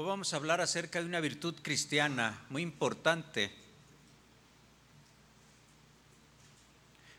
Hoy 0.00 0.06
vamos 0.06 0.32
a 0.32 0.36
hablar 0.36 0.60
acerca 0.60 1.00
de 1.00 1.06
una 1.06 1.18
virtud 1.18 1.56
cristiana 1.60 2.40
muy 2.50 2.62
importante, 2.62 3.50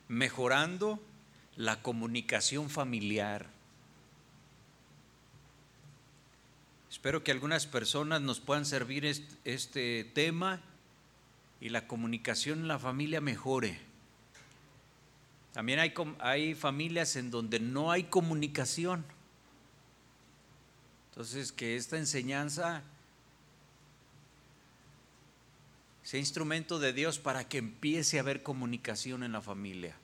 mejorando 0.07 0.97
la 1.57 1.81
comunicación 1.81 2.69
familiar. 2.69 3.47
Espero 6.89 7.21
que 7.21 7.31
algunas 7.31 7.67
personas 7.67 8.21
nos 8.21 8.39
puedan 8.39 8.65
servir 8.65 9.03
este, 9.43 10.09
tema 10.13 10.61
y 11.59 11.67
la 11.67 11.85
comunicación 11.85 12.59
en 12.59 12.69
la 12.69 12.79
familia 12.79 13.19
mejore. 13.19 13.77
También 15.51 15.79
hay, 15.79 15.93
hay 16.19 16.55
familias 16.55 17.17
en 17.17 17.29
donde 17.29 17.59
no 17.59 17.91
hay 17.91 18.05
comunicación. 18.05 19.03
Entonces, 21.19 21.51
que 21.51 21.75
esta 21.75 21.97
enseñanza 21.97 22.81
sea 26.01 26.17
instrumento 26.17 26.79
de 26.79 26.93
Dios 26.93 27.19
para 27.19 27.45
que 27.45 27.57
empiece 27.57 28.17
a 28.17 28.21
haber 28.21 28.41
comunicación 28.41 29.23
en 29.23 29.33
la 29.33 29.41
familia. 29.41 29.97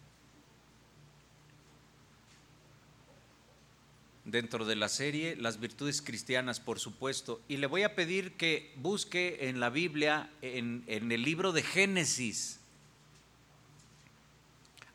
Dentro 4.25 4.65
de 4.65 4.75
la 4.75 4.89
serie, 4.89 5.37
las 5.37 5.61
virtudes 5.61 6.01
cristianas, 6.01 6.59
por 6.59 6.81
supuesto. 6.81 7.41
Y 7.47 7.55
le 7.55 7.67
voy 7.67 7.83
a 7.83 7.95
pedir 7.95 8.33
que 8.33 8.73
busque 8.75 9.47
en 9.47 9.61
la 9.61 9.69
Biblia, 9.69 10.29
en, 10.41 10.83
el 10.85 11.21
libro 11.21 11.53
de 11.53 11.63
Génesis, 11.63 12.59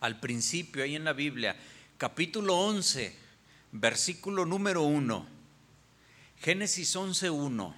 al 0.01 0.21
principio, 0.21 0.85
ahí 0.85 0.97
en 0.97 1.05
la 1.05 1.15
Biblia, 1.15 1.57
capítulo 1.97 2.59
11, 2.59 3.17
versículo 3.73 4.45
número 4.45 4.83
1. 4.83 5.40
Génesis 6.41 6.97
11.1. 6.97 7.75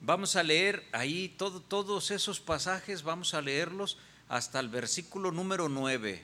Vamos 0.00 0.36
a 0.36 0.42
leer 0.42 0.82
ahí 0.92 1.28
todos 1.36 2.10
esos 2.10 2.40
pasajes, 2.40 3.02
vamos 3.02 3.34
a 3.34 3.42
leerlos 3.42 3.98
hasta 4.26 4.58
el 4.58 4.70
versículo 4.70 5.32
número 5.32 5.68
9. 5.68 6.22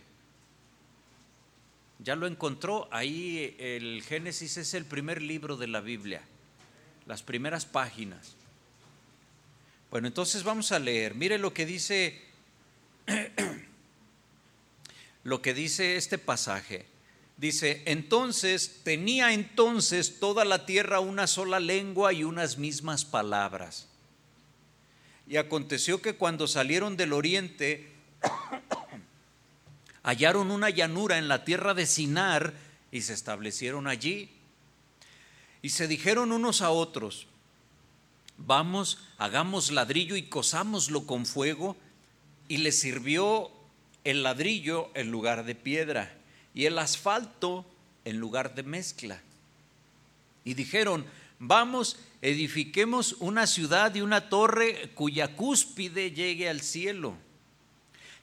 Ya 1.98 2.16
lo 2.16 2.26
encontró, 2.26 2.88
ahí 2.90 3.54
el 3.58 4.02
Génesis 4.02 4.56
es 4.56 4.72
el 4.72 4.86
primer 4.86 5.20
libro 5.20 5.58
de 5.58 5.66
la 5.66 5.82
Biblia, 5.82 6.22
las 7.04 7.22
primeras 7.22 7.66
páginas. 7.66 8.36
Bueno, 9.90 10.08
entonces 10.08 10.44
vamos 10.44 10.72
a 10.72 10.78
leer. 10.78 11.14
Mire 11.14 11.36
lo 11.36 11.52
que 11.52 11.66
dice 11.66 12.22
lo 15.24 15.42
que 15.42 15.52
dice 15.52 15.96
este 15.96 16.16
pasaje. 16.16 16.86
Dice, 17.36 17.82
entonces 17.84 18.80
tenía 18.82 19.34
entonces 19.34 20.20
toda 20.20 20.46
la 20.46 20.64
tierra 20.64 21.00
una 21.00 21.26
sola 21.26 21.60
lengua 21.60 22.14
y 22.14 22.24
unas 22.24 22.56
mismas 22.56 23.04
palabras. 23.04 23.88
Y 25.28 25.36
aconteció 25.36 26.00
que 26.00 26.14
cuando 26.14 26.46
salieron 26.46 26.96
del 26.96 27.12
oriente, 27.12 27.92
hallaron 30.02 30.50
una 30.50 30.70
llanura 30.70 31.18
en 31.18 31.28
la 31.28 31.44
tierra 31.44 31.74
de 31.74 31.84
Sinar 31.84 32.54
y 32.90 33.02
se 33.02 33.12
establecieron 33.12 33.86
allí. 33.86 34.30
Y 35.60 35.70
se 35.70 35.88
dijeron 35.88 36.32
unos 36.32 36.62
a 36.62 36.70
otros, 36.70 37.26
vamos, 38.38 38.98
hagamos 39.18 39.72
ladrillo 39.72 40.16
y 40.16 40.22
cosámoslo 40.22 41.04
con 41.04 41.26
fuego. 41.26 41.76
Y 42.48 42.58
les 42.58 42.78
sirvió 42.78 43.50
el 44.04 44.22
ladrillo 44.22 44.90
en 44.94 45.10
lugar 45.10 45.44
de 45.44 45.54
piedra 45.54 46.16
y 46.56 46.64
el 46.64 46.78
asfalto 46.78 47.66
en 48.06 48.16
lugar 48.16 48.54
de 48.54 48.62
mezcla. 48.62 49.20
Y 50.42 50.54
dijeron, 50.54 51.04
vamos, 51.38 51.98
edifiquemos 52.22 53.12
una 53.20 53.46
ciudad 53.46 53.94
y 53.94 54.00
una 54.00 54.30
torre 54.30 54.90
cuya 54.94 55.36
cúspide 55.36 56.12
llegue 56.12 56.48
al 56.48 56.62
cielo. 56.62 57.14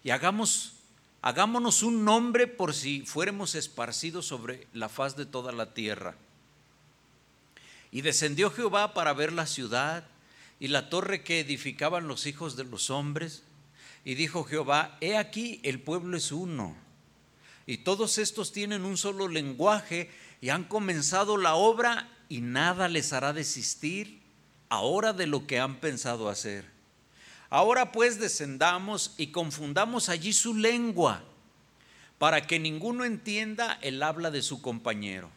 Y 0.03 0.09
hagamos, 0.09 0.73
hagámonos 1.21 1.83
un 1.83 2.03
nombre 2.05 2.47
por 2.47 2.73
si 2.73 3.03
fuéramos 3.05 3.53
esparcidos 3.53 4.25
sobre 4.25 4.67
la 4.73 4.89
faz 4.89 5.15
de 5.15 5.27
toda 5.27 5.51
la 5.51 5.75
tierra. 5.75 6.15
Y 7.91 8.01
descendió 8.01 8.49
Jehová 8.49 8.95
para 8.95 9.13
ver 9.13 9.31
la 9.31 9.45
ciudad 9.45 10.07
y 10.59 10.69
la 10.69 10.89
torre 10.89 11.23
que 11.23 11.39
edificaban 11.39 12.07
los 12.07 12.25
hijos 12.25 12.55
de 12.55 12.63
los 12.63 12.89
hombres. 12.89 13.43
Y 14.03 14.15
dijo 14.15 14.43
Jehová, 14.43 14.97
he 15.01 15.17
aquí 15.17 15.59
el 15.61 15.79
pueblo 15.79 16.17
es 16.17 16.31
uno 16.31 16.82
y 17.65 17.77
todos 17.77 18.17
estos 18.17 18.51
tienen 18.51 18.85
un 18.85 18.97
solo 18.97 19.27
lenguaje 19.27 20.11
y 20.41 20.49
han 20.49 20.65
comenzado 20.65 21.37
la 21.37 21.55
obra 21.55 22.09
y 22.27 22.41
nada 22.41 22.89
les 22.89 23.13
hará 23.13 23.31
desistir 23.31 24.21
ahora 24.69 25.13
de 25.13 25.27
lo 25.27 25.47
que 25.47 25.59
han 25.59 25.77
pensado 25.79 26.29
hacer. 26.29 26.65
Ahora 27.49 27.91
pues 27.91 28.19
descendamos 28.19 29.13
y 29.17 29.27
confundamos 29.27 30.09
allí 30.09 30.33
su 30.33 30.55
lengua 30.55 31.23
para 32.17 32.47
que 32.47 32.59
ninguno 32.59 33.05
entienda 33.05 33.77
el 33.81 34.01
habla 34.01 34.31
de 34.31 34.41
su 34.41 34.61
compañero. 34.61 35.29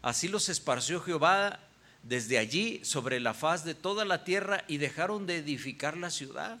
Así 0.00 0.28
los 0.28 0.48
esparció 0.48 1.00
Jehová 1.00 1.60
desde 2.02 2.38
allí 2.38 2.84
sobre 2.84 3.20
la 3.20 3.34
faz 3.34 3.64
de 3.64 3.74
toda 3.74 4.04
la 4.04 4.22
tierra 4.24 4.64
y 4.68 4.76
dejaron 4.76 5.26
de 5.26 5.38
edificar 5.38 5.96
la 5.96 6.10
ciudad. 6.10 6.58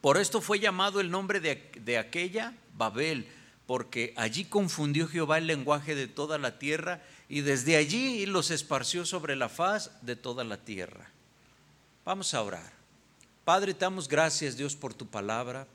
Por 0.00 0.18
esto 0.18 0.40
fue 0.40 0.58
llamado 0.58 1.00
el 1.00 1.10
nombre 1.10 1.40
de, 1.40 1.70
de 1.80 1.98
aquella 1.98 2.52
Babel, 2.76 3.26
porque 3.66 4.14
allí 4.16 4.44
confundió 4.44 5.08
Jehová 5.08 5.38
el 5.38 5.46
lenguaje 5.46 5.94
de 5.94 6.06
toda 6.06 6.38
la 6.38 6.58
tierra 6.58 7.02
y 7.28 7.40
desde 7.40 7.76
allí 7.76 8.24
los 8.26 8.50
esparció 8.50 9.04
sobre 9.04 9.34
la 9.34 9.48
faz 9.48 9.90
de 10.02 10.16
toda 10.16 10.44
la 10.44 10.58
tierra. 10.58 11.10
Vamos 12.04 12.34
a 12.34 12.42
orar. 12.42 12.72
Padre, 13.44 13.74
te 13.74 13.80
damos 13.80 14.08
gracias 14.08 14.56
Dios 14.56 14.76
por 14.76 14.94
tu 14.94 15.06
palabra. 15.06 15.66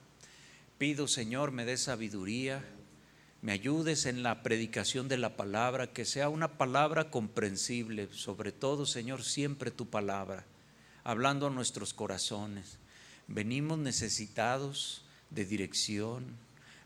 Pido 0.78 1.08
Señor, 1.08 1.52
me 1.52 1.66
dé 1.66 1.78
sabiduría, 1.78 2.64
me 3.42 3.52
ayudes 3.52 4.06
en 4.06 4.24
la 4.24 4.42
predicación 4.44 5.08
de 5.08 5.18
la 5.18 5.36
palabra, 5.36 5.88
que 5.88 6.06
sea 6.06 6.30
una 6.30 6.58
palabra 6.58 7.12
comprensible, 7.12 8.08
sobre 8.12 8.52
todo 8.52 8.86
Señor, 8.86 9.24
siempre 9.24 9.72
tu 9.72 9.90
palabra, 9.90 10.46
hablando 11.04 11.48
a 11.48 11.52
nuestros 11.52 11.94
corazones. 11.94 12.78
Venimos 13.28 13.78
necesitados 13.78 15.04
de 15.30 15.46
dirección, 15.46 16.38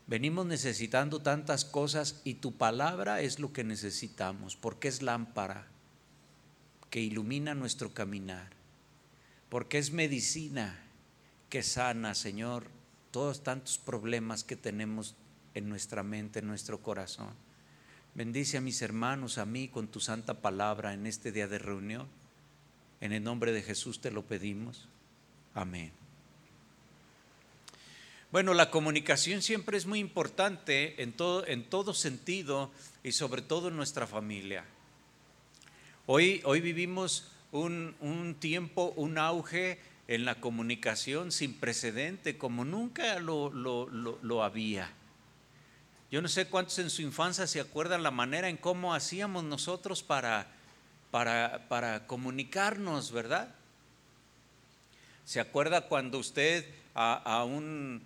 Venimos 0.06 0.46
necesitando 0.46 1.20
tantas 1.20 1.64
cosas 1.64 2.20
y 2.22 2.34
tu 2.34 2.56
palabra 2.56 3.20
es 3.20 3.40
lo 3.40 3.52
que 3.52 3.64
necesitamos, 3.64 4.54
porque 4.54 4.86
es 4.86 5.02
lámpara 5.02 5.66
que 6.90 7.00
ilumina 7.00 7.54
nuestro 7.54 7.92
caminar, 7.92 8.50
porque 9.48 9.78
es 9.78 9.90
medicina 9.92 10.78
que 11.50 11.64
sana, 11.64 12.14
Señor, 12.14 12.68
todos 13.10 13.42
tantos 13.42 13.78
problemas 13.78 14.44
que 14.44 14.56
tenemos 14.56 15.16
en 15.54 15.68
nuestra 15.68 16.04
mente, 16.04 16.38
en 16.38 16.46
nuestro 16.46 16.82
corazón. 16.82 17.34
Bendice 18.14 18.58
a 18.58 18.60
mis 18.60 18.82
hermanos, 18.82 19.38
a 19.38 19.44
mí, 19.44 19.68
con 19.68 19.88
tu 19.88 20.00
santa 20.00 20.40
palabra 20.40 20.94
en 20.94 21.06
este 21.06 21.32
día 21.32 21.48
de 21.48 21.58
reunión. 21.58 22.06
En 23.00 23.12
el 23.12 23.24
nombre 23.24 23.52
de 23.52 23.62
Jesús 23.62 24.00
te 24.00 24.10
lo 24.10 24.24
pedimos. 24.24 24.88
Amén. 25.52 25.92
Bueno, 28.32 28.54
la 28.54 28.72
comunicación 28.72 29.40
siempre 29.40 29.78
es 29.78 29.86
muy 29.86 30.00
importante 30.00 31.00
en 31.00 31.12
todo, 31.12 31.46
en 31.46 31.62
todo 31.62 31.94
sentido 31.94 32.72
y 33.04 33.12
sobre 33.12 33.40
todo 33.40 33.68
en 33.68 33.76
nuestra 33.76 34.08
familia. 34.08 34.64
Hoy, 36.06 36.40
hoy 36.44 36.60
vivimos 36.60 37.28
un, 37.52 38.36
tiempo, 38.40 38.92
un 38.96 39.18
auge 39.18 39.78
en 40.08 40.24
la 40.24 40.40
comunicación 40.40 41.30
sin 41.30 41.54
precedente, 41.54 42.36
como 42.36 42.64
nunca 42.64 43.20
lo, 43.20 43.50
lo, 43.50 44.42
había. 44.42 44.90
Yo 46.10 46.20
no 46.20 46.26
sé 46.26 46.48
cuántos 46.48 46.80
en 46.80 46.90
su 46.90 47.02
infancia 47.02 47.46
se 47.46 47.60
acuerdan 47.60 48.02
la 48.02 48.10
manera 48.10 48.48
en 48.48 48.56
cómo 48.56 48.92
hacíamos 48.92 49.44
nosotros 49.44 50.02
para, 50.02 50.48
para, 51.12 51.68
para 51.68 52.08
comunicarnos, 52.08 53.12
¿verdad? 53.12 53.54
¿Se 55.24 55.38
acuerda 55.38 55.82
cuando 55.82 56.18
usted 56.18 56.66
a 56.92 57.44
un 57.44 58.02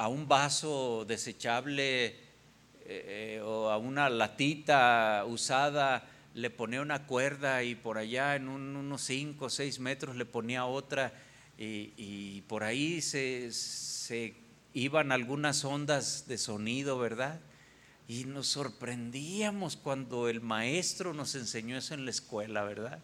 a 0.00 0.08
un 0.08 0.26
vaso 0.26 1.04
desechable 1.06 2.06
eh, 2.06 2.16
eh, 2.86 3.42
o 3.44 3.68
a 3.68 3.76
una 3.76 4.08
latita 4.08 5.26
usada 5.28 6.08
le 6.32 6.48
ponía 6.48 6.80
una 6.80 7.06
cuerda 7.06 7.62
y 7.64 7.74
por 7.74 7.98
allá 7.98 8.34
en 8.34 8.48
unos 8.48 9.02
5 9.02 9.44
o 9.44 9.50
6 9.50 9.78
metros 9.80 10.16
le 10.16 10.24
ponía 10.24 10.64
otra 10.64 11.12
y, 11.58 12.40
por 12.48 12.64
ahí 12.64 13.02
se, 13.02 13.52
se, 13.52 14.32
iban 14.72 15.12
algunas 15.12 15.66
ondas 15.66 16.24
de 16.26 16.38
sonido, 16.38 16.98
¿verdad? 16.98 17.38
Y 18.08 18.24
nos 18.24 18.46
sorprendíamos 18.46 19.76
cuando 19.76 20.30
el 20.30 20.40
maestro 20.40 21.12
nos 21.12 21.34
enseñó 21.34 21.76
eso 21.76 21.92
en 21.92 22.06
la 22.06 22.10
escuela, 22.10 22.64
¿verdad? 22.64 23.00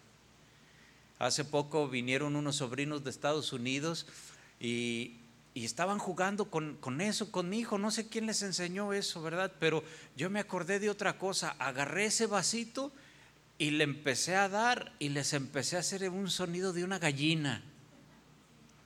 Hace 1.19 1.45
poco 1.45 1.91
vinieron 1.91 2.37
unos 2.37 2.57
sobrinos 2.57 3.05
de 3.05 3.11
Estados 3.11 3.53
Unidos 3.53 4.07
y, 4.59 5.17
y 5.57 5.65
estaban 5.65 5.99
jugando 5.99 6.51
con, 6.51 7.01
eso, 7.01 7.33
con 7.33 7.49
mi 7.49 7.61
hijo, 7.61 7.79
no 7.79 7.91
sé 7.91 8.11
quién 8.11 8.27
les 8.27 8.43
enseñó 8.43 8.93
eso, 8.93 9.23
¿verdad? 9.23 9.51
Pero 9.59 9.83
yo 10.15 10.29
me 10.29 10.39
acordé 10.39 10.79
de 10.81 10.91
otra 10.91 11.17
cosa, 11.17 11.57
agarré 11.59 12.05
ese 12.05 12.27
vasito 12.27 12.93
y 13.57 13.71
le 13.71 13.85
empecé 13.85 14.37
a 14.37 14.51
dar 14.51 14.93
y 14.99 15.09
les 15.09 15.33
empecé 15.33 15.77
a 15.77 15.79
hacer 15.79 16.11
un 16.11 16.29
sonido 16.29 16.75
de 16.75 16.85
una 16.85 16.99
gallina. 16.99 17.63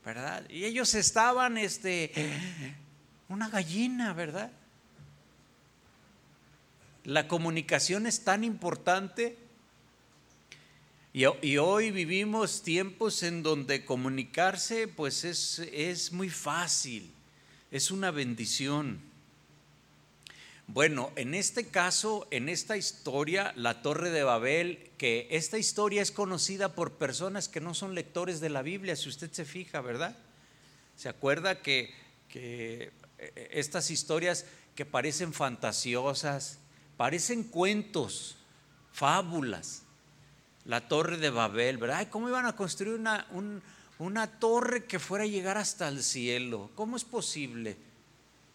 ¿Verdad? 0.04 0.48
Y 0.48 0.64
ellos 0.64 0.94
estaban, 0.94 1.58
este, 1.58 2.12
una 3.28 3.48
gallina, 3.48 4.12
¿verdad? 4.12 4.52
La 7.02 7.26
comunicación 7.26 8.06
es 8.06 8.22
tan 8.22 8.44
importante 8.44 9.36
y, 11.12 11.56
hoy 11.56 11.90
vivimos 11.90 12.62
tiempos 12.62 13.24
en 13.24 13.42
donde 13.42 13.84
comunicarse 13.84 14.86
pues 14.86 15.24
es, 15.24 15.58
es 15.58 16.12
muy 16.12 16.30
fácil, 16.30 17.10
es 17.72 17.90
una 17.90 18.12
bendición. 18.12 19.00
Bueno, 20.68 21.10
en 21.16 21.34
este 21.34 21.66
caso, 21.66 22.28
en 22.30 22.48
esta 22.48 22.76
historia, 22.76 23.52
la 23.56 23.82
Torre 23.82 24.10
de 24.10 24.22
Babel, 24.22 24.88
que 24.98 25.26
esta 25.32 25.58
historia 25.58 26.00
es 26.00 26.12
conocida 26.12 26.76
por 26.76 26.92
personas 26.92 27.48
que 27.48 27.60
no 27.60 27.74
son 27.74 27.96
lectores 27.96 28.38
de 28.38 28.50
la 28.50 28.62
Biblia, 28.62 28.94
si 28.94 29.08
usted 29.08 29.32
se 29.32 29.44
fija, 29.44 29.80
¿verdad? 29.80 30.16
¿Se 30.96 31.08
acuerda 31.08 31.60
que, 31.60 31.92
que 32.28 32.92
eh, 33.18 33.48
estas 33.50 33.90
historias 33.90 34.46
que 34.76 34.86
parecen 34.86 35.32
fantasiosas, 35.32 36.60
parecen 36.96 37.42
cuentos, 37.42 38.36
fábulas? 38.92 39.82
La 40.64 40.88
Torre 40.88 41.16
de 41.16 41.30
Babel, 41.30 41.78
¿verdad? 41.78 42.08
¿Cómo 42.10 42.28
iban 42.28 42.46
a 42.46 42.54
construir 42.54 42.98
una, 42.98 43.26
una 43.98 44.26
torre 44.38 44.84
que 44.84 44.98
fuera 44.98 45.24
a 45.24 45.28
llegar 45.28 45.56
hasta 45.56 45.88
el 45.88 46.02
cielo? 46.02 46.70
¿Cómo 46.74 46.96
es 46.96 47.04
posible? 47.04 47.76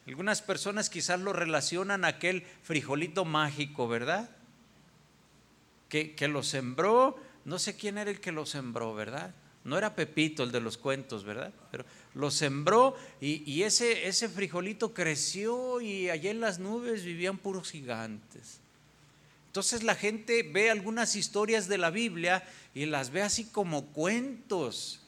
Algunas 0.08 0.42
personas 0.44 0.90
quizás 0.90 1.20
lo 1.20 1.34
relacionan 1.34 2.06
a 2.06 2.10
aquel 2.10 2.44
frijolito 2.62 3.26
mágico, 3.26 3.88
¿verdad? 3.88 4.30
Que, 5.90 6.14
que, 6.14 6.28
lo 6.28 6.44
sembró, 6.44 7.20
no 7.44 7.58
sé 7.58 7.76
quién 7.76 7.98
era 7.98 8.12
el 8.12 8.20
que 8.20 8.32
lo 8.32 8.46
sembró, 8.46 8.94
¿verdad? 8.94 9.34
No 9.64 9.78
era 9.80 9.96
Pepito 9.96 10.44
el 10.44 10.52
de 10.52 10.62
los 10.62 10.78
cuentos, 10.78 11.24
¿verdad? 11.24 11.52
Pero 11.72 11.86
lo 12.14 12.30
sembró 12.30 12.96
y, 13.20 13.52
y 13.52 13.64
ese, 13.64 14.08
ese 14.08 14.30
frijolito 14.30 14.94
creció 14.94 15.82
y 15.82 16.12
allá 16.12 16.30
en 16.30 16.40
las 16.40 16.60
nubes 16.60 17.04
vivían 17.04 17.40
puros 17.40 17.72
gigantes. 17.72 18.60
Entonces 19.56 19.84
la 19.84 19.96
gente 19.96 20.44
ve 20.44 20.70
algunas 20.70 21.16
historias 21.16 21.70
de 21.70 21.78
la 21.78 21.90
Biblia 21.90 22.44
y 22.74 22.88
las 22.88 23.10
ve 23.12 23.22
así 23.22 23.46
como 23.46 23.86
cuentos 23.86 25.00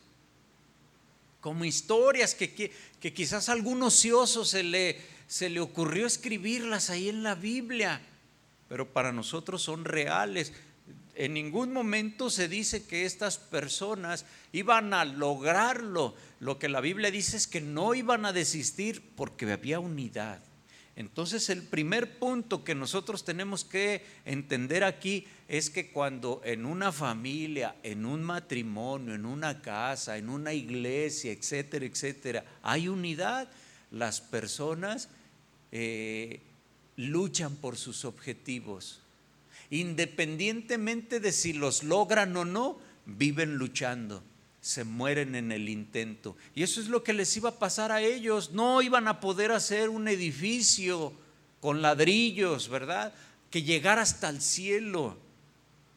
como 1.42 1.66
historias 1.66 2.34
que, 2.34 2.54
que, 2.54 3.14
quizás 3.14 3.50
a 3.50 3.52
algún 3.52 3.84
ocioso 3.84 4.46
se 4.46 4.64
le, 4.64 5.02
se 5.28 5.50
le 5.50 5.60
ocurrió 5.60 6.08
escribirlas 6.08 6.90
ahí 6.90 7.10
en 7.10 7.24
la 7.24 7.36
Biblia, 7.36 8.02
pero 8.70 8.88
para 8.94 9.12
nosotros 9.12 9.62
son 9.62 9.84
reales. 9.84 10.54
En 11.16 11.34
ningún 11.34 11.74
momento 11.74 12.30
se 12.30 12.48
dice 12.48 12.86
que 12.86 13.04
estas 13.04 13.38
personas 13.38 14.24
iban 14.54 14.94
a 14.94 15.04
lograrlo. 15.04 16.16
Lo 16.40 16.58
que 16.58 16.70
la 16.70 16.80
Biblia 16.80 17.12
dice 17.12 17.36
es 17.36 17.48
que 17.48 17.60
no 17.60 17.96
iban 17.96 18.26
a 18.26 18.32
desistir 18.32 19.04
porque 19.18 19.52
había 19.52 19.82
unidad. 19.82 20.42
Entonces 20.98 21.52
el 21.52 21.62
primer 21.62 22.18
punto 22.18 22.64
que 22.64 22.74
nosotros 22.74 23.24
tenemos 23.24 23.64
que 23.64 24.04
entender 24.26 24.84
aquí 24.84 25.28
es 25.48 25.70
que 25.70 25.92
cuando 25.92 26.42
en 26.44 26.66
una 26.66 26.92
familia, 26.92 27.76
en 27.84 28.04
un 28.04 28.24
matrimonio, 28.24 29.14
en 29.14 29.28
una 29.28 29.62
casa, 29.62 30.18
en 30.18 30.28
una 30.28 30.54
iglesia, 30.54 31.32
etcétera, 31.32 31.86
etcétera, 31.86 32.46
hay 32.64 32.88
unidad, 32.88 33.48
las 33.92 34.22
personas 34.22 35.10
eh, 35.72 36.42
luchan 36.96 37.56
por 37.58 37.78
sus 37.78 38.04
objetivos. 38.04 39.02
Independientemente 39.70 41.20
de 41.20 41.32
si 41.32 41.54
los 41.54 41.84
logran 41.84 42.36
o 42.36 42.44
no, 42.44 42.80
viven 43.06 43.58
luchando 43.58 44.24
se 44.62 44.84
mueren 44.84 45.36
en 45.36 45.52
el 45.52 45.70
intento. 45.70 46.36
Y 46.56 46.64
eso 46.64 46.82
es 46.82 46.88
lo 46.88 47.04
que 47.04 47.14
les 47.14 47.36
iba 47.38 47.50
a 47.50 47.60
pasar 47.60 47.92
a 47.92 48.02
ellos. 48.02 48.52
No 48.52 48.82
iban 48.82 49.08
a 49.08 49.20
poder 49.20 49.52
hacer 49.52 49.90
un 49.90 50.08
edificio 50.08 51.14
con 51.62 51.82
ladrillos, 51.82 52.70
¿verdad? 52.70 53.14
Que 53.50 53.64
llegara 53.64 54.02
hasta 54.02 54.30
el 54.30 54.42
cielo. 54.42 55.18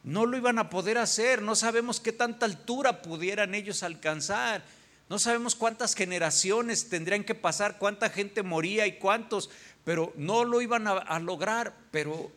No 0.03 0.25
lo 0.25 0.37
iban 0.37 0.57
a 0.57 0.69
poder 0.69 0.97
hacer. 0.97 1.41
No 1.41 1.55
sabemos 1.55 1.99
qué 1.99 2.11
tanta 2.11 2.45
altura 2.45 3.01
pudieran 3.01 3.55
ellos 3.55 3.83
alcanzar. 3.83 4.63
No 5.09 5.19
sabemos 5.19 5.55
cuántas 5.55 5.93
generaciones 5.93 6.87
tendrían 6.87 7.25
que 7.25 7.35
pasar, 7.35 7.77
cuánta 7.77 8.09
gente 8.09 8.43
moría 8.43 8.87
y 8.87 8.93
cuántos, 8.93 9.49
pero 9.83 10.13
no 10.15 10.45
lo 10.45 10.61
iban 10.61 10.87
a, 10.87 10.91
a 10.91 11.19
lograr. 11.19 11.75
Pero 11.91 12.31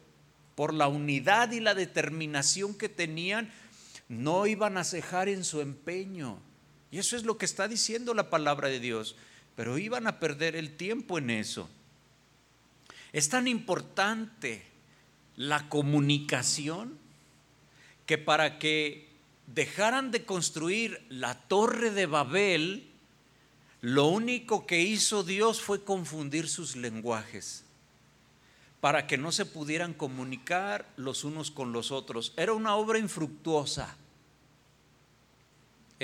por 0.56 0.74
la 0.74 0.88
unidad 0.88 1.52
y 1.52 1.60
la 1.60 1.74
determinación 1.74 2.74
que 2.74 2.88
tenían, 2.88 3.52
no 4.22 4.46
iban 4.46 4.76
a 4.78 4.84
cejar 4.84 5.28
en 5.28 5.44
su 5.44 5.60
empeño. 5.60 6.38
Y 6.90 6.98
eso 6.98 7.16
es 7.16 7.24
lo 7.24 7.36
que 7.38 7.44
está 7.44 7.68
diciendo 7.68 8.14
la 8.14 8.30
palabra 8.30 8.68
de 8.68 8.80
Dios. 8.80 9.16
Pero 9.56 9.78
iban 9.78 10.06
a 10.06 10.20
perder 10.20 10.56
el 10.56 10.76
tiempo 10.76 11.18
en 11.18 11.30
eso. 11.30 11.68
Es 13.12 13.28
tan 13.28 13.46
importante 13.48 14.64
la 15.36 15.68
comunicación 15.68 16.98
que 18.06 18.18
para 18.18 18.58
que 18.58 19.08
dejaran 19.46 20.10
de 20.10 20.24
construir 20.24 21.04
la 21.08 21.34
torre 21.34 21.90
de 21.90 22.06
Babel, 22.06 22.90
lo 23.80 24.06
único 24.06 24.66
que 24.66 24.80
hizo 24.80 25.22
Dios 25.22 25.60
fue 25.60 25.84
confundir 25.84 26.48
sus 26.48 26.76
lenguajes 26.76 27.64
para 28.80 29.06
que 29.06 29.16
no 29.16 29.32
se 29.32 29.46
pudieran 29.46 29.94
comunicar 29.94 30.86
los 30.96 31.24
unos 31.24 31.50
con 31.50 31.72
los 31.72 31.90
otros. 31.90 32.34
Era 32.36 32.52
una 32.52 32.76
obra 32.76 32.98
infructuosa 32.98 33.96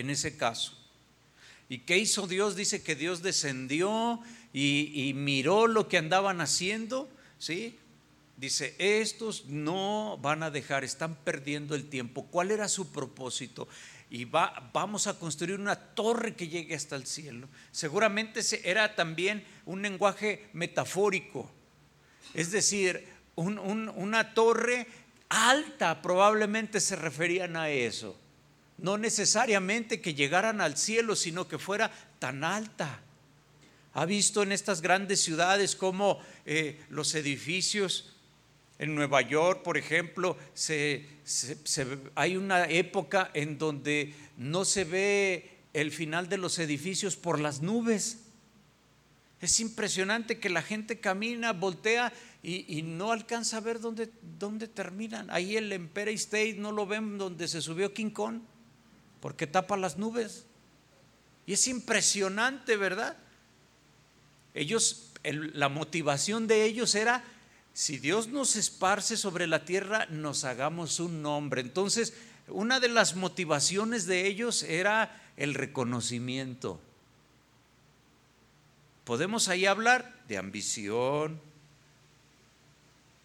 en 0.00 0.11
ese 0.11 0.37
caso. 0.37 0.76
¿Y 1.69 1.79
qué 1.79 1.99
hizo 1.99 2.26
Dios? 2.26 2.56
Dice 2.56 2.82
que 2.82 2.97
Dios 2.97 3.23
descendió 3.23 4.20
y, 4.52 5.12
miró 5.14 5.67
lo 5.67 5.88
que 5.88 5.99
andaban 5.99 6.41
haciendo, 6.41 7.08
¿sí? 7.38 7.79
Dice, 8.37 8.75
estos 8.79 9.47
no 9.47 10.19
van 10.20 10.43
a 10.43 10.50
dejar, 10.50 10.82
están 10.82 11.14
perdiendo 11.14 11.75
el 11.75 11.88
tiempo. 11.88 12.26
¿Cuál 12.31 12.50
era 12.50 12.69
su 12.69 12.91
propósito? 12.91 13.69
Y 14.11 14.25
va, 14.25 14.70
vamos 14.73 15.06
a 15.06 15.19
construir 15.19 15.61
una 15.61 15.76
torre 15.76 16.35
que 16.35 16.49
llegue 16.49 16.75
hasta 16.75 16.97
el 16.97 17.06
cielo. 17.06 17.49
Seguramente 17.70 18.41
era 18.64 18.97
también 18.97 19.44
un 19.67 19.82
lenguaje 19.82 20.49
metafórico 20.52 21.50
es 22.35 22.50
decir, 22.50 23.06
una 23.37 24.35
torre 24.35 24.87
alta 25.29 26.02
probablemente 26.02 26.81
se 26.81 26.97
referían 26.97 27.57
a 27.57 27.71
eso. 27.71 28.19
No 28.80 28.99
necesariamente 28.99 30.00
que 30.00 30.14
llegaran 30.14 30.60
al 30.60 30.76
cielo, 30.76 31.16
sino 31.16 31.49
que 31.49 31.58
fuera 31.58 31.90
tan 32.18 32.44
alta. 32.44 33.00
Ha 33.92 34.04
visto 34.06 34.42
en 34.42 34.52
estas 34.52 34.82
grandes 34.82 35.20
ciudades 35.20 35.76
cómo 35.76 36.20
eh, 36.46 36.80
los 36.90 37.14
edificios 37.14 38.16
en 38.78 38.94
Nueva 38.94 39.20
York, 39.20 39.62
por 39.62 39.76
ejemplo, 39.76 40.38
hay 42.14 42.37
una 42.37 42.64
época 42.64 43.30
en 43.34 43.58
donde 43.58 44.14
no 44.38 44.64
se 44.64 44.84
ve 44.84 45.50
el 45.75 45.90
final 45.90 46.30
de 46.30 46.38
los 46.38 46.58
edificios 46.58 47.14
por 47.14 47.38
las 47.40 47.60
nubes. 47.60 48.22
Es 49.40 49.60
impresionante 49.60 50.38
que 50.38 50.49
la 50.49 50.62
gente 50.62 50.99
camina, 50.99 51.52
voltea 51.52 52.10
y, 52.42 52.80
no 52.82 53.12
alcanza 53.12 53.58
a 53.58 53.60
ver 53.60 53.80
dónde, 53.80 54.10
dónde, 54.38 54.66
terminan. 54.66 55.30
Ahí 55.30 55.58
el 55.58 55.70
Empire 55.72 56.12
State 56.14 56.54
no 56.54 56.72
lo 56.72 56.87
ven 56.87 57.18
donde 57.18 57.49
se 57.49 57.60
subió 57.60 57.92
King 57.92 58.10
Kong, 58.10 58.40
porque 59.20 59.46
tapa 59.46 59.76
las 59.76 59.98
nubes. 59.98 60.44
Y 61.46 61.54
es 61.54 61.66
impresionante, 61.68 62.76
¿verdad? 62.76 63.16
Ellos, 64.54 65.12
la 65.24 65.68
motivación 65.68 66.46
de 66.46 66.64
ellos 66.64 66.94
era, 66.94 67.24
si 67.72 67.98
Dios 67.98 68.28
nos 68.28 68.56
esparce 68.56 69.16
sobre 69.16 69.46
la 69.46 69.64
tierra, 69.64 70.06
nos 70.06 70.44
hagamos 70.44 71.00
un 71.00 71.22
nombre. 71.22 71.60
Entonces, 71.60 72.14
una 72.48 72.80
de 72.80 72.88
las 72.88 73.16
motivaciones 73.16 74.06
de 74.06 74.26
ellos 74.26 74.62
era 74.62 75.22
el 75.36 75.54
reconocimiento 75.54 76.80
podemos 79.10 79.48
ahí 79.48 79.66
hablar 79.66 80.22
de 80.28 80.38
ambición, 80.38 81.40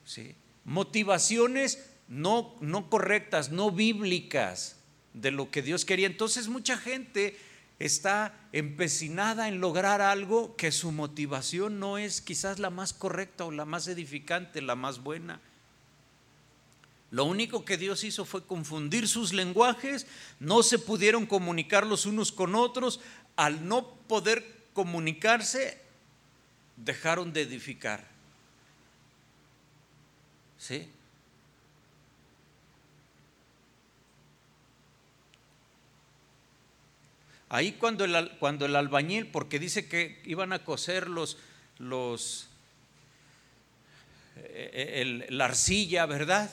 ¿sí? 0.04 0.34
motivaciones 0.64 1.86
no, 2.08 2.56
no 2.60 2.90
correctas, 2.90 3.52
no 3.52 3.70
bíblicas 3.70 4.75
de 5.16 5.32
lo 5.32 5.50
que 5.50 5.62
Dios 5.62 5.86
quería. 5.86 6.08
Entonces 6.08 6.48
mucha 6.48 6.78
gente 6.78 7.38
está 7.80 8.34
empecinada 8.52 9.48
en 9.48 9.60
lograr 9.60 10.02
algo 10.02 10.56
que 10.56 10.72
su 10.72 10.92
motivación 10.92 11.80
no 11.80 11.98
es 11.98 12.22
quizás 12.22 12.60
la 12.60 12.70
más 12.70 12.94
correcta 12.94 13.46
o 13.46 13.52
la 13.52 13.66
más 13.66 13.88
edificante, 13.88 14.62
la 14.62 14.76
más 14.76 15.00
buena. 15.00 15.42
Lo 17.12 17.26
único 17.26 17.66
que 17.66 17.78
Dios 17.78 18.04
hizo 18.04 18.26
fue 18.26 18.46
confundir 18.46 19.08
sus 19.08 19.32
lenguajes, 19.34 20.06
no 20.40 20.64
se 20.64 20.80
pudieron 20.80 21.26
comunicar 21.26 21.86
los 21.86 22.06
unos 22.06 22.32
con 22.32 22.56
otros, 22.56 23.00
al 23.36 23.68
no 23.68 23.88
poder 24.08 24.46
comunicarse, 24.74 25.80
dejaron 26.76 27.32
de 27.32 27.42
edificar. 27.42 28.06
¿Sí? 30.58 30.90
Ahí 37.56 37.72
cuando 37.72 38.04
el, 38.04 38.32
cuando 38.32 38.66
el 38.66 38.76
albañil, 38.76 39.28
porque 39.28 39.60
dice 39.60 39.88
que 39.88 40.22
iban 40.26 40.52
a 40.52 40.66
coser 40.66 41.08
los, 41.08 41.38
los 41.78 42.50
eh, 44.36 45.26
la 45.30 45.46
arcilla, 45.46 46.06
¿verdad? 46.06 46.52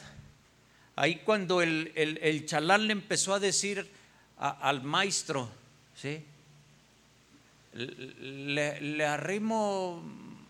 Ahí 0.95 1.17
cuando 1.17 1.61
el, 1.61 1.91
el, 1.97 2.47
chalán 2.47 2.87
le 2.87 2.93
empezó 2.93 3.35
a 3.35 3.41
decir 3.41 3.91
al 4.37 4.85
maestro, 4.85 5.51
¿sí? 5.97 6.25
Le, 7.73 8.81
le 8.81 9.05
arrimo, 9.05 10.05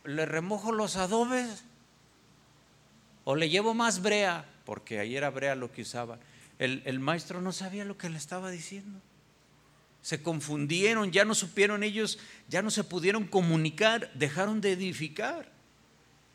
le 0.05 0.27
remojo 0.27 0.71
los 0.71 0.97
adobes 0.97 1.65
o 3.25 3.37
le 3.37 3.49
llevo 3.49 3.73
más 3.73 4.03
brea, 4.03 4.45
porque 4.67 4.99
ahí 4.99 5.17
era 5.17 5.31
brea 5.31 5.55
lo 5.55 5.73
que 5.73 5.81
usaba. 5.81 6.19
El, 6.59 6.83
el 6.85 7.01
maestro 7.01 7.41
no 7.41 7.53
sabía 7.53 7.87
lo 7.87 7.97
que 7.97 8.11
le 8.11 8.19
estaba 8.19 8.51
diciendo. 8.51 9.01
Se 10.03 10.23
confundieron, 10.23 11.13
ya 11.13 11.25
no 11.25 11.35
supieron 11.35 11.83
ellos, 11.83 12.19
ya 12.49 12.61
no 12.61 12.71
se 12.71 12.85
pudieron 12.85 13.27
comunicar, 13.27 14.13
dejaron 14.15 14.61
de 14.61 14.73
edificar 14.73 15.51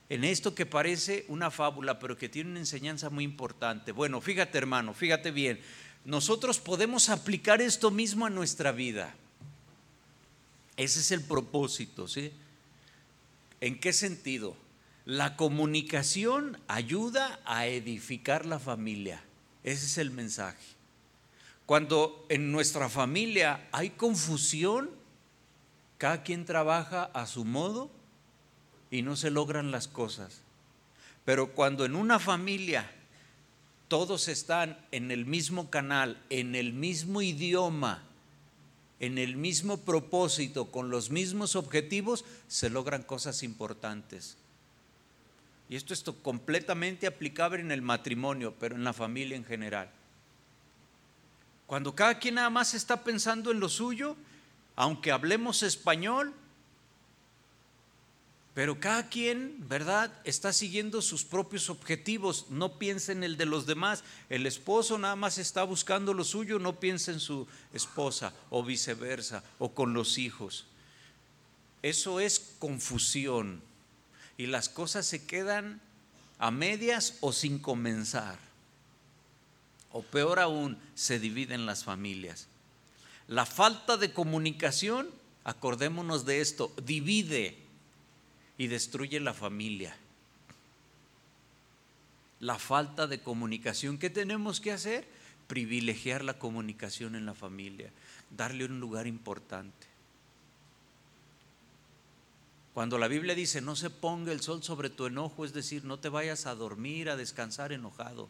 en 0.10 0.24
esto 0.24 0.56
que 0.56 0.66
parece 0.66 1.26
una 1.28 1.52
fábula, 1.52 2.00
pero 2.00 2.18
que 2.18 2.30
tiene 2.30 2.52
una 2.52 2.60
enseñanza 2.60 3.10
muy 3.10 3.24
importante. 3.24 3.92
Bueno, 3.92 4.22
fíjate 4.22 4.58
hermano, 4.58 4.94
fíjate 4.94 5.32
bien, 5.32 5.60
nosotros 6.06 6.60
podemos 6.60 7.10
aplicar 7.10 7.62
esto 7.62 7.92
mismo 7.92 8.26
a 8.26 8.30
nuestra 8.30 8.72
vida. 8.72 9.14
Ese 10.78 11.00
es 11.02 11.12
el 11.12 11.22
propósito, 11.22 12.08
¿sí? 12.08 12.32
¿En 13.60 13.80
qué 13.80 13.92
sentido? 13.92 14.56
La 15.06 15.36
comunicación 15.36 16.58
ayuda 16.68 17.40
a 17.46 17.66
edificar 17.66 18.46
la 18.46 18.60
familia. 18.60 19.22
Ese 19.64 19.86
es 19.86 19.98
el 19.98 20.12
mensaje. 20.12 20.77
Cuando 21.68 22.26
en 22.30 22.54
nuestra 22.54 22.88
familia 22.88 23.68
hay 23.74 23.90
confusión, 23.90 24.90
cada 25.98 26.24
quien 26.24 26.46
trabaja 26.46 27.04
a 27.04 27.28
su 27.28 27.44
modo, 27.44 27.92
y 28.90 29.02
no 29.02 29.18
se 29.18 29.32
logran 29.32 29.70
las 29.70 29.90
cosas. 29.90 30.40
Pero 31.26 31.52
cuando 31.52 31.84
en 31.84 31.98
una 31.98 32.20
familia 32.20 32.90
todos 33.90 34.30
están 34.30 34.80
en 34.92 35.12
el 35.12 35.26
mismo 35.26 35.70
canal, 35.70 36.24
en 36.30 36.56
el 36.56 36.72
mismo 36.72 37.22
idioma, 37.22 38.02
en 39.02 39.18
el 39.18 39.36
mismo 39.36 39.82
propósito, 39.82 40.72
con 40.72 40.90
los 40.90 41.12
mismos 41.12 41.58
objetivos, 41.58 42.24
se 42.48 42.70
logran 42.70 43.04
cosas 43.04 43.44
importantes. 43.44 44.38
Y 45.68 45.76
esto 45.76 45.94
es 45.94 46.02
completamente 46.22 47.08
aplicable 47.08 47.60
en 47.60 47.74
el 47.74 47.82
matrimonio, 47.82 48.56
pero 48.58 48.78
en 48.78 48.86
la 48.86 48.94
familia 48.94 49.36
en 49.36 49.44
general. 49.44 49.92
Cuando 51.68 51.94
cada 51.94 52.18
quien 52.18 52.36
nada 52.36 52.50
más 52.50 52.74
está 52.74 53.04
pensando 53.04 53.52
en 53.52 53.60
lo 53.60 53.70
suyo, 53.70 54.16
aunque 54.76 55.12
hablemos 55.12 55.64
español, 55.64 56.34
pero 58.54 58.80
cada 58.80 59.08
quien, 59.10 59.68
¿verdad? 59.70 60.12
Está 60.24 60.52
siguiendo 60.52 61.04
sus 61.04 61.24
propios 61.24 61.70
objetivos, 61.70 62.48
no 62.50 62.80
piensa 62.80 63.12
en 63.12 63.24
el 63.24 63.38
de 63.38 63.46
los 63.46 63.68
demás. 63.68 64.04
El 64.30 64.48
esposo 64.48 64.98
nada 64.98 65.16
más 65.16 65.38
está 65.38 65.64
buscando 65.64 66.14
lo 66.16 66.24
suyo, 66.24 66.58
no 66.58 66.80
piensa 66.80 67.12
en 67.12 67.20
su 67.20 67.48
esposa 67.72 68.34
o 68.50 68.64
viceversa, 68.64 69.44
o 69.60 69.74
con 69.74 69.94
los 69.94 70.18
hijos. 70.18 70.66
Eso 71.84 72.20
es 72.20 72.40
confusión 72.58 73.62
y 74.38 74.48
las 74.48 74.70
cosas 74.70 75.06
se 75.06 75.26
quedan 75.26 75.80
a 76.40 76.50
medias 76.50 77.18
o 77.22 77.34
sin 77.34 77.60
comenzar. 77.60 78.47
O 79.98 80.04
peor 80.04 80.38
aún, 80.38 80.78
se 80.94 81.18
dividen 81.18 81.66
las 81.66 81.84
familias. 81.84 82.48
La 83.28 83.48
falta 83.48 83.98
de 83.98 84.14
comunicación, 84.14 85.10
acordémonos 85.44 86.24
de 86.24 86.40
esto, 86.40 86.72
divide 86.86 87.58
y 88.60 88.68
destruye 88.68 89.20
la 89.20 89.34
familia. 89.34 89.98
La 92.40 92.60
falta 92.60 93.08
de 93.08 93.22
comunicación. 93.22 93.98
¿Qué 93.98 94.12
tenemos 94.12 94.62
que 94.62 94.72
hacer? 94.72 95.08
Privilegiar 95.48 96.24
la 96.24 96.38
comunicación 96.38 97.16
en 97.16 97.26
la 97.26 97.34
familia, 97.34 97.90
darle 98.30 98.66
un 98.66 98.80
lugar 98.80 99.08
importante. 99.08 99.88
Cuando 102.76 103.00
la 103.00 103.08
Biblia 103.08 103.34
dice 103.34 103.62
no 103.62 103.76
se 103.76 103.90
ponga 103.90 104.32
el 104.32 104.42
sol 104.42 104.62
sobre 104.62 104.92
tu 104.92 105.08
enojo, 105.08 105.44
es 105.44 105.54
decir, 105.54 105.86
no 105.86 105.98
te 105.98 106.10
vayas 106.10 106.46
a 106.46 106.54
dormir, 106.54 107.10
a 107.10 107.18
descansar 107.18 107.72
enojado. 107.72 108.30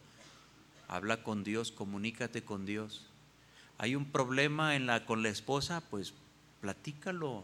Habla 0.87 1.23
con 1.23 1.43
Dios, 1.43 1.71
comunícate 1.71 2.43
con 2.43 2.65
Dios. 2.65 3.05
Hay 3.77 3.95
un 3.95 4.05
problema 4.05 4.73
con 5.05 5.21
la 5.21 5.29
esposa, 5.29 5.81
pues 5.89 6.13
platícalo, 6.61 7.43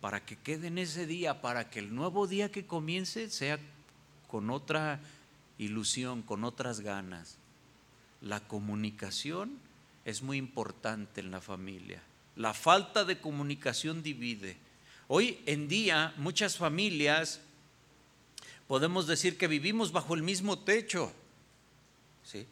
para 0.00 0.24
que 0.24 0.36
quede 0.36 0.68
en 0.68 0.78
ese 0.78 1.06
día, 1.06 1.40
para 1.40 1.70
que 1.70 1.78
el 1.78 1.94
nuevo 1.94 2.26
día 2.26 2.50
que 2.50 2.66
comience 2.66 3.30
sea 3.30 3.58
con 4.26 4.50
otra 4.50 5.00
ilusión, 5.56 6.22
con 6.22 6.44
otras 6.44 6.80
ganas. 6.80 7.38
La 8.20 8.40
comunicación 8.40 9.58
es 10.04 10.22
muy 10.22 10.36
importante 10.36 11.20
en 11.20 11.30
la 11.30 11.40
familia. 11.40 12.02
La 12.36 12.54
falta 12.54 13.04
de 13.04 13.20
comunicación 13.20 14.02
divide. 14.02 14.56
Hoy 15.06 15.40
en 15.46 15.68
día 15.68 16.14
muchas 16.16 16.56
familias 16.56 17.40
podemos 18.66 19.06
decir 19.06 19.38
que 19.38 19.48
vivimos 19.48 19.92
bajo 19.92 20.14
el 20.14 20.22
mismo 20.22 20.58
techo, 20.58 21.12
¿sí? 22.30 22.46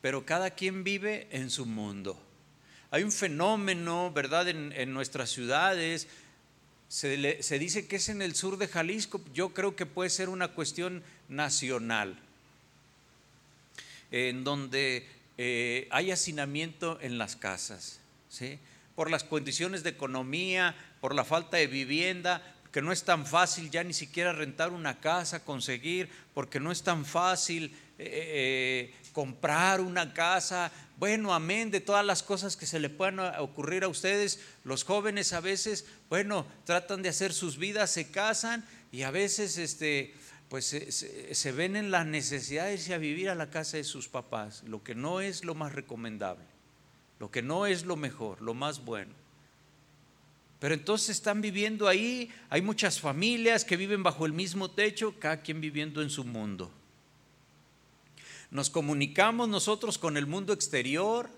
pero 0.00 0.24
cada 0.24 0.50
quien 0.50 0.84
vive 0.84 1.28
en 1.30 1.50
su 1.50 1.66
mundo. 1.66 2.20
Hay 2.90 3.02
un 3.02 3.12
fenómeno, 3.12 4.10
¿verdad?, 4.12 4.48
en, 4.48 4.92
nuestras 4.92 5.30
ciudades 5.30 6.08
se, 6.88 7.58
dice 7.58 7.86
que 7.86 7.96
es 7.96 8.08
en 8.08 8.20
el 8.20 8.34
sur 8.34 8.56
de 8.56 8.66
Jalisco, 8.66 9.20
yo 9.32 9.50
creo 9.50 9.76
que 9.76 9.86
puede 9.86 10.10
ser 10.10 10.28
una 10.28 10.48
cuestión 10.48 11.04
nacional, 11.28 12.18
en 14.10 14.42
donde 14.42 15.06
eh, 15.38 15.86
hay 15.92 16.10
hacinamiento 16.10 16.98
en 17.00 17.16
las 17.16 17.36
casas, 17.36 18.00
¿sí? 18.28 18.58
por 18.96 19.08
las 19.08 19.22
condiciones 19.22 19.84
de 19.84 19.90
economía, 19.90 20.74
por 21.00 21.14
la 21.14 21.24
falta 21.24 21.58
de 21.58 21.68
vivienda, 21.68 22.42
que 22.72 22.82
no 22.82 22.90
es 22.90 23.04
tan 23.04 23.24
fácil 23.24 23.70
ya 23.70 23.84
ni 23.84 23.92
siquiera 23.92 24.32
rentar 24.32 24.72
una 24.72 24.98
casa, 24.98 25.44
conseguir, 25.44 26.08
porque 26.34 26.58
no 26.58 26.72
es 26.72 26.82
tan 26.82 27.04
fácil 27.04 27.72
eh, 28.02 28.92
eh, 28.92 28.94
comprar 29.12 29.80
una 29.80 30.14
casa, 30.14 30.72
bueno, 30.96 31.34
amén 31.34 31.70
de 31.70 31.80
todas 31.80 32.04
las 32.04 32.22
cosas 32.22 32.56
que 32.56 32.66
se 32.66 32.80
le 32.80 32.88
puedan 32.88 33.18
ocurrir 33.40 33.84
a 33.84 33.88
ustedes. 33.88 34.40
Los 34.64 34.84
jóvenes 34.84 35.32
a 35.32 35.40
veces, 35.40 35.86
bueno, 36.08 36.46
tratan 36.64 37.02
de 37.02 37.10
hacer 37.10 37.32
sus 37.32 37.58
vidas, 37.58 37.90
se 37.90 38.10
casan 38.10 38.66
y 38.92 39.02
a 39.02 39.10
veces 39.10 39.58
este, 39.58 40.14
pues 40.48 40.66
se, 40.66 41.52
ven 41.52 41.76
en 41.76 41.90
la 41.90 42.04
necesidad 42.04 42.66
de 42.66 42.74
irse 42.74 42.94
a 42.94 42.98
vivir 42.98 43.28
a 43.30 43.34
la 43.34 43.50
casa 43.50 43.76
de 43.76 43.84
sus 43.84 44.08
papás, 44.08 44.62
lo 44.66 44.82
que 44.82 44.94
no 44.94 45.20
es 45.20 45.44
lo 45.44 45.54
más 45.54 45.72
recomendable, 45.72 46.44
lo 47.18 47.30
que 47.30 47.42
no 47.42 47.66
es 47.66 47.84
lo 47.84 47.96
mejor, 47.96 48.40
lo 48.42 48.54
más 48.54 48.84
bueno. 48.84 49.12
Pero 50.58 50.74
entonces 50.74 51.10
están 51.10 51.40
viviendo 51.40 51.88
ahí, 51.88 52.30
hay 52.48 52.62
muchas 52.62 53.00
familias 53.00 53.64
que 53.64 53.76
viven 53.76 54.02
bajo 54.02 54.26
el 54.26 54.32
mismo 54.32 54.70
techo, 54.70 55.14
cada 55.18 55.40
quien 55.40 55.60
viviendo 55.60 56.02
en 56.02 56.10
su 56.10 56.24
mundo. 56.24 56.72
Nos 58.50 58.68
comunicamos 58.68 59.48
nosotros 59.48 59.96
con 59.96 60.16
el 60.16 60.26
mundo 60.26 60.52
exterior, 60.52 61.30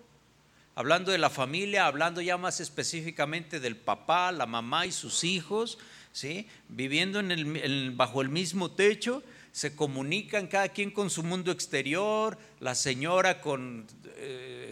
hablando 0.74 1.12
de 1.12 1.18
la 1.18 1.28
familia, 1.28 1.86
hablando 1.86 2.22
ya 2.22 2.38
más 2.38 2.60
específicamente 2.60 3.60
del 3.60 3.76
papá, 3.76 4.32
la 4.32 4.46
mamá 4.46 4.86
y 4.86 4.92
sus 4.92 5.22
hijos, 5.22 5.78
¿sí? 6.12 6.48
viviendo 6.70 7.20
en 7.20 7.30
el, 7.30 7.90
bajo 7.90 8.22
el 8.22 8.30
mismo 8.30 8.70
techo, 8.70 9.22
se 9.52 9.76
comunican 9.76 10.46
cada 10.46 10.70
quien 10.70 10.90
con 10.90 11.10
su 11.10 11.22
mundo 11.22 11.52
exterior, 11.52 12.38
la 12.60 12.74
señora 12.74 13.42
con 13.42 13.86
eh, 14.16 14.70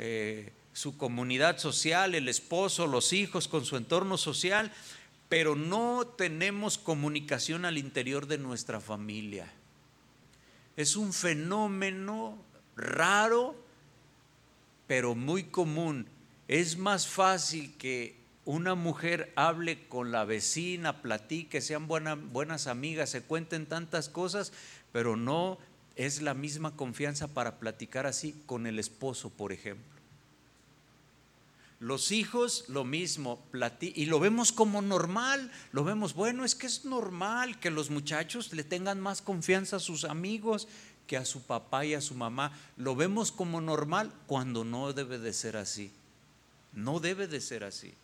eh, 0.00 0.52
su 0.72 0.96
comunidad 0.96 1.58
social, 1.58 2.16
el 2.16 2.28
esposo, 2.28 2.88
los 2.88 3.12
hijos 3.12 3.46
con 3.46 3.64
su 3.64 3.76
entorno 3.76 4.18
social, 4.18 4.72
pero 5.28 5.54
no 5.54 6.08
tenemos 6.18 6.76
comunicación 6.76 7.64
al 7.64 7.78
interior 7.78 8.26
de 8.26 8.38
nuestra 8.38 8.80
familia 8.80 9.52
es 10.78 10.94
un 10.94 11.12
fenómeno 11.12 12.38
raro, 12.76 13.56
pero 14.86 15.16
muy 15.16 15.42
común. 15.42 16.06
Es 16.46 16.78
más 16.78 17.08
fácil 17.08 17.74
que 17.78 18.16
una 18.44 18.76
mujer 18.76 19.32
hable 19.34 19.88
con 19.88 20.12
la 20.12 20.24
vecina, 20.24 21.02
platique, 21.02 21.60
sean 21.60 21.88
buenas 21.88 22.68
amigas, 22.68 23.10
se 23.10 23.22
cuenten 23.22 23.66
tantas 23.66 24.08
cosas, 24.08 24.52
pero 24.92 25.16
no 25.16 25.58
es 25.96 26.22
la 26.22 26.34
misma 26.34 26.76
confianza 26.76 27.26
para 27.26 27.58
platicar 27.58 28.06
así 28.06 28.40
con 28.46 28.68
el 28.68 28.78
esposo, 28.78 29.30
por 29.30 29.52
ejemplo. 29.52 29.97
Los 31.80 32.10
hijos 32.10 32.64
lo 32.68 32.82
mismo, 32.82 33.40
y 33.80 34.06
lo 34.06 34.18
vemos 34.18 34.50
como 34.50 34.82
normal, 34.82 35.52
lo 35.70 35.84
vemos, 35.84 36.14
bueno, 36.14 36.44
es 36.44 36.56
que 36.56 36.66
es 36.66 36.84
normal 36.84 37.60
que 37.60 37.70
los 37.70 37.90
muchachos 37.90 38.52
le 38.52 38.64
tengan 38.64 39.00
más 39.00 39.22
confianza 39.22 39.76
a 39.76 39.80
sus 39.80 40.04
amigos 40.04 40.66
que 41.06 41.16
a 41.16 41.24
su 41.24 41.42
papá 41.42 41.84
y 41.84 41.94
a 41.94 42.00
su 42.00 42.14
mamá. 42.14 42.52
Lo 42.76 42.96
vemos 42.96 43.32
como 43.32 43.60
normal 43.60 44.12
cuando 44.26 44.64
no 44.64 44.92
debe 44.92 45.18
de 45.18 45.32
ser 45.32 45.56
así. 45.56 45.92
No 46.72 47.00
debe 47.00 47.28
de 47.28 47.40
ser 47.40 47.64
así. 47.64 47.94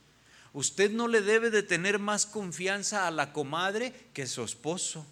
Usted 0.52 0.92
no 0.92 1.08
le 1.08 1.20
debe 1.20 1.50
de 1.50 1.62
tener 1.62 1.98
más 1.98 2.26
confianza 2.26 3.06
a 3.06 3.10
la 3.10 3.32
comadre 3.32 3.92
que 4.14 4.22
a 4.22 4.26
su 4.26 4.42
esposo. 4.42 5.04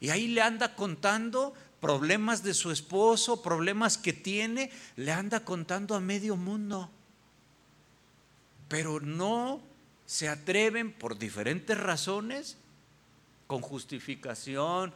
Y 0.00 0.10
ahí 0.10 0.26
le 0.26 0.42
anda 0.42 0.74
contando 0.74 1.54
problemas 1.82 2.44
de 2.44 2.54
su 2.54 2.70
esposo, 2.70 3.42
problemas 3.42 3.98
que 3.98 4.12
tiene, 4.12 4.70
le 4.94 5.10
anda 5.10 5.44
contando 5.44 5.96
a 5.96 6.00
medio 6.00 6.36
mundo. 6.36 6.88
Pero 8.68 9.00
no 9.00 9.60
se 10.06 10.28
atreven 10.28 10.92
por 10.92 11.18
diferentes 11.18 11.76
razones, 11.76 12.56
con 13.48 13.62
justificación, 13.62 14.94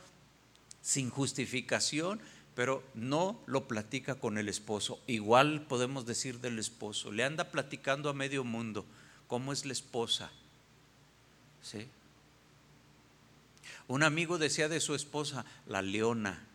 sin 0.80 1.10
justificación, 1.10 2.20
pero 2.54 2.84
no 2.94 3.40
lo 3.46 3.66
platica 3.66 4.14
con 4.14 4.38
el 4.38 4.48
esposo. 4.48 5.00
Igual 5.08 5.62
podemos 5.62 6.06
decir 6.06 6.38
del 6.38 6.60
esposo, 6.60 7.10
le 7.10 7.24
anda 7.24 7.50
platicando 7.50 8.08
a 8.10 8.14
medio 8.14 8.44
mundo 8.44 8.86
cómo 9.26 9.52
es 9.52 9.66
la 9.66 9.72
esposa. 9.72 10.30
¿Sí? 11.62 11.88
Un 13.88 14.04
amigo 14.04 14.38
decía 14.38 14.68
de 14.68 14.78
su 14.78 14.94
esposa, 14.94 15.44
la 15.66 15.82
leona. 15.82 16.46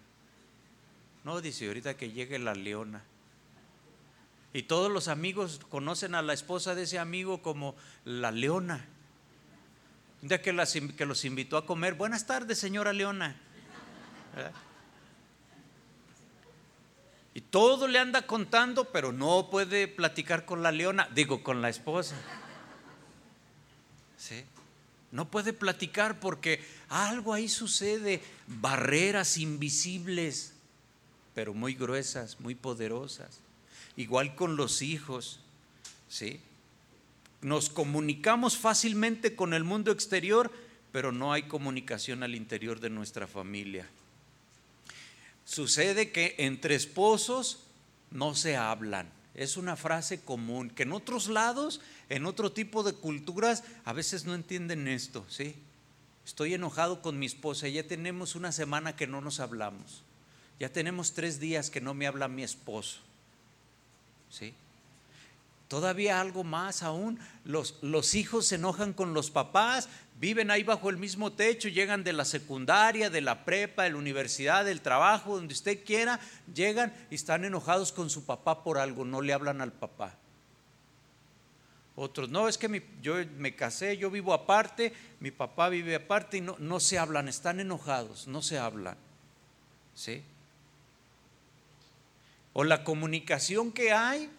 No, 1.23 1.39
dice, 1.41 1.67
ahorita 1.67 1.95
que 1.95 2.11
llegue 2.11 2.39
la 2.39 2.53
leona. 2.53 3.03
Y 4.53 4.63
todos 4.63 4.91
los 4.91 5.07
amigos 5.07 5.61
conocen 5.69 6.15
a 6.15 6.21
la 6.21 6.33
esposa 6.33 6.75
de 6.75 6.83
ese 6.83 6.99
amigo 6.99 7.41
como 7.41 7.75
la 8.03 8.31
leona. 8.31 8.85
Día 10.21 10.41
que, 10.41 10.55
que 10.97 11.05
los 11.05 11.25
invitó 11.25 11.57
a 11.57 11.65
comer, 11.65 11.93
buenas 11.93 12.25
tardes, 12.27 12.59
señora 12.59 12.91
leona. 12.91 13.35
Y 17.33 17.41
todo 17.41 17.87
le 17.87 17.97
anda 17.97 18.27
contando, 18.27 18.91
pero 18.91 19.13
no 19.13 19.49
puede 19.49 19.87
platicar 19.87 20.45
con 20.45 20.61
la 20.61 20.71
leona, 20.71 21.07
digo, 21.13 21.43
con 21.43 21.61
la 21.61 21.69
esposa. 21.69 22.15
¿Sí? 24.17 24.43
No 25.11 25.29
puede 25.29 25.53
platicar 25.53 26.19
porque 26.19 26.63
algo 26.89 27.33
ahí 27.33 27.47
sucede, 27.47 28.21
barreras 28.47 29.37
invisibles, 29.37 30.50
pero 31.33 31.53
muy 31.53 31.73
gruesas, 31.73 32.39
muy 32.39 32.55
poderosas. 32.55 33.39
Igual 33.97 34.35
con 34.35 34.55
los 34.55 34.81
hijos, 34.81 35.39
¿sí? 36.09 36.39
Nos 37.41 37.69
comunicamos 37.69 38.57
fácilmente 38.57 39.35
con 39.35 39.53
el 39.53 39.63
mundo 39.63 39.91
exterior, 39.91 40.51
pero 40.91 41.11
no 41.11 41.33
hay 41.33 41.43
comunicación 41.43 42.23
al 42.23 42.35
interior 42.35 42.79
de 42.79 42.89
nuestra 42.89 43.27
familia. 43.27 43.87
Sucede 45.45 46.11
que 46.11 46.35
entre 46.37 46.75
esposos 46.75 47.63
no 48.11 48.35
se 48.35 48.55
hablan. 48.57 49.09
Es 49.33 49.57
una 49.57 49.75
frase 49.75 50.21
común 50.21 50.69
que 50.69 50.83
en 50.83 50.91
otros 50.91 51.27
lados, 51.27 51.81
en 52.09 52.25
otro 52.25 52.51
tipo 52.51 52.83
de 52.83 52.93
culturas, 52.93 53.63
a 53.85 53.93
veces 53.93 54.25
no 54.25 54.35
entienden 54.35 54.87
esto, 54.87 55.25
¿sí? 55.29 55.55
Estoy 56.25 56.53
enojado 56.53 57.01
con 57.01 57.17
mi 57.17 57.25
esposa, 57.25 57.67
ya 57.67 57.83
tenemos 57.83 58.35
una 58.35 58.51
semana 58.51 58.95
que 58.95 59.07
no 59.07 59.21
nos 59.21 59.39
hablamos. 59.39 60.03
Ya 60.61 60.69
tenemos 60.69 61.13
tres 61.13 61.39
días 61.39 61.71
que 61.71 61.81
no 61.81 61.95
me 61.95 62.05
habla 62.05 62.27
mi 62.27 62.43
esposo. 62.43 62.99
¿Sí? 64.29 64.53
Todavía 65.67 66.21
algo 66.21 66.43
más 66.43 66.83
aún, 66.83 67.19
los, 67.45 67.79
los 67.81 68.13
hijos 68.13 68.45
se 68.45 68.55
enojan 68.55 68.93
con 68.93 69.15
los 69.15 69.31
papás, 69.31 69.89
viven 70.19 70.51
ahí 70.51 70.61
bajo 70.61 70.91
el 70.91 70.97
mismo 70.97 71.31
techo, 71.31 71.67
llegan 71.67 72.03
de 72.03 72.13
la 72.13 72.25
secundaria, 72.25 73.09
de 73.09 73.21
la 73.21 73.43
prepa, 73.43 73.85
de 73.85 73.89
la 73.89 73.95
universidad, 73.97 74.63
del 74.63 74.81
trabajo, 74.81 75.35
donde 75.35 75.55
usted 75.55 75.83
quiera, 75.83 76.19
llegan 76.53 76.93
y 77.09 77.15
están 77.15 77.43
enojados 77.43 77.91
con 77.91 78.11
su 78.11 78.23
papá 78.25 78.63
por 78.63 78.77
algo, 78.77 79.03
no 79.03 79.21
le 79.21 79.33
hablan 79.33 79.61
al 79.61 79.73
papá. 79.73 80.13
Otros, 81.95 82.29
no, 82.29 82.47
es 82.47 82.59
que 82.59 82.83
yo 83.01 83.15
me 83.39 83.55
casé, 83.55 83.97
yo 83.97 84.11
vivo 84.11 84.31
aparte, 84.31 84.93
mi 85.19 85.31
papá 85.31 85.69
vive 85.69 85.95
aparte 85.95 86.37
y 86.37 86.41
no, 86.41 86.55
no 86.59 86.79
se 86.79 86.99
hablan, 86.99 87.29
están 87.29 87.59
enojados, 87.59 88.27
no 88.27 88.43
se 88.43 88.59
hablan. 88.59 88.95
¿Sí? 89.95 90.23
O 92.53 92.63
la 92.63 92.83
comunicación 92.83 93.71
que 93.71 93.91
hay 93.91 94.29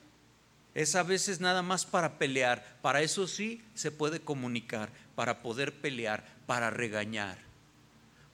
es 0.74 0.94
a 0.94 1.02
veces 1.02 1.40
nada 1.40 1.62
más 1.62 1.86
para 1.86 2.18
pelear. 2.18 2.78
Para 2.82 3.02
eso 3.02 3.26
sí 3.26 3.62
se 3.74 3.90
puede 3.90 4.20
comunicar, 4.20 4.90
para 5.14 5.42
poder 5.42 5.72
pelear, 5.72 6.24
para 6.46 6.70
regañar. 6.70 7.38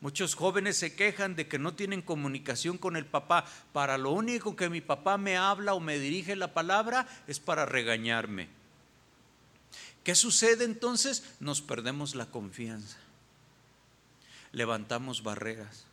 Muchos 0.01 0.37
jóvenes 0.37 0.77
se 0.77 0.95
quejan 0.95 1.35
de 1.35 1.49
que 1.49 1.59
no 1.59 1.75
tienen 1.75 2.03
comunicación 2.03 2.79
con 2.79 2.97
el 2.97 3.05
papá. 3.05 3.45
Para 3.73 3.99
lo 3.99 4.12
único 4.12 4.55
que 4.55 4.69
mi 4.69 4.81
papá 4.81 5.19
me 5.19 5.37
habla 5.37 5.75
o 5.75 5.81
me 5.81 5.99
dirige 5.99 6.37
la 6.37 6.55
palabra 6.55 7.09
es 7.27 7.41
para 7.41 7.67
regañarme. 7.67 8.49
¿Qué 10.05 10.14
sucede 10.14 10.64
entonces? 10.64 11.25
Nos 11.41 11.61
perdemos 11.61 12.14
la 12.14 12.27
confianza. 12.27 12.97
Levantamos 14.53 15.25
barreras. 15.25 15.88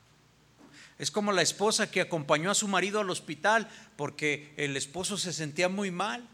Es 0.98 1.12
como 1.12 1.32
la 1.32 1.42
esposa 1.42 1.92
que 1.92 2.02
acompañó 2.02 2.52
a 2.52 2.56
su 2.56 2.68
marido 2.68 3.00
al 3.00 3.10
hospital 3.10 3.68
porque 3.98 4.54
el 4.58 4.78
esposo 4.78 5.18
se 5.18 5.34
sentía 5.34 5.68
muy 5.68 5.92
mal. 5.92 6.28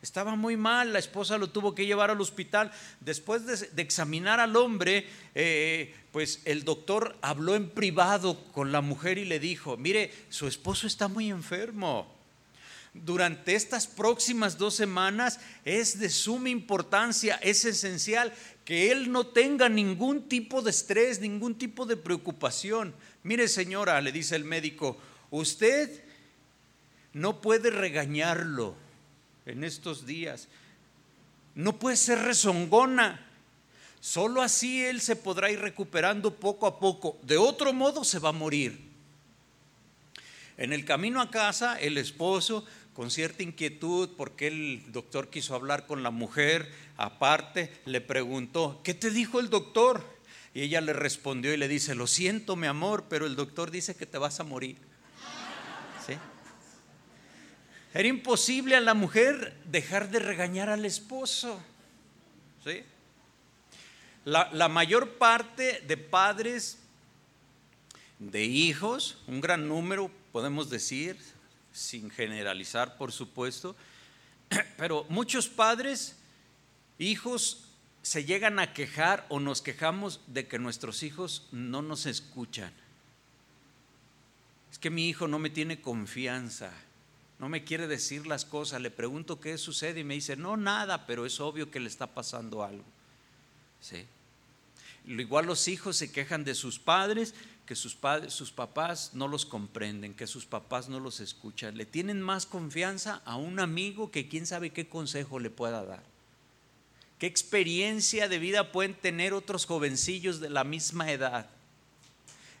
Estaba 0.00 0.36
muy 0.36 0.56
mal, 0.56 0.92
la 0.92 1.00
esposa 1.00 1.38
lo 1.38 1.50
tuvo 1.50 1.74
que 1.74 1.86
llevar 1.86 2.10
al 2.10 2.20
hospital. 2.20 2.70
Después 3.00 3.46
de, 3.46 3.82
examinar 3.82 4.38
al 4.38 4.54
hombre, 4.54 5.06
eh, 5.34 5.92
pues 6.12 6.40
el 6.44 6.64
doctor 6.64 7.16
habló 7.20 7.56
en 7.56 7.68
privado 7.70 8.44
con 8.52 8.70
la 8.70 8.80
mujer 8.80 9.18
y 9.18 9.24
le 9.24 9.40
dijo, 9.40 9.76
mire, 9.76 10.12
su 10.28 10.46
esposo 10.46 10.86
está 10.86 11.08
muy 11.08 11.30
enfermo. 11.30 12.14
Durante 12.94 13.54
estas 13.54 13.86
próximas 13.86 14.56
dos 14.56 14.74
semanas 14.74 15.40
es 15.64 15.98
de 15.98 16.08
suma 16.08 16.48
importancia, 16.48 17.36
es 17.42 17.64
esencial 17.64 18.32
que 18.64 18.90
él 18.90 19.10
no 19.10 19.26
tenga 19.26 19.68
ningún 19.68 20.28
tipo 20.28 20.62
de 20.62 20.70
estrés, 20.70 21.20
ningún 21.20 21.56
tipo 21.56 21.86
de 21.86 21.96
preocupación. 21.96 22.94
Mire 23.22 23.48
señora, 23.48 24.00
le 24.00 24.12
dice 24.12 24.36
el 24.36 24.44
médico, 24.44 24.96
usted 25.30 26.04
no 27.12 27.40
puede 27.40 27.70
regañarlo 27.70 28.74
en 29.46 29.64
estos 29.64 30.06
días. 30.06 30.48
No 31.54 31.78
puede 31.78 31.96
ser 31.96 32.20
rezongona. 32.20 33.24
Solo 34.00 34.42
así 34.42 34.84
él 34.84 35.00
se 35.00 35.16
podrá 35.16 35.50
ir 35.50 35.58
recuperando 35.58 36.34
poco 36.34 36.66
a 36.66 36.78
poco. 36.78 37.18
De 37.22 37.36
otro 37.36 37.72
modo 37.72 38.04
se 38.04 38.20
va 38.20 38.28
a 38.28 38.32
morir. 38.32 38.88
En 40.56 40.72
el 40.72 40.84
camino 40.84 41.20
a 41.20 41.30
casa, 41.30 41.78
el 41.80 41.98
esposo, 41.98 42.64
con 42.92 43.10
cierta 43.10 43.42
inquietud, 43.42 44.10
porque 44.16 44.48
el 44.48 44.92
doctor 44.92 45.30
quiso 45.30 45.54
hablar 45.54 45.86
con 45.86 46.02
la 46.02 46.10
mujer 46.10 46.72
aparte, 46.96 47.72
le 47.86 48.00
preguntó, 48.00 48.80
¿qué 48.82 48.92
te 48.92 49.10
dijo 49.10 49.38
el 49.38 49.50
doctor? 49.50 50.04
Y 50.54 50.62
ella 50.62 50.80
le 50.80 50.92
respondió 50.92 51.52
y 51.52 51.56
le 51.56 51.68
dice, 51.68 51.94
lo 51.94 52.06
siento 52.06 52.56
mi 52.56 52.66
amor, 52.66 53.06
pero 53.08 53.26
el 53.26 53.36
doctor 53.36 53.70
dice 53.70 53.96
que 53.96 54.06
te 54.06 54.18
vas 54.18 54.40
a 54.40 54.44
morir. 54.44 54.78
¿Sí? 56.06 56.14
Era 57.94 58.08
imposible 58.08 58.76
a 58.76 58.80
la 58.80 58.94
mujer 58.94 59.56
dejar 59.66 60.10
de 60.10 60.18
regañar 60.18 60.68
al 60.68 60.84
esposo. 60.84 61.60
¿sí? 62.64 62.82
La, 64.24 64.50
la 64.52 64.68
mayor 64.68 65.18
parte 65.18 65.82
de 65.86 65.96
padres, 65.96 66.78
de 68.18 68.44
hijos, 68.44 69.18
un 69.26 69.40
gran 69.40 69.68
número, 69.68 70.10
podemos 70.32 70.70
decir, 70.70 71.18
sin 71.72 72.10
generalizar, 72.10 72.96
por 72.96 73.12
supuesto, 73.12 73.76
pero 74.76 75.06
muchos 75.08 75.48
padres, 75.48 76.16
hijos, 76.98 77.67
se 78.08 78.24
llegan 78.24 78.58
a 78.58 78.72
quejar 78.72 79.26
o 79.28 79.40
nos 79.40 79.62
quejamos 79.62 80.20
de 80.26 80.46
que 80.46 80.58
nuestros 80.58 81.02
hijos 81.02 81.48
no 81.52 81.82
nos 81.82 82.06
escuchan. 82.06 82.72
Es 84.70 84.78
que 84.78 84.90
mi 84.90 85.08
hijo 85.08 85.28
no 85.28 85.38
me 85.38 85.50
tiene 85.50 85.80
confianza 85.80 86.72
no 87.38 87.48
me 87.48 87.62
quiere 87.62 87.86
decir 87.86 88.26
las 88.26 88.44
cosas, 88.44 88.80
le 88.80 88.90
pregunto 88.90 89.40
qué 89.40 89.58
sucede 89.58 90.00
y 90.00 90.04
me 90.04 90.14
dice, 90.14 90.36
no, 90.36 90.56
nada, 90.56 91.06
pero 91.06 91.24
es 91.24 91.38
obvio 91.38 91.70
que 91.70 91.78
le 91.78 91.88
está 91.88 92.08
pasando 92.08 92.64
algo. 92.64 92.84
¿Sí? 93.80 94.06
Igual 95.06 95.46
los 95.46 95.68
hijos 95.68 95.96
se 95.96 96.10
quejan 96.10 96.42
de 96.42 96.54
sus 96.54 96.80
padres, 96.80 97.34
que 97.64 97.76
sus, 97.76 97.94
padres, 97.94 98.32
sus 98.32 98.50
papás 98.50 99.12
no 99.14 99.28
los 99.28 99.46
comprenden, 99.46 100.14
que 100.14 100.26
sus 100.26 100.46
papás 100.46 100.88
no 100.88 100.98
los 100.98 101.20
escuchan. 101.20 101.76
Le 101.76 101.86
tienen 101.86 102.20
más 102.20 102.44
confianza 102.44 103.22
a 103.24 103.36
un 103.36 103.60
amigo 103.60 104.10
que 104.10 104.28
quién 104.28 104.44
sabe 104.44 104.70
qué 104.70 104.88
consejo 104.88 105.38
le 105.38 105.50
pueda 105.50 105.84
dar. 105.84 106.02
¿Qué 107.18 107.26
experiencia 107.26 108.28
de 108.28 108.38
vida 108.38 108.72
pueden 108.72 108.94
tener 108.94 109.32
otros 109.32 109.66
jovencillos 109.66 110.40
de 110.40 110.50
la 110.50 110.64
misma 110.64 111.10
edad? 111.10 111.50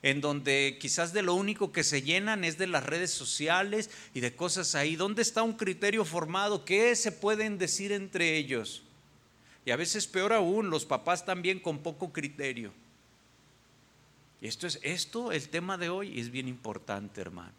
en 0.02 0.20
donde 0.20 0.78
quizás 0.80 1.12
de 1.12 1.22
lo 1.22 1.34
único 1.34 1.72
que 1.72 1.82
se 1.82 2.02
llenan 2.02 2.44
es 2.44 2.58
de 2.58 2.66
las 2.66 2.84
redes 2.84 3.10
sociales 3.10 3.90
y 4.14 4.20
de 4.20 4.34
cosas 4.34 4.74
ahí. 4.74 4.96
¿Dónde 4.96 5.22
está 5.22 5.42
un 5.42 5.54
criterio 5.54 6.04
formado? 6.04 6.64
¿Qué 6.64 6.94
se 6.94 7.12
pueden 7.12 7.58
decir 7.58 7.92
entre 7.92 8.36
ellos? 8.36 8.82
Y 9.64 9.70
a 9.70 9.76
veces 9.76 10.06
peor 10.06 10.32
aún, 10.32 10.70
los 10.70 10.84
papás 10.84 11.24
también 11.24 11.58
con 11.58 11.78
poco 11.78 12.12
criterio. 12.12 12.72
Y 14.40 14.46
esto 14.46 14.66
es 14.66 14.78
esto, 14.82 15.32
el 15.32 15.48
tema 15.48 15.76
de 15.76 15.88
hoy 15.88 16.20
es 16.20 16.30
bien 16.30 16.46
importante, 16.46 17.20
hermano. 17.20 17.52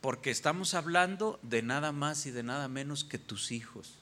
Porque 0.00 0.30
estamos 0.30 0.74
hablando 0.74 1.38
de 1.42 1.62
nada 1.62 1.92
más 1.92 2.24
y 2.24 2.30
de 2.30 2.42
nada 2.42 2.68
menos 2.68 3.04
que 3.04 3.18
tus 3.18 3.52
hijos. 3.52 3.97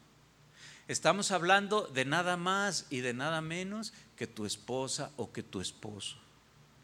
Estamos 0.88 1.32
hablando 1.32 1.88
de 1.88 2.04
nada 2.04 2.36
más 2.36 2.86
y 2.90 3.00
de 3.00 3.12
nada 3.12 3.40
menos 3.40 3.92
que 4.16 4.28
tu 4.28 4.46
esposa 4.46 5.10
o 5.16 5.32
que 5.32 5.42
tu 5.42 5.60
esposo, 5.60 6.16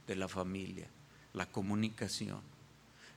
de 0.08 0.16
la 0.16 0.26
familia, 0.26 0.88
la 1.32 1.46
comunicación, 1.46 2.40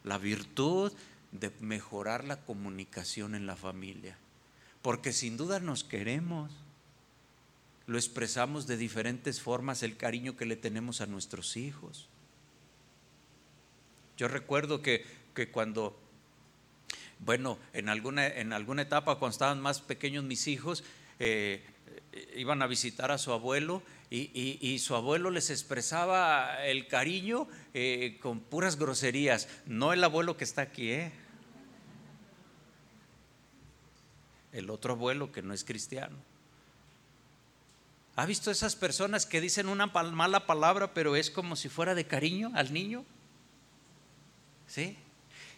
la 0.03 0.19
virtud 0.19 0.93
de 1.31 1.51
mejorar 1.59 2.23
la 2.23 2.41
comunicación 2.41 3.33
en 3.33 3.47
la 3.47 3.55
familia. 3.55 4.15
Porque 4.83 5.11
sin 5.11 5.37
duda 5.37 5.59
nos 5.59 5.83
queremos, 5.83 6.51
lo 7.87 7.97
expresamos 7.97 8.67
de 8.67 8.77
diferentes 8.77 9.41
formas, 9.41 9.81
el 9.81 9.97
cariño 9.97 10.37
que 10.37 10.45
le 10.45 10.55
tenemos 10.55 11.01
a 11.01 11.07
nuestros 11.07 11.57
hijos. 11.57 12.07
Yo 14.17 14.27
recuerdo 14.27 14.83
que, 14.83 15.03
que 15.33 15.49
cuando 15.49 15.99
bueno, 17.19 17.57
en 17.73 17.89
alguna, 17.89 18.27
en 18.27 18.53
alguna 18.53 18.83
etapa 18.83 19.15
cuando 19.15 19.33
estaban 19.33 19.61
más 19.61 19.81
pequeños 19.81 20.23
mis 20.23 20.47
hijos, 20.47 20.83
eh, 21.19 21.63
iban 22.35 22.61
a 22.61 22.67
visitar 22.67 23.11
a 23.11 23.17
su 23.17 23.31
abuelo 23.31 23.81
y, 24.09 24.79
su 24.79 24.95
abuelo 24.95 25.29
les 25.29 25.49
expresaba 25.49 26.63
el 26.65 26.87
cariño 26.87 27.47
eh, 27.73 28.17
con 28.21 28.39
puras 28.39 28.77
groserías. 28.77 29.49
No 29.65 29.93
el 29.93 30.03
abuelo 30.03 30.37
que 30.37 30.43
está 30.43 30.61
aquí, 30.61 30.91
¿eh? 30.91 31.11
El 34.53 34.69
otro 34.69 34.93
abuelo 34.93 35.31
que 35.31 35.41
no 35.41 35.53
es 35.53 35.65
cristiano. 35.65 36.15
¿Ha 38.15 38.25
visto 38.25 38.51
esas 38.51 38.77
personas 38.77 39.25
que 39.25 39.41
dicen 39.41 39.67
una 39.67 39.87
mala 39.87 40.45
palabra, 40.45 40.93
pero 40.93 41.17
es 41.17 41.29
como 41.29 41.57
si 41.57 41.67
fuera 41.67 41.95
de 41.95 42.07
cariño 42.07 42.51
al 42.55 42.71
niño? 42.71 43.03
¿Sí? 44.67 44.97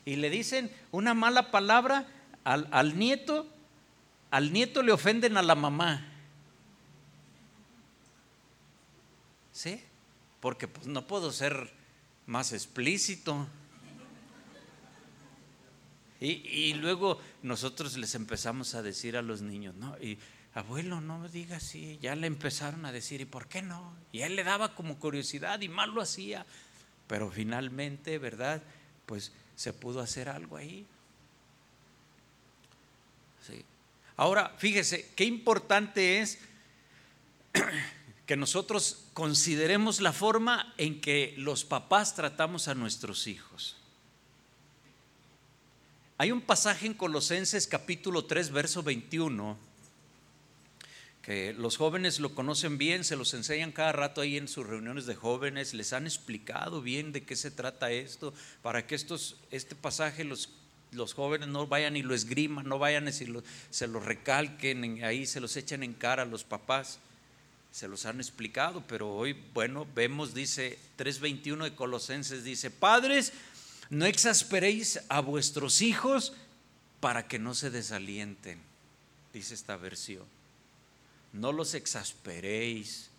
Y 0.08 0.16
le 0.16 0.30
dicen 0.30 0.72
una 0.92 1.14
mala 1.14 1.52
palabra 1.52 2.08
al, 2.46 2.98
nieto, 2.98 3.46
al 4.32 4.54
nieto 4.54 4.82
le 4.82 4.94
ofenden 4.94 5.36
a 5.36 5.42
la 5.42 5.54
mamá. 5.54 6.08
¿Sí? 9.52 9.84
Porque 10.40 10.70
pues, 10.70 10.88
no 10.88 11.06
puedo 11.08 11.34
ser 11.34 11.74
más 12.26 12.54
explícito. 12.54 13.50
Y, 16.22 16.74
luego 16.76 17.20
nosotros 17.44 17.98
les 17.98 18.16
empezamos 18.16 18.76
a 18.76 18.82
decir 18.82 19.18
a 19.18 19.22
los 19.22 19.42
niños, 19.42 19.76
¿no? 19.76 19.98
Y 20.02 20.18
abuelo, 20.54 21.02
no 21.02 21.20
me 21.20 21.28
diga 21.28 21.58
así. 21.58 22.00
Ya 22.02 22.16
le 22.16 22.28
empezaron 22.28 22.86
a 22.86 22.94
decir, 22.94 23.20
¿y 23.20 23.26
por 23.26 23.50
qué 23.50 23.62
no? 23.62 23.94
Y 24.14 24.22
él 24.22 24.38
le 24.38 24.46
daba 24.46 24.74
como 24.74 25.00
curiosidad 25.00 25.60
y 25.60 25.68
mal 25.68 25.94
lo 25.94 26.02
hacía. 26.02 26.46
Pero 27.08 27.30
finalmente, 27.30 28.20
¿verdad? 28.20 28.64
Pues 29.06 29.34
se 29.58 29.74
pudo 29.74 30.00
hacer 30.00 30.30
algo 30.30 30.56
ahí. 30.56 30.86
Sí. 33.46 33.66
Ahora, 34.16 34.56
fíjese, 34.58 35.12
qué 35.16 35.26
importante 35.26 36.22
es 36.22 36.38
que 38.28 38.38
nosotros 38.38 39.06
consideremos 39.14 40.00
la 40.00 40.14
forma 40.14 40.74
en 40.78 41.02
que 41.02 41.34
los 41.38 41.66
papás 41.66 42.16
tratamos 42.16 42.68
a 42.68 42.76
nuestros 42.76 43.26
hijos. 43.26 43.76
Hay 46.20 46.32
un 46.32 46.42
pasaje 46.42 46.86
en 46.86 46.94
Colosenses 46.94 47.66
capítulo 47.66 48.26
3, 48.26 48.52
verso 48.52 48.84
21 48.84 49.58
los 51.28 51.76
jóvenes 51.76 52.22
lo 52.22 52.34
conocen 52.34 52.78
bien, 52.78 53.04
se 53.04 53.18
los 53.18 53.34
enseñan 53.34 53.74
cada 53.74 53.92
rato 53.92 54.22
ahí 54.22 54.38
en 54.38 54.48
sus 54.48 54.66
reuniones 54.66 55.06
de 55.06 55.16
jóvenes, 55.16 55.74
les 55.74 55.92
han 55.92 56.06
explicado 56.06 56.82
bien 56.82 57.12
de 57.12 57.24
qué 57.24 57.36
se 57.36 57.52
trata 57.52 57.92
esto, 57.92 58.34
para 58.62 58.88
que 58.88 58.96
estos, 58.96 59.36
este 59.52 59.76
pasaje 59.76 60.24
los, 60.24 60.50
los 60.94 61.14
jóvenes 61.14 61.50
no 61.50 61.68
vayan 61.68 61.98
y 61.98 62.02
lo 62.02 62.16
esgriman, 62.16 62.66
no 62.66 62.80
vayan 62.80 63.10
y 63.10 63.12
se 63.12 63.88
lo 63.88 64.00
recalquen, 64.00 65.04
ahí 65.04 65.26
se 65.26 65.42
los 65.42 65.58
echen 65.58 65.84
en 65.84 65.94
cara 65.94 66.24
a 66.24 66.26
los 66.26 66.46
papás. 66.46 67.00
Se 67.74 67.90
los 67.90 68.06
han 68.06 68.22
explicado, 68.22 68.82
pero 68.88 69.14
hoy, 69.14 69.36
bueno, 69.54 69.86
vemos, 69.94 70.34
dice 70.34 70.80
3.21 70.98 71.66
de 71.66 71.76
Colosenses, 71.76 72.46
dice, 72.46 72.72
padres, 72.72 73.34
no 73.90 74.06
exasperéis 74.06 75.02
a 75.10 75.20
vuestros 75.20 75.82
hijos 75.82 76.34
para 77.02 77.28
que 77.28 77.38
no 77.38 77.54
se 77.54 77.70
desalienten, 77.70 78.60
dice 79.34 79.54
esta 79.54 79.76
versión 79.76 80.37
no 81.34 81.52
los 81.52 81.74
exasperéis 81.74 83.10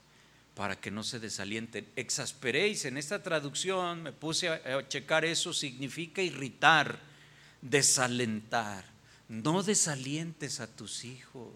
para 0.55 0.81
que 0.81 0.91
no 0.91 1.05
se 1.05 1.21
desalienten. 1.21 1.87
Exasperéis, 1.95 2.85
en 2.85 2.97
esta 2.97 3.23
traducción 3.23 4.03
me 4.03 4.13
puse 4.13 4.49
a, 4.49 4.89
checar 4.89 5.25
eso, 5.25 5.53
significa 5.53 6.21
irritar, 6.21 6.99
desalentar. 7.63 8.85
No 9.29 9.63
desalientes 9.63 10.59
a 10.59 10.67
tus 10.67 11.05
hijos. 11.05 11.53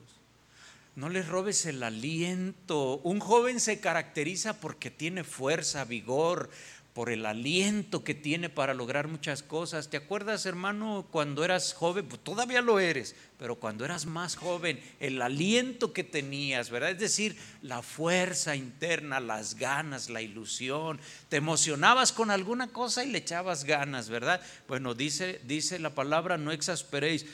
No 0.95 1.09
les 1.09 1.27
robes 1.27 1.67
el 1.67 1.83
aliento. 1.83 2.99
Un 2.99 3.19
joven 3.19 3.59
se 3.59 3.81
caracteriza 3.81 4.61
porque 4.61 4.91
tiene 4.91 5.25
fuerza, 5.25 5.85
vigor, 5.85 6.51
por 6.95 7.09
el 7.09 7.25
aliento 7.25 8.05
que 8.05 8.15
tiene 8.15 8.51
para 8.51 8.75
lograr 8.75 9.09
muchas 9.09 9.43
cosas. 9.43 9.89
¿Te 9.89 9.97
acuerdas, 9.97 10.45
hermano, 10.45 11.07
cuando 11.11 11.43
eras 11.43 11.73
joven? 11.73 12.07
Pues 12.07 12.23
todavía 12.23 12.61
lo 12.61 12.79
eres, 12.81 13.17
pero 13.39 13.57
cuando 13.57 13.87
eras 13.87 14.05
más 14.05 14.37
joven, 14.37 14.79
el 15.01 15.23
aliento 15.23 15.95
que 15.95 16.05
tenías, 16.05 16.69
¿verdad? 16.69 16.91
Es 16.91 16.99
decir, 16.99 17.37
la 17.63 17.81
fuerza 17.81 18.57
interna, 18.57 19.21
las 19.21 19.55
ganas, 19.55 20.11
la 20.11 20.21
ilusión. 20.21 21.01
Te 21.31 21.39
emocionabas 21.39 22.13
con 22.13 22.31
alguna 22.31 22.69
cosa 22.69 23.05
y 23.05 23.11
le 23.11 23.19
echabas 23.19 23.65
ganas, 23.65 24.11
¿verdad? 24.11 24.43
Bueno, 24.69 24.95
dice, 24.95 25.41
dice 25.45 25.79
la 25.79 25.95
palabra, 25.95 26.37
no 26.37 26.53
exasperéis, 26.53 27.25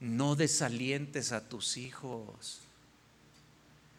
no 0.00 0.34
desalientes 0.34 1.30
a 1.30 1.48
tus 1.48 1.76
hijos. 1.76 2.60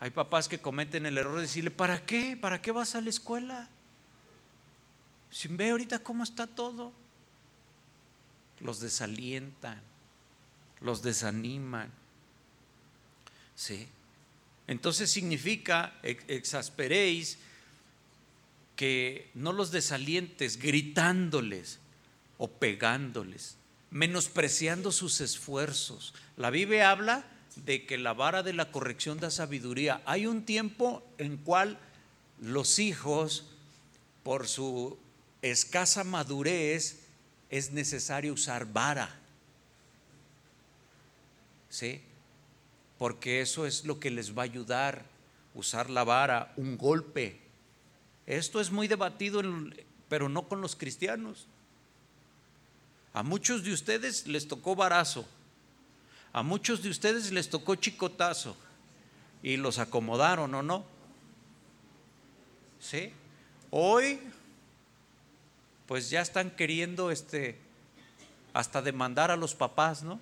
Hay 0.02 0.10
papás 0.10 0.50
que 0.50 0.60
cometen 0.60 1.06
el 1.06 1.18
error 1.18 1.36
de 1.38 1.44
decirle, 1.44 1.72
¿para 1.72 2.06
qué? 2.06 2.38
¿Para 2.40 2.62
qué 2.62 2.74
vas 2.74 2.94
a 2.94 3.02
la 3.02 3.10
escuela? 3.10 3.70
Si 5.32 5.48
ve 5.48 5.72
ahorita 5.72 6.00
cómo 6.00 6.24
está 6.24 6.48
todo, 6.48 6.92
los 8.60 8.80
desalientan, 8.80 9.82
los 10.82 11.02
desaniman. 11.02 11.92
¿Sí? 13.56 13.88
Entonces 14.68 15.10
significa, 15.10 15.94
exasperéis, 16.04 17.38
que 18.76 19.30
no 19.34 19.54
los 19.54 19.72
desalientes 19.72 20.60
gritándoles 20.60 21.80
o 22.38 22.48
pegándoles, 22.48 23.58
menospreciando 23.90 24.92
sus 24.92 25.20
esfuerzos. 25.20 26.14
La 26.38 26.52
Biblia 26.52 26.92
habla 26.92 27.26
de 27.66 27.86
que 27.88 27.98
la 27.98 28.14
vara 28.14 28.44
de 28.44 28.54
la 28.54 28.72
corrección 28.72 29.20
da 29.20 29.32
sabiduría. 29.32 30.02
Hay 30.06 30.28
un 30.28 30.44
tiempo 30.44 31.04
en 31.18 31.38
cual 31.38 31.80
los 32.40 32.78
hijos, 32.78 33.46
por 34.24 34.48
su 34.48 34.98
escasa 35.42 36.04
madurez 36.04 37.00
es 37.50 37.72
necesario 37.72 38.34
usar 38.34 38.66
vara. 38.72 39.14
¿Sí? 41.70 42.02
Porque 42.98 43.42
eso 43.42 43.66
es 43.66 43.86
lo 43.86 44.00
que 44.00 44.10
les 44.10 44.36
va 44.36 44.42
a 44.42 44.46
ayudar, 44.46 45.06
usar 45.54 45.90
la 45.90 46.04
vara, 46.04 46.54
un 46.58 46.78
golpe. 46.78 47.40
Esto 48.26 48.60
es 48.60 48.72
muy 48.72 48.88
debatido, 48.88 49.42
pero 50.10 50.30
no 50.30 50.48
con 50.48 50.62
los 50.62 50.76
cristianos. 50.76 51.48
A 53.14 53.24
muchos 53.24 53.64
de 53.64 53.74
ustedes 53.74 54.28
les 54.28 54.48
tocó 54.48 54.76
varazo, 54.76 55.28
a 56.34 56.44
muchos 56.44 56.84
de 56.84 56.90
ustedes 56.90 57.32
les 57.32 57.50
tocó 57.50 57.76
chicotazo 57.76 58.56
y 59.42 59.58
los 59.58 59.80
acomodaron 59.80 60.54
o 60.54 60.62
no. 60.62 60.86
¿Sí? 62.80 63.12
Hoy 63.72 64.20
pues 65.88 66.10
ya 66.10 66.22
están 66.22 66.52
queriendo 66.52 67.12
este 67.12 67.58
hasta 68.54 68.82
demandar 68.82 69.32
a 69.32 69.38
los 69.38 69.56
papás, 69.56 70.04
¿no? 70.04 70.20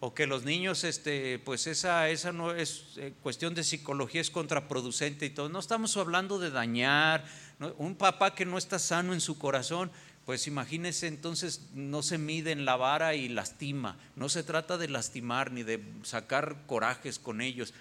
O 0.00 0.14
que 0.14 0.26
los 0.26 0.42
niños, 0.42 0.82
este, 0.82 1.38
pues 1.38 1.68
esa, 1.68 2.08
esa 2.08 2.32
no 2.32 2.52
es 2.52 2.94
eh, 2.96 3.14
cuestión 3.22 3.54
de 3.54 3.62
psicología, 3.62 4.20
es 4.20 4.30
contraproducente 4.30 5.26
y 5.26 5.30
todo. 5.30 5.48
No 5.48 5.60
estamos 5.60 5.96
hablando 5.96 6.40
de 6.40 6.50
dañar. 6.50 7.24
Un 7.78 7.94
papá 7.94 8.34
que 8.34 8.44
no 8.44 8.58
está 8.58 8.80
sano 8.80 9.12
en 9.12 9.20
su 9.20 9.38
corazón, 9.38 9.92
pues 10.26 10.48
imagínese 10.48 11.06
entonces 11.06 11.68
no 11.72 12.02
se 12.02 12.18
mide 12.18 12.50
en 12.50 12.64
la 12.64 12.74
vara 12.74 13.14
y 13.14 13.28
lastima. 13.28 13.96
No 14.16 14.28
se 14.28 14.42
trata 14.42 14.76
de 14.76 14.88
lastimar 14.88 15.52
ni 15.52 15.62
de 15.62 15.80
sacar 16.02 16.56
corajes 16.66 17.20
con 17.20 17.40
ellos. 17.40 17.72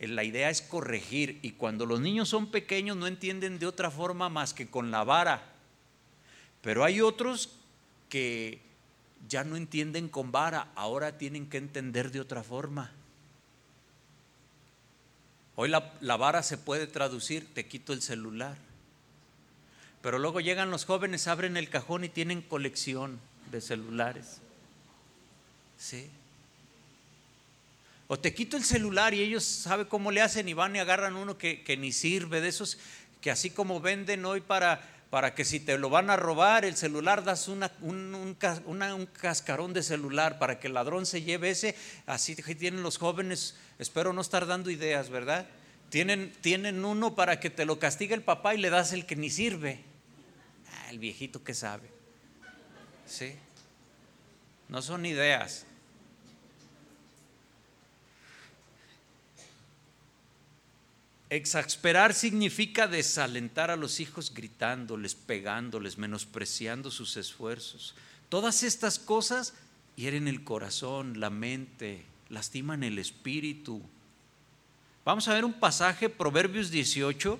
Eh, 0.00 0.08
la 0.08 0.24
idea 0.24 0.50
es 0.50 0.62
corregir 0.62 1.38
y 1.42 1.52
cuando 1.52 1.86
los 1.86 2.00
niños 2.00 2.28
son 2.28 2.50
pequeños 2.50 2.96
no 2.96 3.06
entienden 3.06 3.60
de 3.60 3.66
otra 3.66 3.92
forma 3.92 4.28
más 4.28 4.54
que 4.54 4.68
con 4.68 4.90
la 4.90 5.04
vara. 5.04 5.59
Pero 6.62 6.84
hay 6.84 7.00
otros 7.00 7.50
que 8.08 8.60
ya 9.28 9.44
no 9.44 9.56
entienden 9.56 10.08
con 10.08 10.32
vara, 10.32 10.68
ahora 10.74 11.18
tienen 11.18 11.48
que 11.48 11.58
entender 11.58 12.10
de 12.10 12.20
otra 12.20 12.42
forma. 12.42 12.92
Hoy 15.56 15.68
la, 15.68 16.16
vara 16.16 16.42
se 16.42 16.56
puede 16.56 16.86
traducir, 16.86 17.46
te 17.52 17.66
quito 17.66 17.92
el 17.92 18.00
celular. 18.00 18.56
Pero 20.00 20.18
luego 20.18 20.40
llegan 20.40 20.70
los 20.70 20.86
jóvenes, 20.86 21.28
abren 21.28 21.56
el 21.58 21.68
cajón 21.68 22.04
y 22.04 22.08
tienen 22.08 22.40
colección 22.40 23.20
de 23.50 23.60
celulares. 23.60 24.40
Sí. 25.76 26.08
O 28.08 28.18
te 28.18 28.32
quito 28.32 28.56
el 28.56 28.64
celular 28.64 29.12
y 29.12 29.20
ellos 29.20 29.44
saben 29.44 29.86
cómo 29.86 30.10
le 30.10 30.22
hacen 30.22 30.48
y 30.48 30.54
van 30.54 30.74
y 30.74 30.78
agarran 30.78 31.16
uno 31.16 31.36
que, 31.36 31.76
ni 31.78 31.92
sirve, 31.92 32.40
de 32.40 32.48
esos 32.48 32.78
que 33.20 33.30
así 33.30 33.50
como 33.50 33.80
venden 33.80 34.24
hoy 34.24 34.40
para, 34.40 34.82
para 35.10 35.34
que 35.34 35.44
si 35.44 35.58
te 35.58 35.76
lo 35.76 35.90
van 35.90 36.08
a 36.08 36.16
robar 36.16 36.64
el 36.64 36.76
celular 36.76 37.24
das 37.24 37.48
una, 37.48 37.72
un, 37.80 38.14
un, 38.14 39.06
cascarón 39.06 39.72
de 39.72 39.82
celular 39.82 40.38
para 40.38 40.60
que 40.60 40.68
el 40.68 40.74
ladrón 40.74 41.04
se 41.04 41.22
lleve 41.22 41.50
ese, 41.50 41.74
así 42.06 42.36
tienen 42.36 42.84
los 42.84 42.96
jóvenes, 42.96 43.56
espero 43.80 44.12
no 44.12 44.20
estar 44.20 44.46
dando 44.46 44.70
ideas, 44.70 45.10
¿verdad? 45.10 45.48
Tienen, 45.88 46.32
tienen 46.40 46.84
uno 46.84 47.16
para 47.16 47.40
que 47.40 47.50
te 47.50 47.64
lo 47.64 47.80
castigue 47.80 48.14
el 48.14 48.22
papá 48.22 48.54
y 48.54 48.58
le 48.58 48.70
das 48.70 48.92
el 48.92 49.04
que 49.04 49.16
ni 49.16 49.28
sirve. 49.28 49.80
Ah, 50.72 50.90
el 50.90 51.00
viejito 51.00 51.42
que 51.42 51.54
sabe. 51.54 51.90
¿Sí? 53.04 53.34
No 54.68 54.80
son 54.82 55.04
ideas. 55.04 55.66
Exasperar 61.30 62.12
significa 62.12 62.88
desalentar 62.88 63.70
a 63.70 63.76
los 63.76 64.00
hijos 64.00 64.34
gritándoles, 64.34 65.14
pegándoles, 65.14 65.96
menospreciando 65.96 66.90
sus 66.90 67.16
esfuerzos. 67.16 67.94
Todas 68.28 68.64
estas 68.64 68.98
cosas 68.98 69.54
hieren 69.94 70.26
el 70.26 70.42
corazón, 70.42 71.20
la 71.20 71.30
mente, 71.30 72.04
lastiman 72.30 72.82
el 72.82 72.98
espíritu. 72.98 73.80
Vamos 75.04 75.28
a 75.28 75.34
ver 75.34 75.44
un 75.44 75.52
pasaje, 75.52 76.08
Proverbios 76.08 76.72
18. 76.72 77.38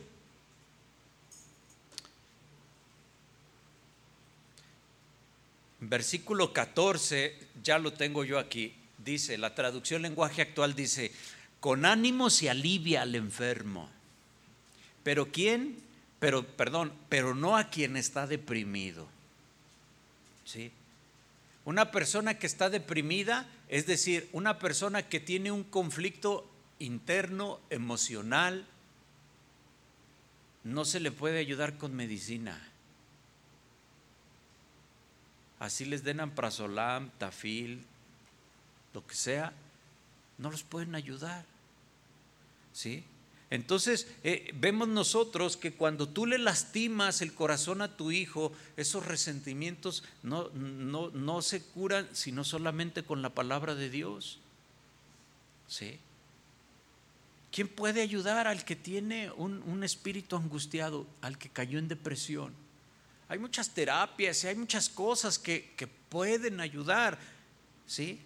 Versículo 5.80 6.52
14, 6.52 7.36
ya 7.64 7.80
lo 7.80 7.92
tengo 7.92 8.22
yo 8.22 8.38
aquí. 8.38 8.72
Dice, 8.98 9.36
la 9.36 9.56
traducción 9.56 10.02
lenguaje 10.02 10.42
actual 10.42 10.76
dice, 10.76 11.10
con 11.60 11.84
ánimo 11.84 12.30
se 12.30 12.50
alivia 12.50 13.02
al 13.02 13.14
enfermo. 13.14 13.88
Pero 15.02 15.30
¿quién? 15.30 15.78
Pero, 16.18 16.44
perdón, 16.44 16.92
pero 17.08 17.34
no 17.34 17.56
a 17.56 17.70
quien 17.70 17.96
está 17.96 18.26
deprimido. 18.26 19.06
¿Sí? 20.44 20.72
Una 21.64 21.90
persona 21.90 22.38
que 22.38 22.46
está 22.46 22.70
deprimida, 22.70 23.46
es 23.68 23.86
decir, 23.86 24.28
una 24.32 24.58
persona 24.58 25.02
que 25.02 25.20
tiene 25.20 25.52
un 25.52 25.64
conflicto 25.64 26.50
interno, 26.78 27.60
emocional, 27.70 28.66
no 30.64 30.84
se 30.84 31.00
le 31.00 31.12
puede 31.12 31.38
ayudar 31.38 31.76
con 31.78 31.94
medicina. 31.94 32.60
Así 35.58 35.84
les 35.84 36.02
den 36.02 36.20
amprazolam, 36.20 37.10
tafil, 37.18 37.84
lo 38.94 39.06
que 39.06 39.14
sea, 39.14 39.52
no 40.38 40.50
los 40.50 40.62
pueden 40.62 40.94
ayudar. 40.94 41.44
¿Sí? 42.80 43.04
Entonces, 43.50 44.06
eh, 44.24 44.52
vemos 44.54 44.88
nosotros 44.88 45.58
que 45.58 45.74
cuando 45.74 46.08
tú 46.08 46.24
le 46.24 46.38
lastimas 46.38 47.20
el 47.20 47.34
corazón 47.34 47.82
a 47.82 47.94
tu 47.94 48.10
hijo, 48.10 48.54
esos 48.78 49.04
resentimientos 49.04 50.02
no, 50.22 50.48
no, 50.54 51.10
no 51.10 51.42
se 51.42 51.62
curan 51.62 52.08
sino 52.14 52.42
solamente 52.42 53.02
con 53.02 53.20
la 53.20 53.34
palabra 53.34 53.74
de 53.74 53.90
Dios. 53.90 54.38
¿Sí? 55.68 55.98
¿Quién 57.52 57.68
puede 57.68 58.00
ayudar 58.00 58.46
al 58.46 58.64
que 58.64 58.76
tiene 58.76 59.30
un, 59.32 59.62
un, 59.64 59.84
espíritu 59.84 60.36
angustiado, 60.36 61.06
al 61.20 61.36
que 61.36 61.50
cayó 61.50 61.78
en 61.78 61.88
depresión? 61.88 62.54
Hay 63.28 63.38
muchas 63.38 63.74
terapias 63.74 64.42
y 64.42 64.46
hay 64.46 64.54
muchas 64.54 64.88
cosas 64.88 65.38
que, 65.38 65.74
que 65.76 65.86
pueden 65.86 66.60
ayudar, 66.60 67.18
¿sí? 67.86 68.22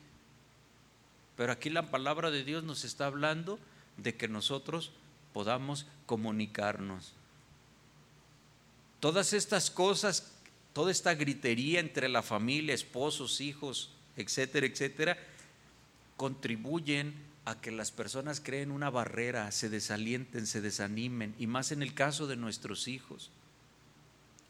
Pero 1.36 1.50
aquí 1.50 1.70
la 1.70 1.90
palabra 1.90 2.30
de 2.30 2.44
Dios 2.44 2.62
nos 2.62 2.84
está 2.84 3.06
hablando 3.06 3.58
de 3.96 4.14
que 4.14 4.28
nosotros 4.28 4.92
podamos 5.32 5.86
comunicarnos. 6.06 7.12
Todas 9.00 9.32
estas 9.32 9.70
cosas, 9.70 10.32
toda 10.72 10.90
esta 10.90 11.14
gritería 11.14 11.80
entre 11.80 12.08
la 12.08 12.22
familia, 12.22 12.74
esposos, 12.74 13.40
hijos, 13.40 13.90
etcétera, 14.16 14.66
etcétera, 14.66 15.18
contribuyen 16.16 17.14
a 17.44 17.60
que 17.60 17.70
las 17.70 17.90
personas 17.90 18.40
creen 18.40 18.70
una 18.70 18.88
barrera, 18.90 19.50
se 19.52 19.68
desalienten, 19.68 20.46
se 20.46 20.60
desanimen, 20.60 21.34
y 21.38 21.46
más 21.46 21.72
en 21.72 21.82
el 21.82 21.92
caso 21.92 22.26
de 22.26 22.36
nuestros 22.36 22.88
hijos. 22.88 23.30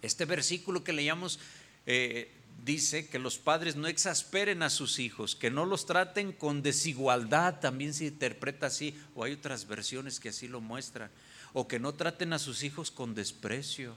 Este 0.03 0.27
versículo 0.27 0.85
que 0.85 0.93
leíamos 0.93 1.41
eh, 1.87 2.31
dice 2.63 3.09
que 3.09 3.19
los 3.19 3.39
padres 3.39 3.77
no 3.77 3.89
exasperen 3.89 4.63
a 4.63 4.71
sus 4.71 4.99
hijos, 4.99 5.37
que 5.37 5.51
no 5.51 5.67
los 5.67 5.87
traten 5.87 6.33
con 6.33 6.63
desigualdad, 6.63 7.61
también 7.61 7.95
se 7.95 8.07
interpreta 8.07 8.67
así, 8.67 8.99
o 9.15 9.25
hay 9.25 9.33
otras 9.33 9.67
versiones 9.67 10.21
que 10.21 10.31
así 10.31 10.49
lo 10.49 10.61
muestran, 10.61 11.11
o 11.53 11.69
que 11.69 11.79
no 11.79 11.95
traten 11.95 12.33
a 12.33 12.39
sus 12.39 12.63
hijos 12.63 12.91
con 12.91 13.15
desprecio. 13.15 13.97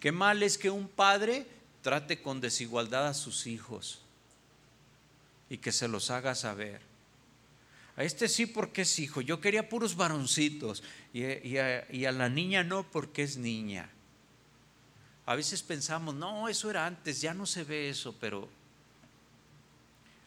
Qué 0.00 0.12
mal 0.12 0.42
es 0.42 0.58
que 0.58 0.70
un 0.70 0.88
padre 0.88 1.46
trate 1.82 2.20
con 2.20 2.40
desigualdad 2.40 3.08
a 3.08 3.14
sus 3.14 3.46
hijos 3.46 4.00
y 5.48 5.58
que 5.58 5.72
se 5.72 5.88
los 5.88 6.10
haga 6.10 6.34
saber. 6.34 6.80
A 7.96 8.04
este 8.04 8.28
sí 8.28 8.44
porque 8.44 8.82
es 8.82 8.98
hijo, 8.98 9.22
yo 9.22 9.40
quería 9.40 9.70
puros 9.70 9.96
varoncitos 9.96 10.82
y, 11.14 11.22
y 11.22 12.04
a 12.04 12.12
la 12.12 12.28
niña 12.28 12.62
no 12.62 12.90
porque 12.90 13.22
es 13.22 13.38
niña. 13.38 13.90
A 15.26 15.34
veces 15.34 15.62
pensamos, 15.62 16.14
no, 16.14 16.48
eso 16.48 16.70
era 16.70 16.86
antes, 16.86 17.20
ya 17.20 17.34
no 17.34 17.46
se 17.46 17.64
ve 17.64 17.88
eso, 17.88 18.14
pero 18.20 18.48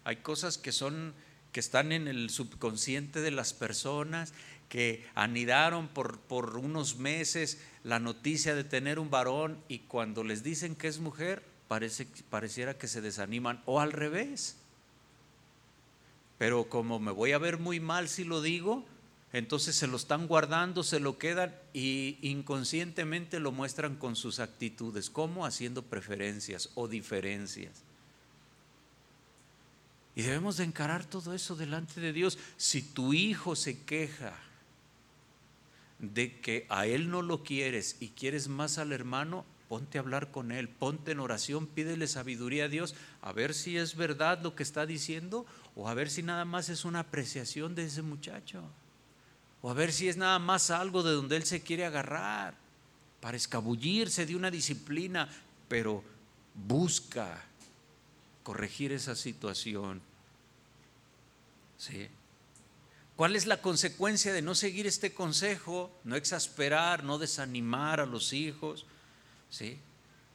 hay 0.03 0.17
cosas 0.17 0.57
que 0.57 0.71
son 0.71 1.13
que 1.51 1.59
están 1.59 1.91
en 1.91 2.07
el 2.07 2.29
subconsciente 2.29 3.21
de 3.21 3.31
las 3.31 3.53
personas 3.53 4.33
que 4.67 5.05
anidaron 5.15 5.87
por, 5.87 6.19
por 6.19 6.57
unos 6.57 6.97
meses 6.97 7.59
la 7.83 7.99
noticia 7.99 8.53
de 8.53 8.63
tener 8.63 8.99
un 8.99 9.09
varón 9.09 9.57
y 9.67 9.79
cuando 9.79 10.23
les 10.23 10.43
dicen 10.43 10.75
que 10.75 10.87
es 10.87 10.99
mujer, 10.99 11.43
parece, 11.67 12.07
pareciera 12.29 12.77
que 12.77 12.87
se 12.87 13.01
desaniman 13.01 13.61
o 13.65 13.79
al 13.79 13.91
revés. 13.91 14.57
Pero 16.37 16.69
como 16.69 16.99
me 16.99 17.11
voy 17.11 17.31
a 17.31 17.39
ver 17.39 17.57
muy 17.57 17.79
mal 17.79 18.09
si 18.09 18.23
lo 18.23 18.41
digo, 18.41 18.85
entonces 19.31 19.75
se 19.75 19.87
lo 19.87 19.97
están 19.97 20.27
guardando, 20.27 20.83
se 20.83 20.99
lo 20.99 21.17
quedan 21.17 21.55
y 21.71 22.17
inconscientemente 22.21 23.39
lo 23.39 23.51
muestran 23.51 23.95
con 23.95 24.15
sus 24.15 24.39
actitudes, 24.39 25.09
como 25.09 25.45
haciendo 25.45 25.83
preferencias 25.83 26.69
o 26.75 26.87
diferencias. 26.87 27.83
Y 30.15 30.23
debemos 30.23 30.57
de 30.57 30.63
encarar 30.63 31.05
todo 31.05 31.33
eso 31.33 31.55
delante 31.55 32.01
de 32.01 32.11
Dios. 32.11 32.39
Si 32.57 32.81
tu 32.81 33.13
hijo 33.13 33.55
se 33.55 33.83
queja 33.83 34.33
de 35.99 36.39
que 36.39 36.65
a 36.69 36.87
él 36.87 37.11
no 37.11 37.21
lo 37.21 37.43
quieres 37.43 37.97
y 37.99 38.09
quieres 38.09 38.47
más 38.47 38.79
al 38.79 38.91
hermano, 38.91 39.45
ponte 39.67 39.99
a 39.99 40.01
hablar 40.01 40.31
con 40.31 40.51
él, 40.51 40.67
ponte 40.67 41.11
en 41.11 41.19
oración, 41.19 41.67
pídele 41.67 42.07
sabiduría 42.07 42.65
a 42.65 42.67
Dios, 42.67 42.95
a 43.21 43.31
ver 43.31 43.53
si 43.53 43.77
es 43.77 43.95
verdad 43.95 44.41
lo 44.41 44.55
que 44.55 44.63
está 44.63 44.87
diciendo 44.87 45.45
o 45.75 45.87
a 45.87 45.93
ver 45.93 46.09
si 46.09 46.23
nada 46.23 46.45
más 46.45 46.69
es 46.69 46.83
una 46.83 47.01
apreciación 47.01 47.75
de 47.75 47.85
ese 47.85 48.01
muchacho. 48.01 48.63
O 49.61 49.69
a 49.69 49.73
ver 49.73 49.91
si 49.91 50.07
es 50.07 50.17
nada 50.17 50.39
más 50.39 50.69
algo 50.69 51.03
de 51.03 51.13
donde 51.13 51.35
él 51.35 51.45
se 51.45 51.61
quiere 51.61 51.85
agarrar 51.85 52.55
para 53.19 53.37
escabullirse 53.37 54.25
de 54.25 54.35
una 54.35 54.49
disciplina, 54.49 55.27
pero 55.67 56.03
busca 56.53 57.43
corregir 58.43 58.91
esa 58.91 59.15
situación. 59.15 60.01
¿Sí? 61.77 62.07
¿Cuál 63.15 63.35
es 63.35 63.45
la 63.45 63.61
consecuencia 63.61 64.31
de 64.31 64.41
no 64.41 64.55
seguir 64.55 64.87
este 64.87 65.13
consejo? 65.13 65.91
No 66.05 66.15
exasperar, 66.15 67.03
no 67.03 67.17
desanimar 67.17 67.99
a 67.99 68.05
los 68.05 68.31
hijos, 68.31 68.85
¿sí? 69.49 69.77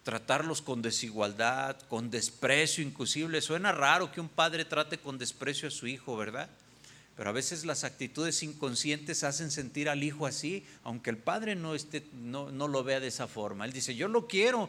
Tratarlos 0.03 0.61
con 0.61 0.83
desigualdad, 0.83 1.81
con 1.89 2.11
desprecio 2.11 2.85
inclusive. 2.85 3.41
Suena 3.41 3.73
raro 3.73 4.13
que 4.13 4.21
un 4.21 4.29
padre 4.29 4.67
trate 4.67 4.99
con 4.99 5.17
desprecio 5.17 5.69
a 5.69 5.71
su 5.71 5.87
hijo, 5.87 6.15
¿verdad? 6.15 6.51
Pero 7.17 7.31
a 7.31 7.33
veces 7.33 7.65
las 7.65 7.85
actitudes 7.85 8.43
inconscientes 8.43 9.23
hacen 9.23 9.51
sentir 9.51 9.89
al 9.89 10.03
hijo 10.03 10.27
así, 10.27 10.65
aunque 10.83 11.11
el 11.11 11.17
padre 11.17 11.55
no, 11.55 11.75
esté, 11.75 12.05
no, 12.13 12.51
no 12.51 12.67
lo 12.67 12.83
vea 12.83 12.99
de 12.99 13.07
esa 13.07 13.29
forma. 13.29 13.65
Él 13.65 13.73
dice, 13.73 13.95
yo 13.95 14.09
lo 14.09 14.27
quiero, 14.27 14.69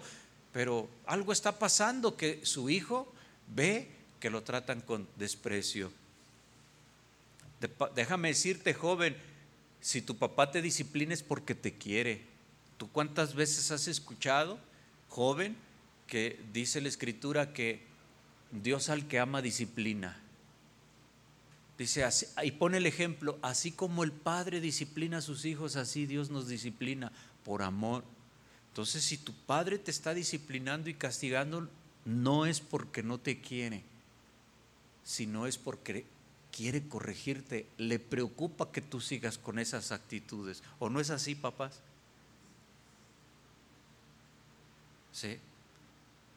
pero 0.53 0.87
algo 1.05 1.31
está 1.31 1.57
pasando 1.57 2.15
que 2.15 2.45
su 2.45 2.69
hijo 2.69 3.11
ve 3.55 3.89
que 4.19 4.29
lo 4.29 4.43
tratan 4.43 4.81
con 4.81 5.07
desprecio. 5.17 5.91
Déjame 7.95 8.27
decirte, 8.27 8.73
joven, 8.73 9.15
si 9.81 10.01
tu 10.01 10.17
papá 10.17 10.51
te 10.51 10.61
disciplina 10.61 11.13
es 11.13 11.23
porque 11.23 11.55
te 11.55 11.73
quiere. 11.73 12.21
¿Tú 12.77 12.91
cuántas 12.91 13.33
veces 13.33 13.71
has 13.71 13.87
escuchado, 13.87 14.59
joven, 15.09 15.55
que 16.07 16.39
dice 16.53 16.81
la 16.81 16.89
escritura 16.89 17.53
que 17.53 17.81
Dios 18.51 18.89
al 18.89 19.07
que 19.07 19.19
ama 19.19 19.41
disciplina? 19.41 20.19
Dice, 21.77 22.07
y 22.43 22.51
pone 22.51 22.77
el 22.77 22.85
ejemplo, 22.85 23.37
así 23.41 23.71
como 23.71 24.03
el 24.03 24.13
padre 24.13 24.61
disciplina 24.61 25.17
a 25.17 25.21
sus 25.21 25.43
hijos, 25.43 25.75
así 25.75 26.05
Dios 26.05 26.29
nos 26.29 26.47
disciplina 26.47 27.11
por 27.43 27.61
amor. 27.63 28.03
Entonces, 28.69 29.03
si 29.03 29.17
tu 29.17 29.33
padre 29.33 29.77
te 29.77 29.91
está 29.91 30.13
disciplinando 30.13 30.89
y 30.89 30.93
castigando, 30.93 31.69
no 32.05 32.45
es 32.45 32.61
porque 32.61 33.03
no 33.03 33.19
te 33.19 33.41
quiere, 33.41 33.83
sino 35.03 35.47
es 35.47 35.57
porque 35.57 36.05
quiere 36.51 36.87
corregirte, 36.87 37.67
le 37.77 37.99
preocupa 37.99 38.71
que 38.71 38.81
tú 38.81 39.01
sigas 39.01 39.37
con 39.37 39.59
esas 39.59 39.91
actitudes. 39.91 40.63
¿O 40.79 40.89
no 40.89 41.01
es 41.01 41.09
así, 41.09 41.35
papás? 41.35 41.81
¿Sí? 45.11 45.37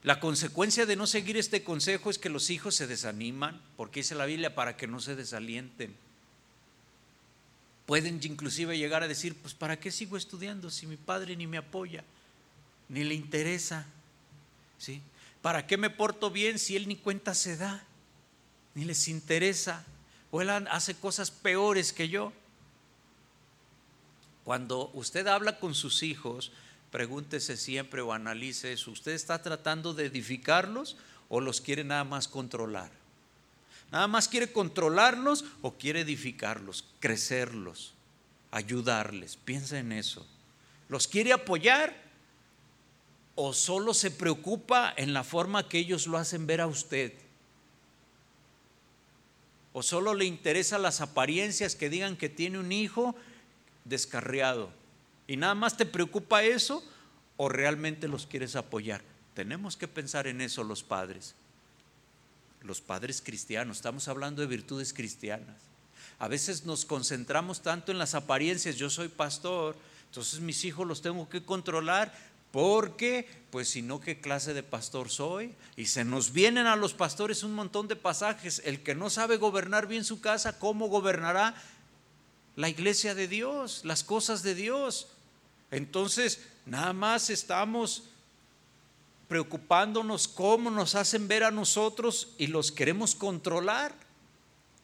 La 0.08 0.20
consecuencia 0.20 0.86
de 0.86 0.96
no 0.96 1.06
seguir 1.06 1.36
este 1.36 1.62
consejo 1.62 2.08
es 2.08 2.16
que 2.16 2.30
los 2.30 2.48
hijos 2.48 2.74
se 2.74 2.86
desaniman, 2.86 3.60
porque 3.76 4.00
dice 4.00 4.14
la 4.14 4.24
Biblia, 4.24 4.54
para 4.54 4.74
que 4.74 4.86
no 4.86 5.00
se 5.00 5.14
desalienten. 5.14 5.94
Pueden 7.84 8.18
inclusive 8.22 8.78
llegar 8.78 9.02
a 9.02 9.06
decir, 9.06 9.34
pues 9.34 9.52
¿para 9.52 9.78
qué 9.78 9.90
sigo 9.90 10.16
estudiando 10.16 10.70
si 10.70 10.86
mi 10.86 10.96
padre 10.96 11.36
ni 11.36 11.46
me 11.46 11.58
apoya, 11.58 12.04
ni 12.88 13.04
le 13.04 13.12
interesa? 13.12 13.84
¿Sí? 14.78 15.02
¿Para 15.42 15.66
qué 15.66 15.76
me 15.76 15.90
porto 15.90 16.30
bien 16.30 16.58
si 16.58 16.74
él 16.74 16.88
ni 16.88 16.96
cuenta 16.96 17.34
se 17.34 17.58
da, 17.58 17.84
ni 18.74 18.86
les 18.86 19.08
interesa? 19.08 19.84
o 20.30 20.40
él 20.40 20.48
hace 20.48 20.94
cosas 20.94 21.30
peores 21.30 21.92
que 21.92 22.08
yo. 22.08 22.32
Cuando 24.44 24.90
usted 24.94 25.26
habla 25.26 25.58
con 25.58 25.74
sus 25.74 26.02
hijos, 26.02 26.50
pregúntese 26.90 27.56
siempre 27.56 28.00
o 28.00 28.12
analice 28.12 28.72
eso. 28.72 28.90
¿Usted 28.90 29.12
está 29.12 29.42
tratando 29.42 29.94
de 29.94 30.06
edificarlos 30.06 30.96
o 31.28 31.40
los 31.40 31.60
quiere 31.60 31.84
nada 31.84 32.04
más 32.04 32.28
controlar? 32.28 32.90
¿Nada 33.90 34.06
más 34.06 34.28
quiere 34.28 34.52
controlarlos 34.52 35.44
o 35.62 35.74
quiere 35.74 36.00
edificarlos, 36.00 36.84
crecerlos, 37.00 37.94
ayudarles? 38.50 39.36
Piensa 39.36 39.78
en 39.78 39.92
eso. 39.92 40.26
¿Los 40.88 41.08
quiere 41.08 41.32
apoyar 41.32 41.96
o 43.34 43.52
solo 43.52 43.94
se 43.94 44.10
preocupa 44.10 44.92
en 44.96 45.12
la 45.12 45.24
forma 45.24 45.68
que 45.68 45.78
ellos 45.78 46.06
lo 46.06 46.18
hacen 46.18 46.46
ver 46.46 46.60
a 46.60 46.66
usted? 46.66 47.12
¿O 49.72 49.82
solo 49.82 50.14
le 50.14 50.24
interesan 50.24 50.82
las 50.82 51.00
apariencias 51.00 51.76
que 51.76 51.88
digan 51.88 52.16
que 52.16 52.28
tiene 52.28 52.58
un 52.58 52.72
hijo 52.72 53.14
descarriado? 53.84 54.70
¿Y 55.28 55.36
nada 55.36 55.54
más 55.54 55.76
te 55.76 55.86
preocupa 55.86 56.42
eso 56.42 56.82
o 57.36 57.48
realmente 57.48 58.08
los 58.08 58.26
quieres 58.26 58.56
apoyar? 58.56 59.02
Tenemos 59.34 59.76
que 59.76 59.86
pensar 59.86 60.26
en 60.26 60.40
eso 60.40 60.64
los 60.64 60.82
padres. 60.82 61.36
Los 62.62 62.80
padres 62.80 63.22
cristianos, 63.22 63.76
estamos 63.76 64.08
hablando 64.08 64.40
de 64.40 64.48
virtudes 64.48 64.92
cristianas. 64.92 65.54
A 66.18 66.26
veces 66.26 66.64
nos 66.64 66.84
concentramos 66.84 67.62
tanto 67.62 67.92
en 67.92 67.98
las 67.98 68.14
apariencias, 68.14 68.74
yo 68.76 68.90
soy 68.90 69.08
pastor, 69.08 69.76
entonces 70.06 70.40
mis 70.40 70.64
hijos 70.64 70.86
los 70.86 71.02
tengo 71.02 71.28
que 71.28 71.44
controlar 71.44 72.12
porque, 72.50 73.28
pues 73.50 73.68
si 73.68 73.82
no, 73.82 74.00
¿qué 74.00 74.20
clase 74.20 74.54
de 74.54 74.62
pastor 74.62 75.10
soy? 75.10 75.54
Y 75.76 75.86
se 75.86 76.04
nos 76.04 76.32
vienen 76.32 76.66
a 76.66 76.76
los 76.76 76.94
pastores 76.94 77.42
un 77.42 77.54
montón 77.54 77.86
de 77.88 77.96
pasajes. 77.96 78.62
El 78.64 78.82
que 78.82 78.94
no 78.94 79.10
sabe 79.10 79.36
gobernar 79.36 79.86
bien 79.86 80.04
su 80.04 80.20
casa, 80.20 80.58
¿cómo 80.58 80.88
gobernará 80.88 81.54
la 82.56 82.70
iglesia 82.70 83.14
de 83.14 83.28
Dios, 83.28 83.84
las 83.84 84.02
cosas 84.02 84.42
de 84.42 84.54
Dios? 84.54 85.08
Entonces, 85.70 86.46
nada 86.66 86.92
más 86.92 87.30
estamos 87.30 88.04
preocupándonos 89.28 90.26
cómo 90.26 90.70
nos 90.70 90.94
hacen 90.94 91.28
ver 91.28 91.44
a 91.44 91.50
nosotros 91.50 92.34
y 92.38 92.46
los 92.46 92.72
queremos 92.72 93.14
controlar 93.14 93.94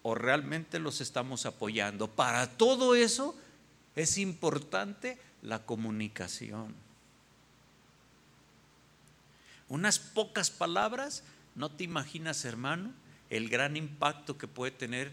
o 0.02 0.14
realmente 0.14 0.78
los 0.78 1.00
estamos 1.00 1.46
apoyando. 1.46 2.08
Para 2.08 2.56
todo 2.58 2.94
eso 2.94 3.34
es 3.96 4.18
importante 4.18 5.18
la 5.40 5.64
comunicación 5.64 6.74
unas 9.68 9.98
pocas 9.98 10.50
palabras, 10.50 11.24
no 11.54 11.70
te 11.70 11.84
imaginas, 11.84 12.44
hermano, 12.44 12.92
el 13.30 13.48
gran 13.48 13.76
impacto 13.76 14.38
que 14.38 14.46
puede 14.46 14.70
tener 14.70 15.12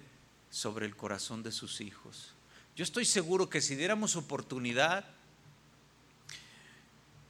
sobre 0.50 0.86
el 0.86 0.96
corazón 0.96 1.44
de 1.44 1.52
sus 1.52 1.82
hijos. 1.82 2.34
Yo 2.76 2.84
estoy 2.84 3.06
seguro 3.06 3.50
que 3.50 3.62
si 3.62 3.76
diéramos 3.76 4.16
oportunidad, 4.16 5.06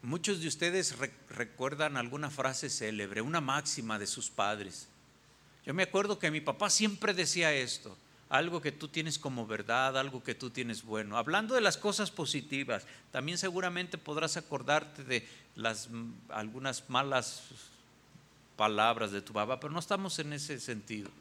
muchos 0.02 0.42
de 0.42 0.48
ustedes 0.48 0.96
recuerdan 1.30 1.98
alguna 1.98 2.30
frase 2.30 2.70
célebre, 2.70 3.22
una 3.22 3.42
máxima 3.42 4.00
de 4.00 4.08
sus 4.08 4.30
padres. 4.30 4.88
Yo 5.66 5.74
me 5.74 5.84
acuerdo 5.84 6.18
que 6.18 6.32
mi 6.32 6.42
papá 6.42 6.70
siempre 6.70 7.14
decía 7.14 7.54
esto, 7.54 7.96
algo 8.30 8.62
que 8.62 8.72
tú 8.72 8.88
tienes 8.88 9.20
como 9.20 9.46
verdad, 9.46 9.98
algo 9.98 10.24
que 10.24 10.34
tú 10.34 10.50
tienes 10.50 10.84
bueno. 10.84 11.18
Hablando 11.18 11.54
de 11.54 11.62
las 11.62 11.78
cosas 11.78 12.10
positivas, 12.10 12.86
también 13.12 13.38
seguramente 13.38 13.98
podrás 13.98 14.38
acordarte 14.38 15.04
de 15.04 15.28
las 15.56 15.90
algunas 16.30 16.90
malas 16.90 17.44
palabras 18.56 19.12
de 19.12 19.22
tu 19.22 19.34
papá, 19.34 19.60
pero 19.60 19.74
no 19.74 19.80
estamos 19.80 20.18
en 20.20 20.34
ese 20.34 20.60
sentido. 20.60 21.12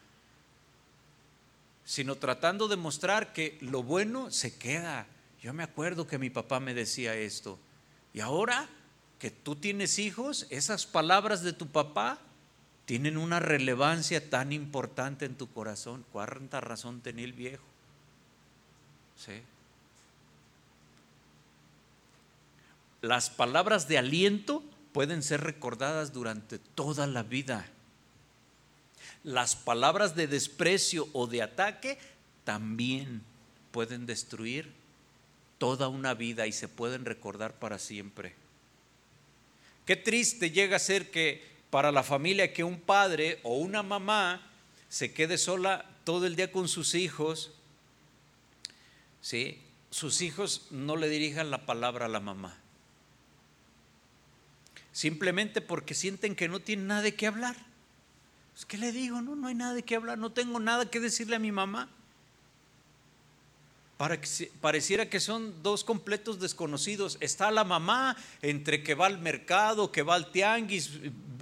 Sino 1.84 2.14
tratando 2.14 2.68
de 2.68 2.76
mostrar 2.76 3.32
que 3.32 3.58
lo 3.60 3.82
bueno 3.82 4.30
se 4.30 4.56
queda. 4.56 5.06
Yo 5.42 5.52
me 5.52 5.64
acuerdo 5.64 6.06
que 6.06 6.18
mi 6.18 6.30
papá 6.30 6.60
me 6.60 6.74
decía 6.74 7.14
esto. 7.16 7.58
Y 8.12 8.20
ahora 8.20 8.68
que 9.18 9.30
tú 9.30 9.56
tienes 9.56 9.98
hijos, 9.98 10.46
esas 10.50 10.86
palabras 10.86 11.42
de 11.42 11.52
tu 11.52 11.66
papá 11.66 12.18
tienen 12.86 13.18
una 13.18 13.38
relevancia 13.38 14.30
tan 14.30 14.52
importante 14.52 15.26
en 15.26 15.36
tu 15.36 15.48
corazón. 15.48 16.04
¿Cuánta 16.10 16.60
razón 16.60 17.00
tenía 17.00 17.24
el 17.24 17.32
viejo? 17.32 17.62
¿Sí? 19.16 19.42
Las 23.02 23.30
palabras 23.30 23.88
de 23.88 23.98
aliento 23.98 24.62
pueden 24.92 25.22
ser 25.22 25.42
recordadas 25.42 26.12
durante 26.12 26.58
toda 26.58 27.06
la 27.06 27.22
vida. 27.22 27.66
Las 29.22 29.54
palabras 29.54 30.16
de 30.16 30.26
desprecio 30.26 31.08
o 31.12 31.26
de 31.26 31.42
ataque 31.42 31.98
también 32.44 33.22
pueden 33.70 34.06
destruir 34.06 34.79
toda 35.60 35.88
una 35.88 36.14
vida 36.14 36.46
y 36.46 36.52
se 36.52 36.68
pueden 36.68 37.04
recordar 37.04 37.58
para 37.58 37.78
siempre. 37.78 38.34
Qué 39.84 39.94
triste 39.94 40.50
llega 40.50 40.76
a 40.76 40.78
ser 40.80 41.10
que 41.10 41.44
para 41.68 41.92
la 41.92 42.02
familia 42.02 42.54
que 42.54 42.64
un 42.64 42.80
padre 42.80 43.40
o 43.42 43.58
una 43.58 43.82
mamá 43.82 44.40
se 44.88 45.12
quede 45.12 45.36
sola 45.36 45.84
todo 46.04 46.24
el 46.24 46.34
día 46.34 46.50
con 46.50 46.66
sus 46.66 46.94
hijos, 46.94 47.52
¿sí? 49.20 49.60
sus 49.90 50.22
hijos 50.22 50.66
no 50.70 50.96
le 50.96 51.10
dirijan 51.10 51.50
la 51.50 51.66
palabra 51.66 52.06
a 52.06 52.08
la 52.08 52.20
mamá. 52.20 52.56
Simplemente 54.92 55.60
porque 55.60 55.92
sienten 55.92 56.34
que 56.34 56.48
no 56.48 56.60
tienen 56.60 56.86
nada 56.86 57.02
de 57.02 57.14
qué 57.14 57.26
hablar. 57.26 57.56
Pues, 58.54 58.64
¿Qué 58.64 58.78
le 58.78 58.92
digo? 58.92 59.20
No, 59.20 59.36
no 59.36 59.48
hay 59.48 59.54
nada 59.54 59.74
de 59.74 59.82
qué 59.82 59.96
hablar, 59.96 60.16
no 60.16 60.32
tengo 60.32 60.58
nada 60.58 60.88
que 60.88 61.00
decirle 61.00 61.36
a 61.36 61.38
mi 61.38 61.52
mamá. 61.52 61.90
Para 64.00 64.18
que 64.18 64.50
pareciera 64.62 65.10
que 65.10 65.20
son 65.20 65.62
dos 65.62 65.84
completos 65.84 66.40
desconocidos. 66.40 67.18
Está 67.20 67.50
la 67.50 67.64
mamá 67.64 68.16
entre 68.40 68.82
que 68.82 68.94
va 68.94 69.04
al 69.04 69.18
mercado, 69.18 69.92
que 69.92 70.00
va 70.00 70.14
al 70.14 70.32
tianguis, 70.32 70.92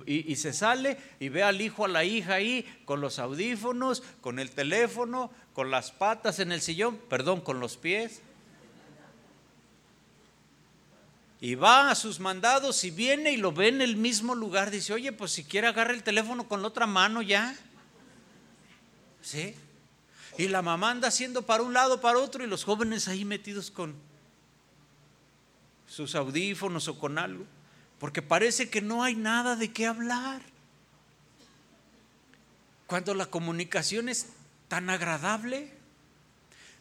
y, 0.05 0.35
se 0.35 0.53
sale 0.53 0.99
y 1.21 1.29
ve 1.29 1.45
al 1.45 1.61
hijo, 1.61 1.85
a 1.85 1.89
la 1.89 2.03
hija 2.03 2.35
ahí 2.35 2.67
con 2.85 3.01
los 3.01 3.21
audífonos, 3.21 4.03
con 4.21 4.41
el 4.41 4.51
teléfono, 4.51 5.31
con 5.53 5.71
las 5.71 5.93
patas 5.93 6.41
en 6.41 6.51
el 6.51 6.61
sillón, 6.61 6.97
perdón, 7.09 7.43
con 7.43 7.61
los 7.61 7.77
pies. 7.77 8.23
Y 11.41 11.55
va 11.55 11.93
a 11.93 11.95
sus 11.95 12.19
mandados 12.19 12.83
y 12.83 12.91
viene 12.91 13.31
y 13.31 13.37
lo 13.37 13.53
ve 13.53 13.69
en 13.69 13.83
el 13.83 13.95
mismo 13.95 14.35
lugar. 14.35 14.73
Dice, 14.73 14.93
oye, 14.93 15.13
pues 15.13 15.31
si 15.31 15.45
quiere 15.45 15.69
agarra 15.69 15.95
el 15.95 16.03
teléfono 16.03 16.49
con 16.49 16.63
la 16.63 16.67
otra 16.67 16.89
mano 16.89 17.23
ya. 17.23 17.57
¿Sí? 19.23 19.55
Y 20.39 20.49
la 20.49 20.63
mamá 20.63 20.93
anda 20.93 21.09
haciendo 21.09 21.43
para 21.43 21.63
un 21.63 21.75
lado, 21.75 22.01
para 22.01 22.19
otro, 22.19 22.43
y 22.43 22.47
los 22.47 22.65
jóvenes 22.65 23.09
ahí 23.09 23.27
metidos 23.27 23.71
con 23.71 23.95
sus 25.87 26.15
audífonos 26.15 26.89
o 26.89 26.99
con 26.99 27.19
algo 27.19 27.45
porque 27.99 28.23
parece 28.23 28.71
que 28.71 28.81
no 28.81 29.03
hay 29.03 29.15
nada 29.17 29.57
de 29.57 29.73
qué 29.73 29.87
hablar. 29.87 30.41
Cuando 32.87 33.15
la 33.15 33.27
comunicación 33.27 34.09
es 34.09 34.29
tan 34.69 34.89
agradable. 34.91 35.77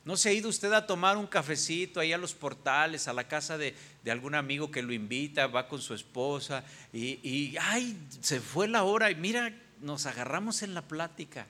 ¿No 0.06 0.16
se 0.16 0.30
ha 0.30 0.34
ido 0.34 0.48
usted 0.48 0.72
a 0.72 0.88
tomar 0.88 1.18
un 1.18 1.28
cafecito 1.28 2.00
ahí 2.00 2.14
a 2.14 2.18
los 2.18 2.34
portales, 2.34 3.10
a 3.10 3.14
la 3.14 3.28
casa 3.28 3.58
de, 3.58 3.76
algún 4.10 4.36
amigo 4.36 4.72
que 4.72 4.82
lo 4.82 4.94
invita, 4.94 5.48
va 5.48 5.68
con 5.68 5.82
su 5.82 5.94
esposa 5.94 6.64
y, 6.94 7.20
y, 7.30 7.58
ay, 7.60 7.98
se 8.22 8.40
fue 8.40 8.70
la 8.70 8.84
hora 8.84 9.12
y 9.12 9.16
mira, 9.16 9.54
nos 9.82 10.06
agarramos 10.06 10.64
en 10.64 10.74
la 10.74 10.82
plática, 10.82 11.46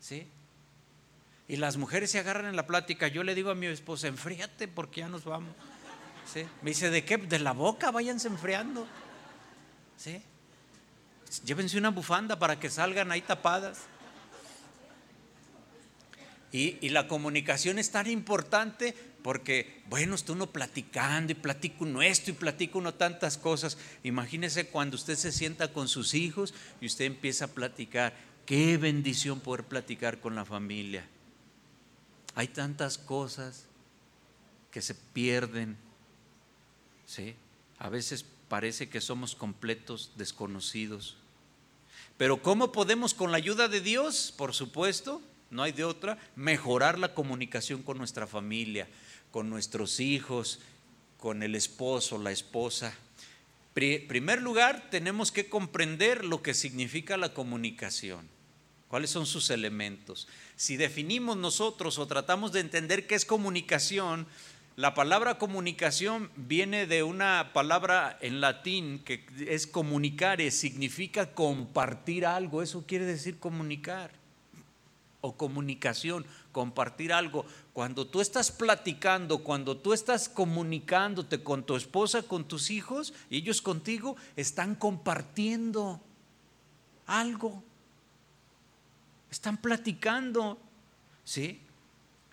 ¿sí? 0.00 0.26
Y 1.46 1.56
las 1.56 1.76
mujeres 1.76 2.10
se 2.10 2.18
agarran 2.18 2.46
en 2.46 2.56
la 2.56 2.66
plática. 2.66 3.08
Yo 3.08 3.22
le 3.22 3.34
digo 3.34 3.50
a 3.50 3.54
mi 3.54 3.66
esposa, 3.66 4.08
enfríate 4.08 4.68
porque 4.68 5.00
ya 5.00 5.08
nos 5.08 5.24
vamos. 5.24 5.54
Me 6.62 6.70
dice, 6.70 6.90
¿de 6.90 7.04
qué? 7.04 7.18
De 7.18 7.38
la 7.38 7.52
boca, 7.52 7.90
váyanse 7.90 8.28
enfriando. 8.28 8.86
¿Sí? 9.96 10.22
Llévense 11.44 11.78
una 11.78 11.90
bufanda 11.90 12.38
para 12.38 12.58
que 12.58 12.70
salgan 12.70 13.12
ahí 13.12 13.20
tapadas. 13.20 13.82
Y, 16.50 16.88
la 16.90 17.08
comunicación 17.08 17.80
es 17.80 17.90
tan 17.90 18.06
importante 18.06 18.94
Porque, 19.22 19.82
bueno, 19.88 20.14
está 20.14 20.34
uno 20.34 20.52
platicando 20.52 21.32
y 21.32 21.34
platica 21.34 21.76
uno 21.80 22.02
esto 22.02 22.30
y 22.30 22.34
platica 22.34 22.78
uno 22.78 22.94
tantas 22.94 23.38
cosas. 23.38 23.78
Imagínese 24.02 24.66
cuando 24.68 24.96
usted 24.96 25.16
se 25.16 25.32
sienta 25.32 25.72
con 25.72 25.88
sus 25.88 26.14
hijos 26.14 26.54
y 26.80 26.86
usted 26.86 27.06
empieza 27.06 27.46
a 27.46 27.48
platicar. 27.48 28.14
Qué 28.46 28.76
bendición 28.76 29.40
poder 29.40 29.64
platicar 29.64 30.20
con 30.20 30.34
la 30.34 30.44
familia. 30.44 31.08
Hay 32.34 32.48
tantas 32.48 32.98
cosas 32.98 33.66
que 34.70 34.82
se 34.82 34.94
pierden. 34.94 35.76
¿sí? 37.06 37.34
A 37.78 37.88
veces 37.88 38.24
parece 38.48 38.88
que 38.88 39.00
somos 39.00 39.34
completos 39.34 40.12
desconocidos. 40.16 41.16
Pero 42.16 42.42
¿cómo 42.42 42.72
podemos 42.72 43.14
con 43.14 43.30
la 43.30 43.36
ayuda 43.36 43.68
de 43.68 43.80
Dios? 43.80 44.32
Por 44.36 44.54
supuesto, 44.54 45.20
no 45.50 45.62
hay 45.62 45.72
de 45.72 45.84
otra, 45.84 46.18
mejorar 46.36 46.98
la 46.98 47.14
comunicación 47.14 47.82
con 47.82 47.98
nuestra 47.98 48.26
familia, 48.26 48.88
con 49.30 49.50
nuestros 49.50 50.00
hijos, 50.00 50.60
con 51.18 51.42
el 51.42 51.54
esposo, 51.54 52.18
la 52.18 52.32
esposa. 52.32 52.94
En 53.76 54.06
primer 54.06 54.42
lugar, 54.42 54.88
tenemos 54.90 55.32
que 55.32 55.48
comprender 55.48 56.24
lo 56.24 56.42
que 56.42 56.54
significa 56.54 57.16
la 57.16 57.34
comunicación, 57.34 58.28
cuáles 58.94 59.10
son 59.10 59.26
sus 59.26 59.50
elementos. 59.50 60.28
Si 60.54 60.76
definimos 60.76 61.36
nosotros 61.36 61.98
o 61.98 62.06
tratamos 62.06 62.52
de 62.52 62.60
entender 62.60 63.08
qué 63.08 63.16
es 63.16 63.24
comunicación, 63.24 64.24
la 64.76 64.94
palabra 64.94 65.36
comunicación 65.36 66.30
viene 66.36 66.86
de 66.86 67.02
una 67.02 67.50
palabra 67.52 68.16
en 68.20 68.40
latín 68.40 69.00
que 69.00 69.26
es 69.48 69.66
comunicare, 69.66 70.48
significa 70.52 71.34
compartir 71.34 72.24
algo, 72.24 72.62
eso 72.62 72.84
quiere 72.86 73.04
decir 73.04 73.40
comunicar 73.40 74.12
o 75.22 75.36
comunicación, 75.36 76.24
compartir 76.52 77.12
algo. 77.12 77.46
Cuando 77.72 78.06
tú 78.06 78.20
estás 78.20 78.52
platicando, 78.52 79.42
cuando 79.42 79.76
tú 79.76 79.92
estás 79.92 80.28
comunicándote 80.28 81.42
con 81.42 81.66
tu 81.66 81.74
esposa, 81.74 82.22
con 82.22 82.46
tus 82.46 82.70
hijos, 82.70 83.12
y 83.28 83.38
ellos 83.38 83.60
contigo, 83.60 84.14
están 84.36 84.76
compartiendo 84.76 86.00
algo. 87.06 87.64
Están 89.34 89.56
platicando, 89.56 90.60
¿sí? 91.24 91.60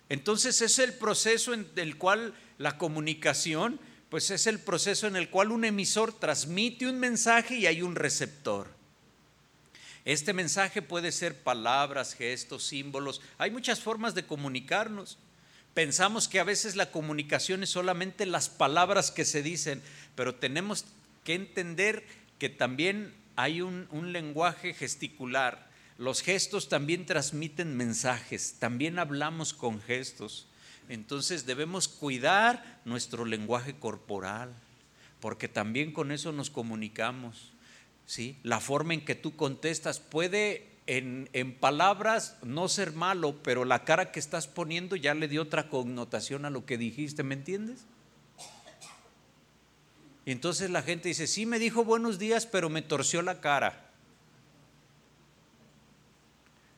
Entonces 0.08 0.62
es 0.62 0.78
el 0.78 0.92
proceso 0.94 1.52
en 1.52 1.68
el 1.74 1.98
cual 1.98 2.32
la 2.58 2.78
comunicación, 2.78 3.80
pues 4.08 4.30
es 4.30 4.46
el 4.46 4.60
proceso 4.60 5.08
en 5.08 5.16
el 5.16 5.28
cual 5.28 5.50
un 5.50 5.64
emisor 5.64 6.12
transmite 6.12 6.86
un 6.86 7.00
mensaje 7.00 7.56
y 7.56 7.66
hay 7.66 7.82
un 7.82 7.96
receptor. 7.96 8.68
Este 10.04 10.32
mensaje 10.32 10.80
puede 10.80 11.10
ser 11.10 11.42
palabras, 11.42 12.14
gestos, 12.14 12.64
símbolos. 12.64 13.20
Hay 13.36 13.50
muchas 13.50 13.80
formas 13.80 14.14
de 14.14 14.24
comunicarnos. 14.24 15.18
Pensamos 15.74 16.28
que 16.28 16.38
a 16.38 16.44
veces 16.44 16.76
la 16.76 16.92
comunicación 16.92 17.64
es 17.64 17.70
solamente 17.70 18.26
las 18.26 18.48
palabras 18.48 19.10
que 19.10 19.24
se 19.24 19.42
dicen, 19.42 19.82
pero 20.14 20.36
tenemos 20.36 20.84
que 21.24 21.34
entender 21.34 22.06
que 22.38 22.48
también 22.48 23.12
hay 23.34 23.60
un, 23.60 23.88
lenguaje 24.12 24.72
gesticular. 24.72 25.71
Los 25.98 26.22
gestos 26.22 26.68
también 26.68 27.06
transmiten 27.06 27.76
mensajes, 27.76 28.56
también 28.58 28.98
hablamos 28.98 29.52
con 29.52 29.80
gestos. 29.80 30.46
Entonces 30.88 31.46
debemos 31.46 31.88
cuidar 31.88 32.80
nuestro 32.84 33.24
lenguaje 33.24 33.74
corporal, 33.78 34.52
porque 35.20 35.48
también 35.48 35.92
con 35.92 36.10
eso 36.12 36.32
nos 36.32 36.50
comunicamos. 36.50 37.52
La 38.42 38.60
forma 38.60 38.94
en 38.94 39.04
que 39.04 39.14
tú 39.14 39.36
contestas 39.36 40.00
puede 40.00 40.68
en, 40.86 41.30
en, 41.32 41.54
palabras 41.54 42.36
no 42.42 42.68
ser 42.68 42.92
malo, 42.92 43.42
pero 43.42 43.64
la 43.64 43.84
cara 43.84 44.10
que 44.10 44.20
estás 44.20 44.48
poniendo 44.48 44.96
ya 44.96 45.14
le 45.14 45.28
dio 45.28 45.42
otra 45.42 45.68
connotación 45.68 46.44
a 46.44 46.50
lo 46.50 46.66
que 46.66 46.76
dijiste, 46.76 47.22
¿me 47.22 47.34
entiendes? 47.34 47.86
Y 50.24 50.32
entonces 50.32 50.70
la 50.70 50.82
gente 50.82 51.08
dice, 51.08 51.26
sí 51.26 51.46
me 51.46 51.58
dijo 51.58 51.84
buenos 51.84 52.18
días, 52.18 52.46
pero 52.46 52.68
me 52.68 52.82
torció 52.82 53.22
la 53.22 53.40
cara. 53.40 53.91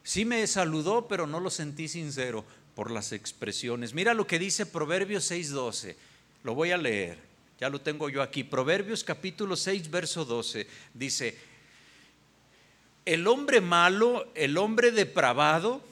Sí 0.05 0.27
me 0.27 0.47
saludó, 0.47 1.09
pero 1.09 1.27
no 1.27 1.41
lo 1.41 1.49
sentí 1.49 1.89
sincero 1.89 2.45
por 2.75 2.91
las 2.91 3.13
expresiones. 3.13 3.95
Mira 3.95 4.13
lo 4.13 4.27
que 4.27 4.39
dice 4.39 4.67
Proverbios 4.67 5.31
6:12. 5.31 5.97
Lo 6.43 6.55
voy 6.55 6.73
a 6.73 6.77
leer. 6.77 7.19
Ya 7.59 7.71
lo 7.71 7.81
tengo 7.81 8.11
yo 8.11 8.21
aquí. 8.21 8.45
Proverbios 8.45 9.03
capítulo 9.03 9.57
6, 9.57 9.91
verso 9.91 10.27
12. 10.27 10.67
Dice, 10.93 11.39
el 13.07 13.27
hombre 13.27 13.63
malo, 13.63 14.31
el 14.35 14.59
hombre 14.59 14.91
depravado, 14.91 15.83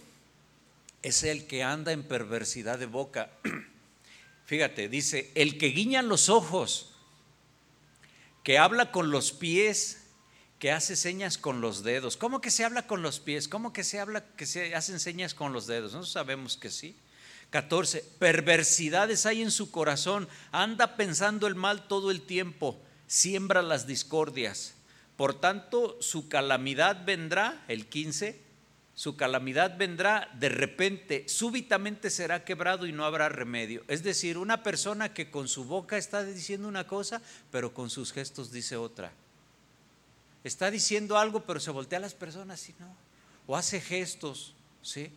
es 1.03 1.23
el 1.23 1.47
que 1.47 1.63
anda 1.63 1.93
en 1.93 2.03
perversidad 2.03 2.79
de 2.79 2.87
boca. 2.87 3.31
Fíjate, 4.47 4.89
dice, 4.89 5.31
el 5.35 5.57
que 5.57 5.69
guiña 5.69 6.03
los 6.03 6.29
ojos, 6.29 6.95
que 8.43 8.59
habla 8.59 8.91
con 8.91 9.11
los 9.11 9.33
pies, 9.33 10.01
que 10.63 10.71
hace 10.71 10.95
señas 10.95 11.39
con 11.39 11.61
los 11.61 11.83
dedos. 11.83 12.17
¿Cómo 12.17 12.41
que 12.41 12.53
se 12.53 12.65
habla 12.65 12.87
con 12.87 13.03
los 13.03 13.19
pies? 13.19 13.49
¿Cómo 13.49 13.73
que 13.73 13.83
se 13.83 13.99
habla 13.99 14.25
que 14.37 14.47
se 14.47 14.77
hacen 14.77 15.01
señas 15.01 15.35
con 15.35 15.53
los 15.53 15.67
dedos? 15.67 15.93
No 15.93 16.05
sabemos 16.05 16.57
que 16.57 16.71
sí. 16.71 16.95
14. 17.51 18.05
Perversidades 18.21 19.27
hay 19.27 19.43
en 19.43 19.51
su 19.51 19.73
corazón, 19.73 20.29
anda 20.53 20.97
pensando 20.97 21.49
el 21.49 21.57
mal 21.57 21.89
todo 21.89 22.13
el 22.13 22.23
tiempo, 22.23 22.81
siembra 23.09 23.61
las 23.61 23.89
discordias. 23.89 24.75
Por 25.17 25.35
tanto, 25.35 26.01
su 26.01 26.29
calamidad 26.29 27.05
vendrá, 27.05 27.65
el 27.67 27.89
15, 27.89 28.41
su 28.95 29.17
calamidad 29.17 29.77
vendrá 29.77 30.31
de 30.39 30.49
repente, 30.49 31.29
súbitamente 31.29 32.09
será 32.09 32.45
quebrado 32.45 32.87
y 32.87 32.93
no 32.93 33.05
habrá 33.05 33.29
remedio. 33.29 33.83
Es 33.89 34.05
decir, 34.05 34.39
una 34.39 34.63
persona 34.63 35.13
que 35.13 35.29
con 35.29 35.49
su 35.49 35.65
boca 35.65 35.99
está 35.99 36.23
diciendo 36.23 36.69
una 36.69 36.87
cosa, 36.87 37.21
pero 37.51 37.75
con 37.75 37.91
sus 37.91 38.13
gestos 38.13 38.53
dice 38.53 38.77
otra. 38.77 39.13
Está 40.45 40.70
diciendo 40.70 41.18
algo, 41.18 41.45
pero 41.45 41.61
se 41.61 41.70
voltea 41.70 41.99
a 41.99 42.03
las 42.03 42.14
personas 42.14 42.68
y 42.68 42.74
no. 42.78 42.95
O 43.47 43.57
hace 43.57 43.80
gestos, 43.80 44.55
¿sí? 44.82 45.11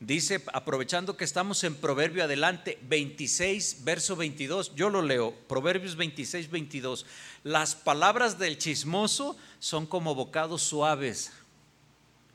Dice, 0.00 0.44
aprovechando 0.52 1.16
que 1.16 1.24
estamos 1.24 1.64
en 1.64 1.74
Proverbio 1.74 2.22
adelante, 2.22 2.78
26, 2.82 3.82
verso 3.82 4.14
22, 4.14 4.76
yo 4.76 4.90
lo 4.90 5.02
leo, 5.02 5.34
Proverbios 5.48 5.96
26, 5.96 6.50
22. 6.50 7.04
Las 7.42 7.74
palabras 7.74 8.38
del 8.38 8.58
chismoso 8.58 9.36
son 9.58 9.86
como 9.86 10.14
bocados 10.14 10.62
suaves 10.62 11.32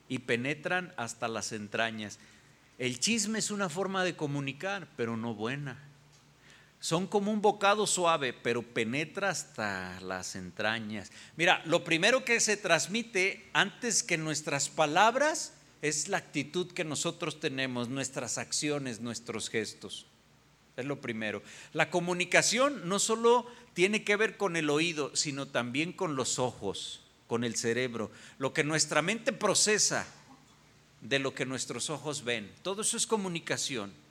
y 0.10 0.20
penetran 0.20 0.94
hasta 0.98 1.30
las 1.30 1.54
entrañas. 1.54 2.20
El 2.78 3.00
chisme 3.00 3.40
es 3.40 3.50
una 3.50 3.70
forma 3.70 4.04
de 4.04 4.18
comunicar, 4.18 4.90
pero 4.98 5.16
no 5.16 5.34
buena. 5.34 5.93
Son 6.84 7.08
como 7.08 7.32
un 7.32 7.42
bocado 7.42 7.88
suave, 7.88 8.34
pero 8.34 8.62
penetra 8.62 9.30
hasta 9.30 10.02
las 10.02 10.36
entrañas. 10.36 11.14
Mira, 11.38 11.62
lo 11.64 11.86
primero 11.86 12.26
que 12.26 12.42
se 12.42 12.58
transmite 12.58 13.50
antes 13.54 14.04
que 14.04 14.18
nuestras 14.18 14.68
palabras 14.68 15.54
es 15.82 16.10
la 16.10 16.18
actitud 16.18 16.74
que 16.74 16.84
nosotros 16.84 17.40
tenemos, 17.40 17.88
nuestras 17.88 18.38
acciones, 18.38 19.00
nuestros 19.00 19.50
gestos. 19.50 20.08
Es 20.76 20.84
lo 20.84 21.00
primero. 21.00 21.42
La 21.72 21.90
comunicación 21.90 22.90
no 22.90 23.00
solo 23.00 23.48
tiene 23.74 24.04
que 24.04 24.18
ver 24.18 24.36
con 24.36 24.58
el 24.58 24.70
oído, 24.70 25.16
sino 25.16 25.48
también 25.48 25.94
con 25.94 26.18
los 26.18 26.38
ojos, 26.38 27.00
con 27.28 27.46
el 27.46 27.56
cerebro. 27.56 28.12
Lo 28.40 28.52
que 28.52 28.66
nuestra 28.66 29.02
mente 29.02 29.32
procesa 29.32 30.06
de 31.00 31.20
lo 31.20 31.34
que 31.34 31.46
nuestros 31.46 31.90
ojos 31.90 32.26
ven. 32.26 32.52
Todo 32.62 32.82
eso 32.82 32.98
es 32.98 33.08
comunicación. 33.08 34.03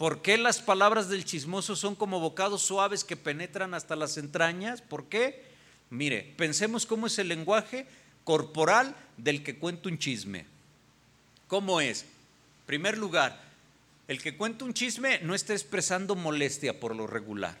¿Por 0.00 0.22
qué 0.22 0.38
las 0.38 0.62
palabras 0.62 1.10
del 1.10 1.26
chismoso 1.26 1.76
son 1.76 1.94
como 1.94 2.20
bocados 2.20 2.62
suaves 2.62 3.04
que 3.04 3.18
penetran 3.18 3.74
hasta 3.74 3.96
las 3.96 4.16
entrañas? 4.16 4.80
¿Por 4.80 5.10
qué? 5.10 5.44
Mire, 5.90 6.32
pensemos 6.38 6.86
cómo 6.86 7.06
es 7.06 7.18
el 7.18 7.28
lenguaje 7.28 7.86
corporal 8.24 8.96
del 9.18 9.42
que 9.42 9.58
cuenta 9.58 9.90
un 9.90 9.98
chisme. 9.98 10.46
¿Cómo 11.48 11.82
es? 11.82 12.06
Primer 12.64 12.96
lugar, 12.96 13.42
el 14.08 14.22
que 14.22 14.38
cuenta 14.38 14.64
un 14.64 14.72
chisme 14.72 15.18
no 15.18 15.34
está 15.34 15.52
expresando 15.52 16.14
molestia 16.14 16.80
por 16.80 16.96
lo 16.96 17.06
regular, 17.06 17.58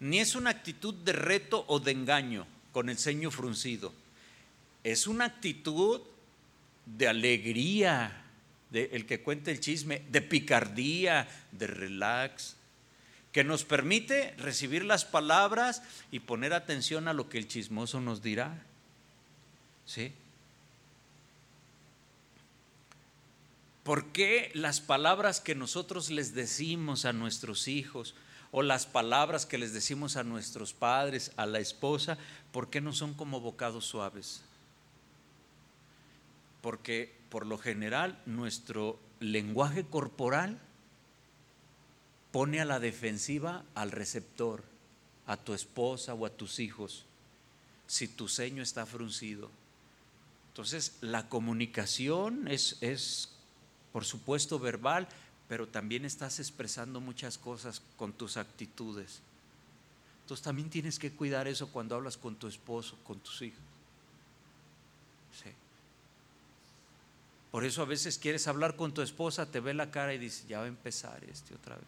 ni 0.00 0.18
es 0.18 0.34
una 0.34 0.50
actitud 0.50 0.94
de 0.94 1.12
reto 1.12 1.64
o 1.68 1.78
de 1.78 1.92
engaño 1.92 2.44
con 2.72 2.88
el 2.88 2.98
ceño 2.98 3.30
fruncido. 3.30 3.92
Es 4.82 5.06
una 5.06 5.26
actitud 5.26 6.00
de 6.86 7.06
alegría, 7.06 8.25
el 8.84 9.06
que 9.06 9.22
cuenta 9.22 9.50
el 9.50 9.60
chisme, 9.60 10.02
de 10.10 10.22
picardía, 10.22 11.28
de 11.52 11.66
relax, 11.66 12.56
que 13.32 13.44
nos 13.44 13.64
permite 13.64 14.34
recibir 14.38 14.84
las 14.84 15.04
palabras 15.04 15.82
y 16.10 16.20
poner 16.20 16.54
atención 16.54 17.08
a 17.08 17.12
lo 17.12 17.28
que 17.28 17.38
el 17.38 17.48
chismoso 17.48 18.00
nos 18.00 18.22
dirá. 18.22 18.62
¿Sí? 19.84 20.12
¿Por 23.86 24.06
qué 24.06 24.50
las 24.54 24.80
palabras 24.80 25.40
que 25.40 25.54
nosotros 25.54 26.10
les 26.10 26.34
decimos 26.34 27.04
a 27.04 27.12
nuestros 27.12 27.68
hijos 27.68 28.16
o 28.50 28.62
las 28.62 28.86
palabras 28.86 29.46
que 29.46 29.58
les 29.58 29.72
decimos 29.72 30.16
a 30.16 30.24
nuestros 30.24 30.72
padres, 30.72 31.30
a 31.36 31.46
la 31.46 31.60
esposa, 31.60 32.18
por 32.52 32.68
qué 32.68 32.80
no 32.80 32.92
son 32.92 33.14
como 33.14 33.40
bocados 33.40 33.84
suaves? 33.84 34.42
Porque 36.62 37.15
por 37.30 37.46
lo 37.46 37.58
general 37.58 38.20
nuestro 38.26 38.98
lenguaje 39.20 39.84
corporal 39.84 40.58
pone 42.32 42.60
a 42.60 42.64
la 42.64 42.80
defensiva 42.80 43.64
al 43.74 43.90
receptor, 43.90 44.64
a 45.26 45.36
tu 45.36 45.54
esposa 45.54 46.14
o 46.14 46.26
a 46.26 46.30
tus 46.30 46.58
hijos, 46.58 47.04
si 47.86 48.08
tu 48.08 48.28
ceño 48.28 48.62
está 48.62 48.86
fruncido. 48.86 49.50
Entonces, 50.48 50.96
la 51.00 51.28
comunicación 51.28 52.48
es, 52.48 52.78
es, 52.80 53.30
por 53.92 54.04
supuesto, 54.04 54.58
verbal, 54.58 55.08
pero 55.48 55.68
también 55.68 56.04
estás 56.04 56.38
expresando 56.38 57.00
muchas 57.00 57.38
cosas 57.38 57.82
con 57.96 58.12
tus 58.12 58.36
actitudes. 58.36 59.20
Entonces 60.22 60.42
también 60.42 60.70
tienes 60.70 60.98
que 60.98 61.12
cuidar 61.12 61.46
eso 61.46 61.70
cuando 61.70 61.94
hablas 61.94 62.16
con 62.16 62.34
tu 62.34 62.48
esposo, 62.48 62.98
con 63.04 63.20
tus 63.20 63.42
hijos. 63.42 63.60
Por 67.56 67.64
eso 67.64 67.80
a 67.80 67.86
veces 67.86 68.18
quieres 68.18 68.48
hablar 68.48 68.76
con 68.76 68.92
tu 68.92 69.00
esposa, 69.00 69.50
te 69.50 69.60
ve 69.60 69.72
la 69.72 69.90
cara 69.90 70.12
y 70.12 70.18
dice, 70.18 70.44
ya 70.46 70.58
va 70.58 70.64
a 70.64 70.68
empezar 70.68 71.24
este 71.24 71.54
otra 71.54 71.74
vez. 71.76 71.86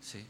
Sí. 0.00 0.26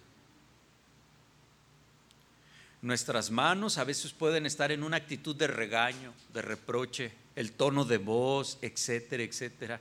Nuestras 2.83 3.31
manos 3.31 3.79
a 3.79 3.85
veces 3.85 4.13
pueden 4.13 4.45
estar 4.45 4.73
en 4.73 4.83
una 4.83 4.99
actitud 4.99 5.35
de 5.35 5.47
regaño, 5.47 6.13
de 6.35 6.43
reproche, 6.43 7.13
el 7.35 7.53
tono 7.53 7.87
de 7.87 7.97
voz, 7.97 8.59
etcétera, 8.61 9.23
etcétera. 9.23 9.81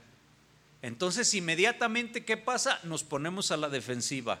Entonces, 0.80 1.34
inmediatamente, 1.34 2.24
¿qué 2.24 2.38
pasa? 2.38 2.80
Nos 2.82 3.04
ponemos 3.04 3.50
a 3.50 3.58
la 3.58 3.68
defensiva 3.68 4.40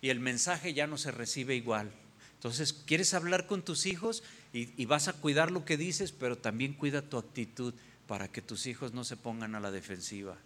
y 0.00 0.08
el 0.08 0.20
mensaje 0.20 0.72
ya 0.72 0.86
no 0.86 0.96
se 0.96 1.10
recibe 1.10 1.54
igual. 1.54 1.92
Entonces, 2.38 2.72
¿quieres 2.72 3.12
hablar 3.12 3.46
con 3.46 3.62
tus 3.62 3.84
hijos? 3.84 4.22
Y, 4.52 4.86
vas 4.86 5.08
a 5.08 5.12
cuidar 5.12 5.50
lo 5.50 5.64
que 5.64 5.76
dices, 5.76 6.12
pero 6.12 6.38
también 6.38 6.72
cuida 6.72 7.02
tu 7.02 7.18
actitud 7.18 7.74
para 8.06 8.28
que 8.28 8.40
tus 8.40 8.66
hijos 8.66 8.94
no 8.94 9.04
se 9.04 9.16
pongan 9.16 9.54
a 9.54 9.60
la 9.60 9.70
defensiva, 9.70 10.36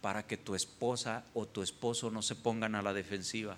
para 0.00 0.26
que 0.26 0.36
tu 0.36 0.54
esposa 0.54 1.24
o 1.32 1.46
tu 1.46 1.62
esposo 1.62 2.10
no 2.10 2.22
se 2.22 2.34
pongan 2.34 2.74
a 2.74 2.82
la 2.82 2.92
defensiva 2.92 3.56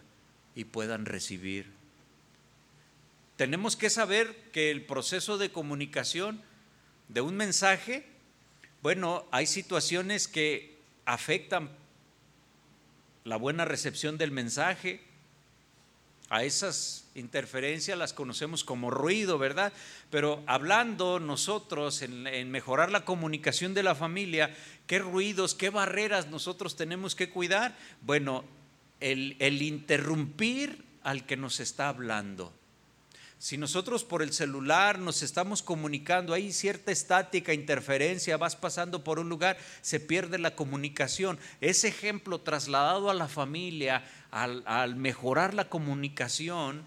y 0.54 0.64
puedan 0.64 1.06
recibir. 1.06 1.72
Tenemos 3.36 3.76
que 3.76 3.90
saber 3.90 4.50
que 4.52 4.70
el 4.70 4.84
proceso 4.84 5.38
de 5.38 5.50
comunicación 5.50 6.42
de 7.08 7.20
un 7.20 7.36
mensaje, 7.36 8.06
bueno, 8.82 9.24
hay 9.30 9.46
situaciones 9.46 10.28
que 10.28 10.78
afectan 11.06 11.70
la 13.24 13.36
buena 13.36 13.64
recepción 13.64 14.18
del 14.18 14.30
mensaje. 14.30 15.00
A 16.30 16.42
esas 16.42 17.04
interferencias 17.14 17.98
las 17.98 18.12
conocemos 18.12 18.64
como 18.64 18.90
ruido, 18.90 19.38
¿verdad? 19.38 19.72
Pero 20.10 20.42
hablando 20.46 21.20
nosotros 21.20 22.02
en, 22.02 22.50
mejorar 22.50 22.90
la 22.90 23.04
comunicación 23.04 23.74
de 23.74 23.82
la 23.82 23.94
familia, 23.94 24.54
¿qué 24.86 24.98
ruidos, 24.98 25.54
qué 25.54 25.70
barreras 25.70 26.28
nosotros 26.28 26.76
tenemos 26.76 27.14
que 27.14 27.30
cuidar? 27.30 27.76
Bueno, 28.00 28.44
el, 29.00 29.62
interrumpir 29.62 30.84
al 31.02 31.26
que 31.26 31.36
nos 31.36 31.60
está 31.60 31.88
hablando 31.88 32.52
si 33.38 33.58
nosotros 33.58 34.04
por 34.04 34.22
el 34.22 34.32
celular 34.32 34.98
nos 34.98 35.22
estamos 35.22 35.62
comunicando, 35.62 36.32
hay 36.32 36.52
cierta 36.52 36.92
estática, 36.92 37.52
interferencia, 37.52 38.36
vas 38.36 38.56
pasando 38.56 39.04
por 39.04 39.18
un 39.18 39.28
lugar, 39.28 39.58
se 39.82 40.00
pierde 40.00 40.38
la 40.38 40.54
comunicación. 40.56 41.38
Ese 41.60 41.88
ejemplo 41.88 42.40
trasladado 42.40 43.10
a 43.10 43.14
la 43.14 43.28
familia, 43.28 44.02
al, 44.30 44.96
mejorar 44.96 45.52
la 45.52 45.68
comunicación, 45.68 46.84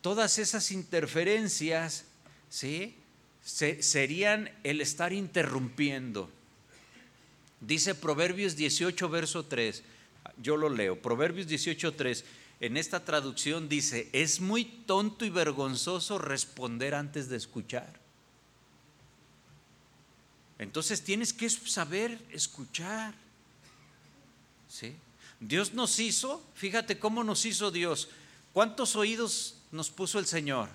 todas 0.00 0.38
esas 0.38 0.72
interferencias, 0.72 2.06
¿sí? 2.48 2.96
serían 3.42 4.50
el 4.64 4.80
estar 4.80 5.12
interrumpiendo. 5.12 6.28
Dice 7.60 7.94
Proverbios 7.94 8.56
18, 8.56 9.08
verso 9.08 9.44
3. 9.44 9.82
Yo 10.42 10.56
lo 10.56 10.70
leo. 10.70 11.00
Proverbios 11.00 11.46
18, 11.46 11.94
3 11.94 12.24
en 12.60 12.76
esta 12.76 13.04
traducción 13.04 13.68
dice, 13.68 14.08
es 14.12 14.40
muy 14.40 14.64
tonto 14.64 15.24
y 15.24 15.30
vergonzoso 15.30 16.18
responder 16.18 16.94
antes 16.94 17.28
de 17.28 17.36
escuchar. 17.36 18.00
Entonces 20.58 21.02
tienes 21.02 21.32
que 21.32 21.50
saber 21.50 22.24
escuchar. 22.30 23.14
¿Sí? 24.68 24.96
Dios 25.40 25.74
nos 25.74 25.98
hizo, 25.98 26.42
fíjate 26.54 26.98
cómo 26.98 27.24
nos 27.24 27.44
hizo 27.44 27.70
Dios. 27.70 28.08
¿Cuántos 28.52 28.96
oídos 28.96 29.56
nos 29.72 29.90
puso 29.90 30.18
el 30.18 30.26
Señor? 30.26 30.68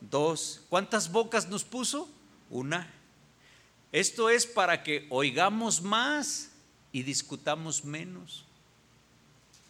Dos. 0.00 0.62
¿Cuántas 0.68 1.10
bocas 1.10 1.48
nos 1.48 1.64
puso? 1.64 2.08
Una. 2.48 2.92
Esto 3.92 4.30
es 4.30 4.46
para 4.46 4.82
que 4.82 5.06
oigamos 5.10 5.82
más 5.82 6.50
y 6.92 7.02
discutamos 7.02 7.84
menos. 7.84 8.44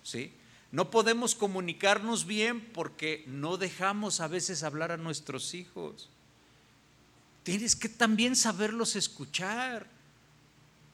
¿Sí? 0.03 0.33
No 0.73 0.91
podemos 0.91 1.35
comunicarnos 1.35 2.27
bien 2.27 2.61
porque 2.73 3.25
no 3.27 3.57
dejamos 3.57 4.21
a 4.21 4.29
veces 4.29 4.63
hablar 4.63 4.93
a 4.93 4.97
nuestros 4.97 5.55
hijos. 5.55 6.11
Tienes 7.45 7.77
que 7.77 7.89
también 7.89 8.35
saberlos 8.35 8.97
escuchar. 8.97 9.87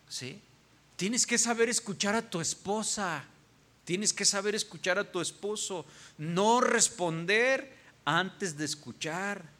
¿Sí? 0.08 0.38
Tienes 0.96 1.26
que 1.26 1.38
saber 1.38 1.70
escuchar 1.70 2.14
a 2.14 2.28
tu 2.28 2.40
esposa. 2.40 3.24
Tienes 3.84 4.12
que 4.12 4.26
saber 4.26 4.54
escuchar 4.54 4.98
a 4.98 5.10
tu 5.10 5.20
esposo. 5.20 5.86
No 6.18 6.60
responder 6.60 7.74
antes 8.04 8.58
de 8.58 8.66
escuchar. 8.66 9.50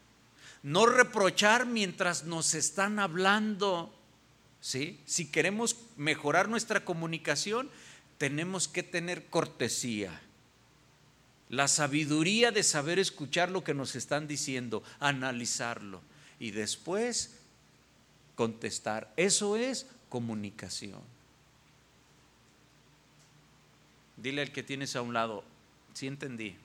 No 0.61 0.85
reprochar 0.85 1.65
mientras 1.65 2.23
nos 2.23 2.53
están 2.53 2.99
hablando. 2.99 3.93
¿Sí? 4.61 5.01
Si 5.05 5.29
queremos 5.29 5.75
mejorar 5.97 6.47
nuestra 6.47 6.85
comunicación, 6.85 7.69
tenemos 8.17 8.67
que 8.67 8.83
tener 8.83 9.25
cortesía, 9.25 10.21
la 11.49 11.67
sabiduría 11.67 12.51
de 12.51 12.63
saber 12.63 12.99
escuchar 12.99 13.51
lo 13.51 13.63
que 13.63 13.73
nos 13.73 13.95
están 13.95 14.27
diciendo, 14.27 14.81
analizarlo 14.99 16.01
y 16.39 16.51
después 16.51 17.35
contestar. 18.35 19.13
Eso 19.17 19.55
es 19.55 19.85
comunicación. 20.09 21.01
Dile 24.17 24.41
al 24.41 24.51
que 24.51 24.63
tienes 24.63 24.95
a 24.95 25.01
un 25.01 25.13
lado, 25.13 25.43
sí 25.93 26.07
entendí. 26.07 26.55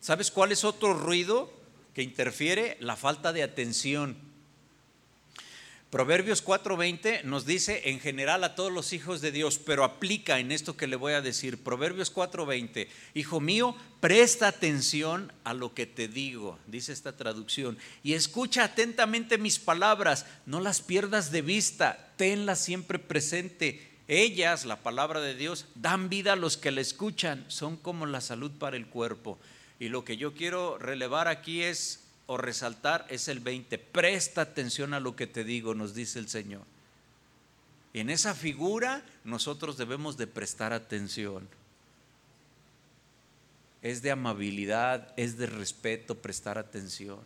¿Sabes 0.00 0.30
cuál 0.30 0.52
es 0.52 0.64
otro 0.64 0.94
ruido 0.94 1.52
que 1.94 2.02
interfiere? 2.02 2.76
La 2.80 2.96
falta 2.96 3.32
de 3.32 3.42
atención. 3.42 4.16
Proverbios 5.90 6.42
4:20 6.42 7.22
nos 7.22 7.46
dice 7.46 7.82
en 7.84 8.00
general 8.00 8.42
a 8.42 8.56
todos 8.56 8.72
los 8.72 8.92
hijos 8.92 9.20
de 9.20 9.30
Dios, 9.30 9.58
pero 9.58 9.84
aplica 9.84 10.40
en 10.40 10.50
esto 10.50 10.76
que 10.76 10.88
le 10.88 10.96
voy 10.96 11.12
a 11.12 11.20
decir. 11.20 11.62
Proverbios 11.62 12.12
4:20, 12.12 12.88
hijo 13.14 13.40
mío, 13.40 13.76
presta 14.00 14.48
atención 14.48 15.32
a 15.44 15.54
lo 15.54 15.74
que 15.74 15.86
te 15.86 16.08
digo, 16.08 16.58
dice 16.66 16.92
esta 16.92 17.16
traducción, 17.16 17.78
y 18.02 18.14
escucha 18.14 18.64
atentamente 18.64 19.38
mis 19.38 19.60
palabras, 19.60 20.26
no 20.44 20.60
las 20.60 20.82
pierdas 20.82 21.30
de 21.30 21.42
vista, 21.42 22.12
tenlas 22.16 22.58
siempre 22.58 22.98
presente. 22.98 23.92
Ellas, 24.08 24.64
la 24.64 24.82
palabra 24.82 25.20
de 25.20 25.36
Dios, 25.36 25.66
dan 25.76 26.08
vida 26.08 26.32
a 26.32 26.36
los 26.36 26.56
que 26.56 26.72
la 26.72 26.80
escuchan, 26.80 27.44
son 27.46 27.76
como 27.76 28.06
la 28.06 28.20
salud 28.20 28.50
para 28.50 28.76
el 28.76 28.86
cuerpo. 28.86 29.38
Y 29.78 29.88
lo 29.88 30.04
que 30.04 30.16
yo 30.16 30.34
quiero 30.34 30.78
relevar 30.78 31.28
aquí 31.28 31.62
es 31.62 32.05
o 32.26 32.36
resaltar 32.36 33.06
es 33.08 33.28
el 33.28 33.40
20. 33.40 33.78
Presta 33.78 34.42
atención 34.42 34.94
a 34.94 35.00
lo 35.00 35.16
que 35.16 35.26
te 35.26 35.44
digo, 35.44 35.74
nos 35.74 35.94
dice 35.94 36.18
el 36.18 36.28
Señor. 36.28 36.62
En 37.94 38.10
esa 38.10 38.34
figura 38.34 39.04
nosotros 39.24 39.76
debemos 39.76 40.16
de 40.16 40.26
prestar 40.26 40.72
atención. 40.72 41.48
Es 43.80 44.02
de 44.02 44.10
amabilidad, 44.10 45.14
es 45.16 45.38
de 45.38 45.46
respeto 45.46 46.16
prestar 46.16 46.58
atención. 46.58 47.20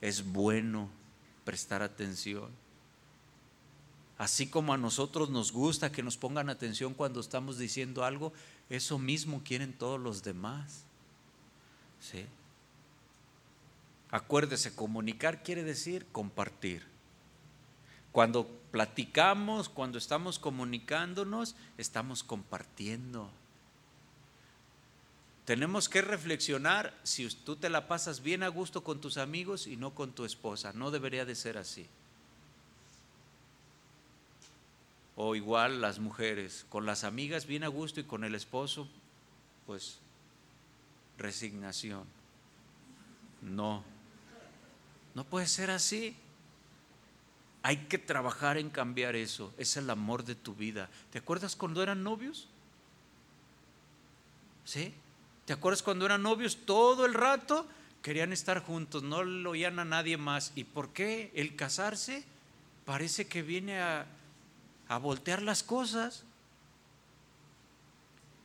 Es 0.00 0.24
bueno 0.24 0.90
prestar 1.44 1.82
atención. 1.82 2.50
Así 4.18 4.46
como 4.46 4.72
a 4.72 4.78
nosotros 4.78 5.30
nos 5.30 5.52
gusta 5.52 5.92
que 5.92 6.02
nos 6.02 6.16
pongan 6.16 6.48
atención 6.48 6.94
cuando 6.94 7.20
estamos 7.20 7.58
diciendo 7.58 8.04
algo, 8.04 8.32
eso 8.70 8.98
mismo 8.98 9.42
quieren 9.44 9.72
todos 9.72 10.00
los 10.00 10.22
demás. 10.22 10.84
¿Sí? 12.00 12.26
Acuérdese, 14.10 14.74
comunicar 14.74 15.42
quiere 15.42 15.64
decir 15.64 16.06
compartir. 16.12 16.86
Cuando 18.12 18.46
platicamos, 18.70 19.68
cuando 19.68 19.98
estamos 19.98 20.38
comunicándonos, 20.38 21.56
estamos 21.76 22.22
compartiendo. 22.22 23.30
Tenemos 25.44 25.88
que 25.88 26.02
reflexionar 26.02 26.98
si 27.02 27.28
tú 27.28 27.56
te 27.56 27.70
la 27.70 27.86
pasas 27.88 28.22
bien 28.22 28.42
a 28.42 28.48
gusto 28.48 28.82
con 28.82 29.00
tus 29.00 29.16
amigos 29.16 29.66
y 29.66 29.76
no 29.76 29.94
con 29.94 30.12
tu 30.12 30.24
esposa. 30.24 30.72
No 30.72 30.90
debería 30.90 31.24
de 31.24 31.34
ser 31.34 31.56
así. 31.56 31.86
O 35.14 35.34
igual 35.34 35.80
las 35.80 35.98
mujeres, 35.98 36.66
con 36.68 36.84
las 36.84 37.04
amigas 37.04 37.46
bien 37.46 37.64
a 37.64 37.68
gusto 37.68 38.00
y 38.00 38.04
con 38.04 38.24
el 38.24 38.34
esposo, 38.34 38.88
pues 39.66 39.98
resignación. 41.16 42.04
No. 43.40 43.95
No 45.16 45.24
puede 45.24 45.46
ser 45.46 45.70
así. 45.70 46.14
Hay 47.62 47.78
que 47.86 47.96
trabajar 47.96 48.58
en 48.58 48.68
cambiar 48.68 49.16
eso. 49.16 49.50
Es 49.56 49.78
el 49.78 49.88
amor 49.88 50.24
de 50.24 50.34
tu 50.34 50.54
vida. 50.54 50.90
¿Te 51.10 51.18
acuerdas 51.18 51.56
cuando 51.56 51.82
eran 51.82 52.02
novios? 52.02 52.48
¿Sí? 54.66 54.92
¿Te 55.46 55.54
acuerdas 55.54 55.82
cuando 55.82 56.04
eran 56.04 56.22
novios? 56.22 56.58
Todo 56.66 57.06
el 57.06 57.14
rato 57.14 57.66
querían 58.02 58.34
estar 58.34 58.62
juntos, 58.62 59.02
no 59.02 59.24
lo 59.24 59.52
oían 59.52 59.78
a 59.78 59.86
nadie 59.86 60.18
más. 60.18 60.52
¿Y 60.54 60.64
por 60.64 60.90
qué 60.90 61.32
el 61.34 61.56
casarse 61.56 62.22
parece 62.84 63.26
que 63.26 63.40
viene 63.40 63.80
a, 63.80 64.06
voltear 65.00 65.40
las 65.40 65.62
cosas? 65.62 66.24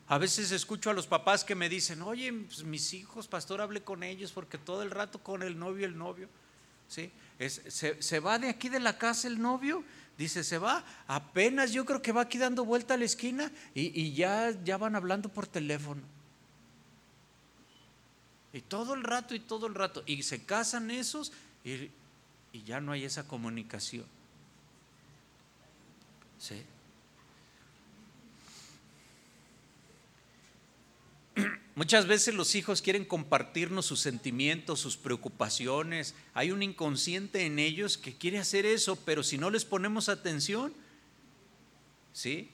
A 0.07 0.17
veces 0.17 0.51
escucho 0.51 0.89
a 0.89 0.93
los 0.93 1.05
papás 1.05 1.43
que 1.43 1.53
me 1.53 1.67
dicen, 1.67 2.01
oye, 2.01 2.31
pues, 2.31 2.63
mis 2.63 2.93
hijos, 2.93 3.27
pastor, 3.27 3.59
hable 3.59 3.83
con 3.83 4.03
ellos 4.03 4.31
porque 4.31 4.57
todo 4.57 4.83
el 4.83 4.89
rato 4.91 5.19
con 5.19 5.43
el 5.43 5.59
novio, 5.59 5.85
el 5.85 5.97
novio. 5.97 6.29
¿Sí? 6.91 7.09
se, 7.47 8.19
va 8.19 8.37
de 8.37 8.49
aquí 8.49 8.67
de 8.67 8.81
la 8.81 8.97
casa 8.97 9.29
el 9.29 9.41
novio, 9.41 9.81
dice, 10.17 10.43
se 10.43 10.57
va, 10.57 10.83
apenas 11.07 11.71
yo 11.71 11.85
creo 11.85 12.01
que 12.01 12.11
va 12.11 12.23
aquí 12.23 12.37
dando 12.37 12.65
vuelta 12.65 12.95
a 12.95 12.97
la 12.97 13.05
esquina 13.05 13.49
y, 13.73 14.11
ya, 14.11 14.51
ya 14.65 14.75
van 14.77 14.97
hablando 14.97 15.29
por 15.29 15.47
teléfono. 15.47 16.01
Y 18.51 18.59
todo 18.59 18.93
el 18.93 19.03
rato 19.03 19.33
y 19.33 19.39
todo 19.39 19.67
el 19.67 19.73
rato. 19.73 20.03
Y 20.05 20.23
se 20.23 20.43
casan 20.43 20.91
esos 20.91 21.31
y, 21.63 21.89
y 22.51 22.63
ya 22.65 22.81
no 22.81 22.91
hay 22.91 23.05
esa 23.05 23.25
comunicación. 23.25 24.05
¿Sí? 26.39 26.61
Muchas 31.81 32.05
veces 32.05 32.35
los 32.35 32.53
hijos 32.53 32.83
quieren 32.83 33.05
compartirnos 33.05 33.87
sus 33.87 33.99
sentimientos, 34.01 34.79
sus 34.79 34.97
preocupaciones. 34.97 36.13
Hay 36.35 36.51
un 36.51 36.61
inconsciente 36.61 37.47
en 37.47 37.57
ellos 37.57 37.97
que 37.97 38.15
quiere 38.15 38.37
hacer 38.37 38.67
eso, 38.67 38.97
pero 38.97 39.23
si 39.23 39.39
no 39.39 39.49
les 39.49 39.65
ponemos 39.65 40.07
atención, 40.07 40.75
¿sí? 42.13 42.51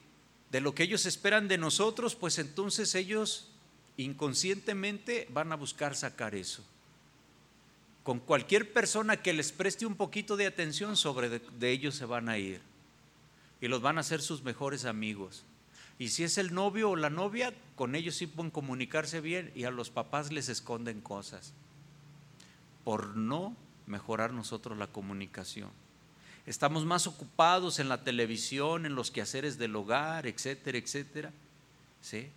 De 0.50 0.62
lo 0.62 0.74
que 0.74 0.84
ellos 0.84 1.04
esperan 1.04 1.46
de 1.46 1.58
nosotros, 1.58 2.14
pues 2.14 2.38
entonces 2.38 2.94
ellos 2.94 3.50
inconscientemente 3.98 5.28
van 5.28 5.52
a 5.52 5.56
buscar 5.56 5.94
sacar 5.94 6.34
eso. 6.34 6.64
Con 8.04 8.20
cualquier 8.20 8.72
persona 8.72 9.18
que 9.18 9.34
les 9.34 9.52
preste 9.52 9.84
un 9.84 9.96
poquito 9.96 10.38
de 10.38 10.46
atención 10.46 10.96
sobre 10.96 11.28
de, 11.28 11.40
de 11.58 11.70
ellos 11.70 11.96
se 11.96 12.06
van 12.06 12.30
a 12.30 12.38
ir 12.38 12.62
y 13.60 13.68
los 13.68 13.82
van 13.82 13.98
a 13.98 14.00
hacer 14.00 14.22
sus 14.22 14.42
mejores 14.42 14.86
amigos. 14.86 15.44
Y 15.98 16.08
si 16.08 16.24
es 16.24 16.38
el 16.38 16.54
novio 16.54 16.90
o 16.90 16.96
la 16.96 17.10
novia, 17.10 17.52
con 17.74 17.94
ellos 17.94 18.14
sí 18.14 18.26
pueden 18.26 18.50
comunicarse 18.50 19.20
bien 19.20 19.50
y 19.54 19.64
a 19.64 19.70
los 19.70 19.90
papás 19.90 20.32
les 20.32 20.48
esconden 20.48 21.00
cosas 21.00 21.52
por 22.84 23.16
no 23.16 23.56
mejorar 23.86 24.32
nosotros 24.32 24.78
la 24.78 24.86
comunicación. 24.86 25.70
Estamos 26.46 26.86
más 26.86 27.06
ocupados 27.06 27.78
en 27.78 27.88
la 27.88 28.04
televisión, 28.04 28.86
en 28.86 28.94
los 28.94 29.10
quehaceres 29.10 29.58
del 29.58 29.76
hogar, 29.76 30.26
etcétera, 30.26 30.78
etcétera. 30.78 31.32
¿Sí? 32.00 32.30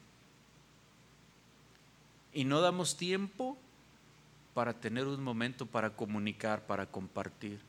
Y 2.33 2.43
no 2.43 2.61
damos 2.61 2.97
tiempo 2.97 3.57
para 4.53 4.73
tener 4.73 5.07
un 5.07 5.23
momento 5.23 5.65
para 5.65 5.91
comunicar, 5.91 6.65
para 6.65 6.87
compartir. 6.87 7.61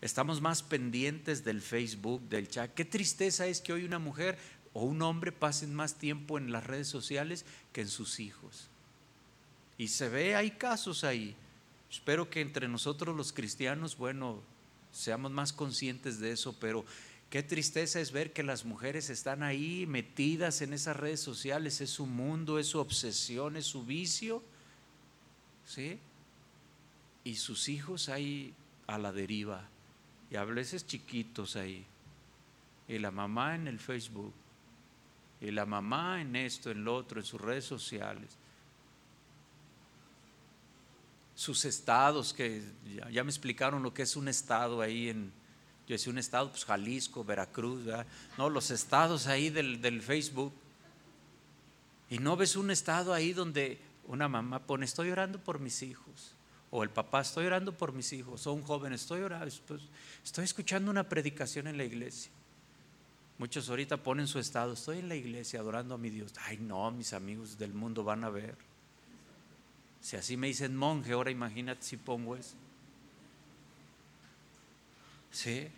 Estamos 0.00 0.40
más 0.40 0.62
pendientes 0.62 1.44
del 1.44 1.60
Facebook, 1.60 2.22
del 2.28 2.48
chat. 2.48 2.72
Qué 2.72 2.86
tristeza 2.86 3.46
es 3.46 3.60
que 3.60 3.72
hoy 3.72 3.84
una 3.84 3.98
mujer 3.98 4.38
o 4.72 4.84
un 4.84 5.02
hombre 5.02 5.30
pasen 5.30 5.74
más 5.74 5.96
tiempo 5.98 6.38
en 6.38 6.52
las 6.52 6.64
redes 6.64 6.88
sociales 6.88 7.44
que 7.72 7.82
en 7.82 7.88
sus 7.88 8.18
hijos. 8.18 8.68
Y 9.76 9.88
se 9.88 10.08
ve, 10.08 10.36
hay 10.36 10.52
casos 10.52 11.04
ahí. 11.04 11.36
Espero 11.90 12.30
que 12.30 12.40
entre 12.40 12.66
nosotros 12.66 13.14
los 13.14 13.32
cristianos, 13.32 13.96
bueno, 13.96 14.42
seamos 14.90 15.32
más 15.32 15.52
conscientes 15.52 16.18
de 16.18 16.32
eso, 16.32 16.56
pero 16.58 16.86
qué 17.28 17.42
tristeza 17.42 18.00
es 18.00 18.10
ver 18.10 18.32
que 18.32 18.42
las 18.42 18.64
mujeres 18.64 19.10
están 19.10 19.42
ahí 19.42 19.86
metidas 19.86 20.62
en 20.62 20.72
esas 20.72 20.96
redes 20.96 21.20
sociales, 21.20 21.80
es 21.82 21.90
su 21.90 22.06
mundo, 22.06 22.58
es 22.58 22.68
su 22.68 22.78
obsesión, 22.78 23.56
es 23.56 23.66
su 23.66 23.84
vicio, 23.84 24.42
¿sí? 25.66 25.98
Y 27.22 27.36
sus 27.36 27.68
hijos 27.68 28.08
ahí 28.08 28.54
a 28.86 28.96
la 28.96 29.12
deriva 29.12 29.68
y 30.30 30.36
a 30.36 30.44
veces 30.44 30.86
chiquitos 30.86 31.56
ahí. 31.56 31.84
Y 32.86 32.98
la 32.98 33.10
mamá 33.10 33.56
en 33.56 33.66
el 33.66 33.78
Facebook. 33.78 34.32
Y 35.40 35.50
la 35.50 35.66
mamá 35.66 36.20
en 36.20 36.36
esto, 36.36 36.70
en 36.70 36.84
lo 36.84 36.94
otro, 36.94 37.20
en 37.20 37.26
sus 37.26 37.40
redes 37.40 37.64
sociales. 37.64 38.36
Sus 41.34 41.64
estados, 41.64 42.32
que 42.32 42.62
ya, 43.10 43.24
me 43.24 43.30
explicaron 43.30 43.82
lo 43.82 43.92
que 43.92 44.02
es 44.02 44.14
un 44.16 44.28
estado 44.28 44.82
ahí 44.82 45.08
en, 45.08 45.32
yo 45.86 45.94
decía 45.94 46.12
un 46.12 46.18
estado, 46.18 46.50
pues 46.50 46.64
Jalisco, 46.64 47.24
Veracruz, 47.24 47.86
no, 48.36 48.50
los 48.50 48.70
estados 48.70 49.26
ahí 49.26 49.50
del, 49.50 49.80
del 49.80 50.02
Facebook. 50.02 50.52
Y 52.10 52.18
no 52.18 52.36
ves 52.36 52.56
un 52.56 52.70
estado 52.70 53.14
ahí 53.14 53.32
donde 53.32 53.80
una 54.06 54.28
mamá 54.28 54.60
pone, 54.60 54.84
estoy 54.84 55.10
orando 55.10 55.42
por 55.42 55.58
mis 55.58 55.82
hijos. 55.82 56.34
O 56.70 56.82
el 56.82 56.90
papá, 56.90 57.20
estoy 57.20 57.46
orando 57.46 57.76
por 57.76 57.92
mis 57.92 58.12
hijos. 58.12 58.46
O 58.46 58.52
un 58.52 58.62
joven, 58.62 58.92
estoy 58.92 59.22
orando, 59.22 59.46
estoy 60.24 60.44
escuchando 60.44 60.90
una 60.90 61.08
predicación 61.08 61.66
en 61.66 61.76
la 61.76 61.84
iglesia. 61.84 62.30
Muchos 63.38 63.70
ahorita 63.70 63.96
ponen 63.96 64.26
su 64.26 64.38
estado, 64.38 64.74
estoy 64.74 64.98
en 64.98 65.08
la 65.08 65.16
iglesia 65.16 65.60
adorando 65.60 65.94
a 65.94 65.98
mi 65.98 66.10
Dios. 66.10 66.32
Ay, 66.42 66.58
no, 66.58 66.90
mis 66.90 67.14
amigos 67.14 67.58
del 67.58 67.72
mundo 67.72 68.04
van 68.04 68.22
a 68.22 68.28
ver. 68.28 68.54
Si 70.00 70.16
así 70.16 70.36
me 70.36 70.46
dicen 70.46 70.76
monje, 70.76 71.12
ahora 71.12 71.30
imagínate 71.30 71.82
si 71.82 71.96
pongo 71.96 72.36
eso. 72.36 72.54
Sí. 75.30 75.68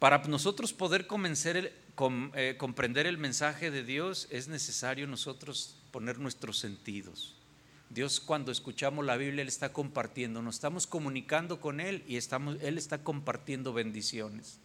Para 0.00 0.18
nosotros 0.24 0.72
poder 0.72 1.06
eh, 1.10 2.56
comprender 2.58 3.06
el 3.06 3.18
mensaje 3.18 3.70
de 3.70 3.84
Dios 3.84 4.26
es 4.30 4.48
necesario 4.48 5.06
nosotros 5.06 5.76
poner 5.92 6.18
nuestros 6.18 6.58
sentidos. 6.58 7.37
Dios 7.90 8.20
cuando 8.20 8.52
escuchamos 8.52 9.04
la 9.04 9.16
Biblia, 9.16 9.42
Él 9.42 9.48
está 9.48 9.72
compartiendo, 9.72 10.42
nos 10.42 10.56
estamos 10.56 10.86
comunicando 10.86 11.60
con 11.60 11.80
Él 11.80 12.04
y 12.06 12.16
estamos, 12.16 12.58
Él 12.60 12.76
está 12.76 13.02
compartiendo 13.02 13.72
bendiciones. 13.72 14.58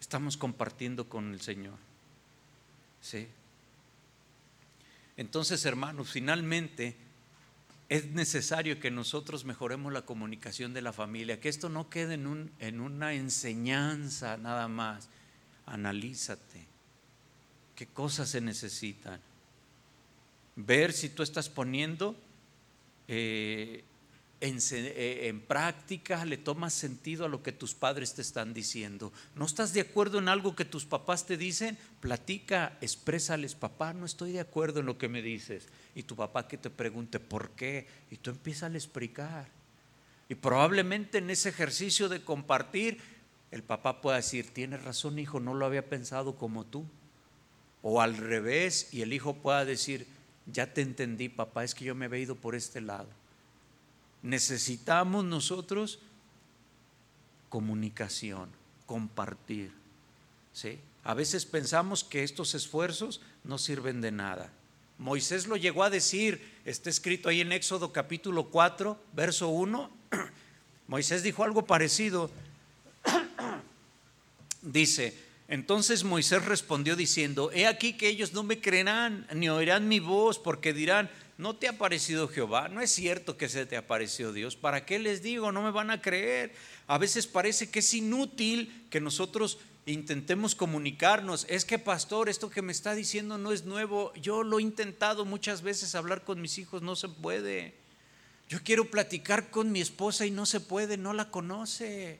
Estamos 0.00 0.36
compartiendo 0.36 1.08
con 1.08 1.32
el 1.32 1.40
Señor. 1.40 1.76
¿Sí? 3.00 3.26
Entonces, 5.16 5.64
hermanos, 5.64 6.10
finalmente 6.10 6.96
es 7.88 8.06
necesario 8.06 8.80
que 8.80 8.90
nosotros 8.90 9.44
mejoremos 9.44 9.92
la 9.92 10.02
comunicación 10.02 10.72
de 10.72 10.82
la 10.82 10.92
familia, 10.92 11.40
que 11.40 11.48
esto 11.48 11.68
no 11.68 11.90
quede 11.90 12.14
en, 12.14 12.26
un, 12.26 12.50
en 12.58 12.80
una 12.80 13.14
enseñanza 13.14 14.36
nada 14.36 14.68
más. 14.68 15.08
Analízate. 15.66 16.66
¿Qué 17.74 17.86
cosas 17.86 18.28
se 18.30 18.40
necesitan? 18.40 19.20
Ver 20.56 20.92
si 20.92 21.08
tú 21.08 21.22
estás 21.22 21.48
poniendo 21.48 22.16
eh, 23.08 23.84
eh, 24.46 25.28
en, 25.28 25.40
práctica, 25.40 26.22
le 26.26 26.36
tomas 26.36 26.74
sentido 26.74 27.24
a 27.24 27.28
lo 27.28 27.42
que 27.42 27.52
tus 27.52 27.74
padres 27.74 28.12
te 28.14 28.20
están 28.20 28.52
diciendo. 28.52 29.10
¿No 29.34 29.46
estás 29.46 29.72
de 29.72 29.80
acuerdo 29.80 30.18
en 30.18 30.28
algo 30.28 30.54
que 30.54 30.66
tus 30.66 30.84
papás 30.84 31.24
te 31.24 31.38
dicen? 31.38 31.78
Platica, 32.00 32.76
exprésales, 32.82 33.54
papá, 33.54 33.94
no 33.94 34.04
estoy 34.04 34.32
de 34.32 34.40
acuerdo 34.40 34.80
en 34.80 34.86
lo 34.86 34.98
que 34.98 35.08
me 35.08 35.22
dices. 35.22 35.66
Y 35.94 36.02
tu 36.02 36.14
papá 36.14 36.46
que 36.46 36.58
te 36.58 36.68
pregunte, 36.68 37.20
¿por 37.20 37.52
qué? 37.52 37.86
Y 38.10 38.16
tú 38.18 38.30
empiezas 38.30 38.70
a 38.70 38.76
explicar. 38.76 39.48
Y 40.28 40.34
probablemente 40.34 41.18
en 41.18 41.30
ese 41.30 41.48
ejercicio 41.48 42.10
de 42.10 42.22
compartir, 42.22 42.98
el 43.50 43.62
papá 43.62 44.02
pueda 44.02 44.18
decir, 44.18 44.52
tienes 44.52 44.84
razón 44.84 45.18
hijo, 45.18 45.40
no 45.40 45.54
lo 45.54 45.64
había 45.64 45.88
pensado 45.88 46.36
como 46.36 46.66
tú. 46.66 46.84
O 47.80 48.02
al 48.02 48.16
revés, 48.18 48.88
y 48.92 49.00
el 49.00 49.14
hijo 49.14 49.36
pueda 49.36 49.64
decir, 49.64 50.06
ya 50.46 50.72
te 50.72 50.82
entendí, 50.82 51.28
papá, 51.28 51.64
es 51.64 51.74
que 51.74 51.84
yo 51.84 51.94
me 51.94 52.06
he 52.06 52.20
ido 52.20 52.34
por 52.34 52.54
este 52.54 52.80
lado. 52.80 53.08
Necesitamos 54.22 55.24
nosotros 55.24 55.98
comunicación, 57.48 58.50
compartir. 58.86 59.72
¿sí? 60.52 60.78
A 61.04 61.14
veces 61.14 61.46
pensamos 61.46 62.04
que 62.04 62.24
estos 62.24 62.54
esfuerzos 62.54 63.20
no 63.44 63.58
sirven 63.58 64.00
de 64.00 64.10
nada. 64.10 64.50
Moisés 64.98 65.46
lo 65.46 65.56
llegó 65.56 65.82
a 65.82 65.90
decir, 65.90 66.40
está 66.64 66.88
escrito 66.88 67.28
ahí 67.28 67.40
en 67.40 67.52
Éxodo 67.52 67.92
capítulo 67.92 68.48
4, 68.50 68.98
verso 69.12 69.48
1. 69.48 69.90
Moisés 70.88 71.22
dijo 71.22 71.44
algo 71.44 71.66
parecido. 71.66 72.30
Dice, 74.62 75.16
entonces 75.48 76.04
Moisés 76.04 76.44
respondió 76.44 76.96
diciendo, 76.96 77.50
he 77.52 77.66
aquí 77.66 77.94
que 77.94 78.08
ellos 78.08 78.32
no 78.32 78.42
me 78.42 78.60
creerán 78.60 79.26
ni 79.34 79.48
oirán 79.48 79.88
mi 79.88 80.00
voz 80.00 80.38
porque 80.38 80.72
dirán, 80.72 81.10
no 81.36 81.56
te 81.56 81.68
ha 81.68 81.76
parecido 81.76 82.28
Jehová, 82.28 82.68
no 82.68 82.80
es 82.80 82.90
cierto 82.90 83.36
que 83.36 83.48
se 83.48 83.66
te 83.66 83.76
apareció 83.76 84.32
Dios, 84.32 84.56
¿para 84.56 84.86
qué 84.86 84.98
les 84.98 85.22
digo? 85.22 85.52
No 85.52 85.62
me 85.62 85.70
van 85.70 85.90
a 85.90 86.00
creer. 86.00 86.52
A 86.86 86.96
veces 86.98 87.26
parece 87.26 87.70
que 87.70 87.80
es 87.80 87.94
inútil 87.94 88.86
que 88.88 89.00
nosotros 89.00 89.58
intentemos 89.86 90.54
comunicarnos. 90.54 91.46
Es 91.48 91.64
que 91.64 91.78
pastor, 91.78 92.28
esto 92.28 92.50
que 92.50 92.62
me 92.62 92.72
está 92.72 92.94
diciendo 92.94 93.38
no 93.38 93.52
es 93.52 93.64
nuevo. 93.64 94.12
Yo 94.14 94.42
lo 94.42 94.58
he 94.58 94.62
intentado 94.62 95.24
muchas 95.24 95.62
veces 95.62 95.94
hablar 95.94 96.24
con 96.24 96.40
mis 96.40 96.58
hijos, 96.58 96.82
no 96.82 96.96
se 96.96 97.08
puede. 97.08 97.74
Yo 98.48 98.60
quiero 98.62 98.90
platicar 98.90 99.50
con 99.50 99.72
mi 99.72 99.80
esposa 99.80 100.26
y 100.26 100.30
no 100.30 100.46
se 100.46 100.60
puede, 100.60 100.96
no 100.96 101.12
la 101.12 101.30
conoce. 101.30 102.18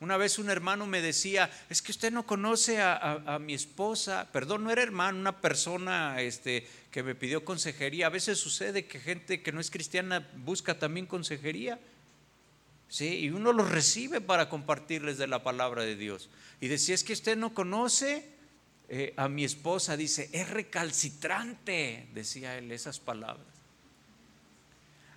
Una 0.00 0.16
vez 0.16 0.38
un 0.38 0.48
hermano 0.48 0.86
me 0.86 1.02
decía, 1.02 1.50
es 1.68 1.82
que 1.82 1.92
usted 1.92 2.10
no 2.10 2.24
conoce 2.24 2.80
a, 2.80 3.38
mi 3.38 3.52
esposa, 3.52 4.28
perdón, 4.32 4.64
no 4.64 4.70
era 4.70 4.82
hermano, 4.82 5.18
una 5.18 5.42
persona 5.42 6.22
este, 6.22 6.66
que 6.90 7.02
me 7.02 7.14
pidió 7.14 7.44
consejería. 7.44 8.06
A 8.06 8.10
veces 8.10 8.38
sucede 8.38 8.86
que 8.86 8.98
gente 8.98 9.42
que 9.42 9.52
no 9.52 9.60
es 9.60 9.70
cristiana 9.70 10.26
busca 10.36 10.78
también 10.78 11.04
consejería. 11.04 11.78
¿sí? 12.88 13.18
Y 13.18 13.28
uno 13.28 13.52
los 13.52 13.70
recibe 13.70 14.22
para 14.22 14.48
compartirles 14.48 15.18
de 15.18 15.26
la 15.26 15.42
palabra 15.42 15.82
de 15.82 15.96
Dios. 15.96 16.30
Y 16.62 16.68
decía, 16.68 16.94
es 16.94 17.04
que 17.04 17.12
usted 17.12 17.36
no 17.36 17.52
conoce 17.52 18.24
eh, 18.88 19.12
a 19.18 19.28
mi 19.28 19.44
esposa, 19.44 19.98
dice, 19.98 20.30
es 20.32 20.48
recalcitrante, 20.48 22.08
decía 22.14 22.56
él 22.56 22.72
esas 22.72 23.00
palabras. 23.00 23.59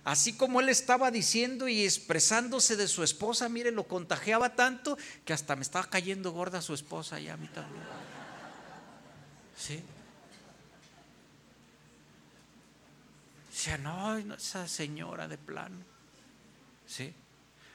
Así 0.04 0.34
como 0.34 0.60
él 0.60 0.68
estaba 0.68 1.10
diciendo 1.10 1.66
y 1.66 1.82
expresándose 1.82 2.76
de 2.76 2.88
su 2.88 3.02
esposa, 3.02 3.48
mire, 3.48 3.70
lo 3.70 3.88
contagiaba 3.88 4.54
tanto 4.54 4.98
que 5.24 5.32
hasta 5.32 5.56
me 5.56 5.62
estaba 5.62 5.88
cayendo 5.88 6.30
gorda 6.30 6.60
su 6.60 6.74
esposa 6.74 7.18
ya 7.18 7.34
a 7.34 7.36
mí 7.38 7.48
también. 7.48 7.82
¿Sí? 9.56 9.82
Decía, 13.50 13.78
no, 13.78 14.18
esa 14.18 14.68
señora 14.68 15.26
de 15.26 15.38
plano. 15.38 15.76
¿Sí? 16.86 17.14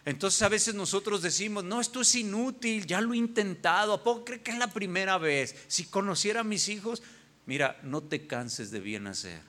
Entonces 0.06 0.42
a 0.44 0.50
veces 0.50 0.76
nosotros 0.76 1.24
decimos, 1.24 1.64
no, 1.64 1.82
esto 1.82 2.02
es 2.02 2.14
inútil, 2.14 2.86
ya 2.86 3.02
lo 3.02 3.14
he 3.14 3.18
intentado, 3.18 3.94
¿a 3.94 4.04
poco 4.04 4.26
cree 4.26 4.42
que 4.42 4.52
es 4.52 4.58
la 4.58 4.72
primera 4.72 5.18
vez? 5.18 5.56
Si 5.68 5.86
conociera 5.86 6.42
a 6.42 6.44
mis 6.44 6.68
hijos, 6.70 7.02
mira, 7.48 7.80
no 7.82 8.04
te 8.04 8.28
canses 8.28 8.70
de 8.70 8.80
bien 8.80 9.08
hacer. 9.08 9.42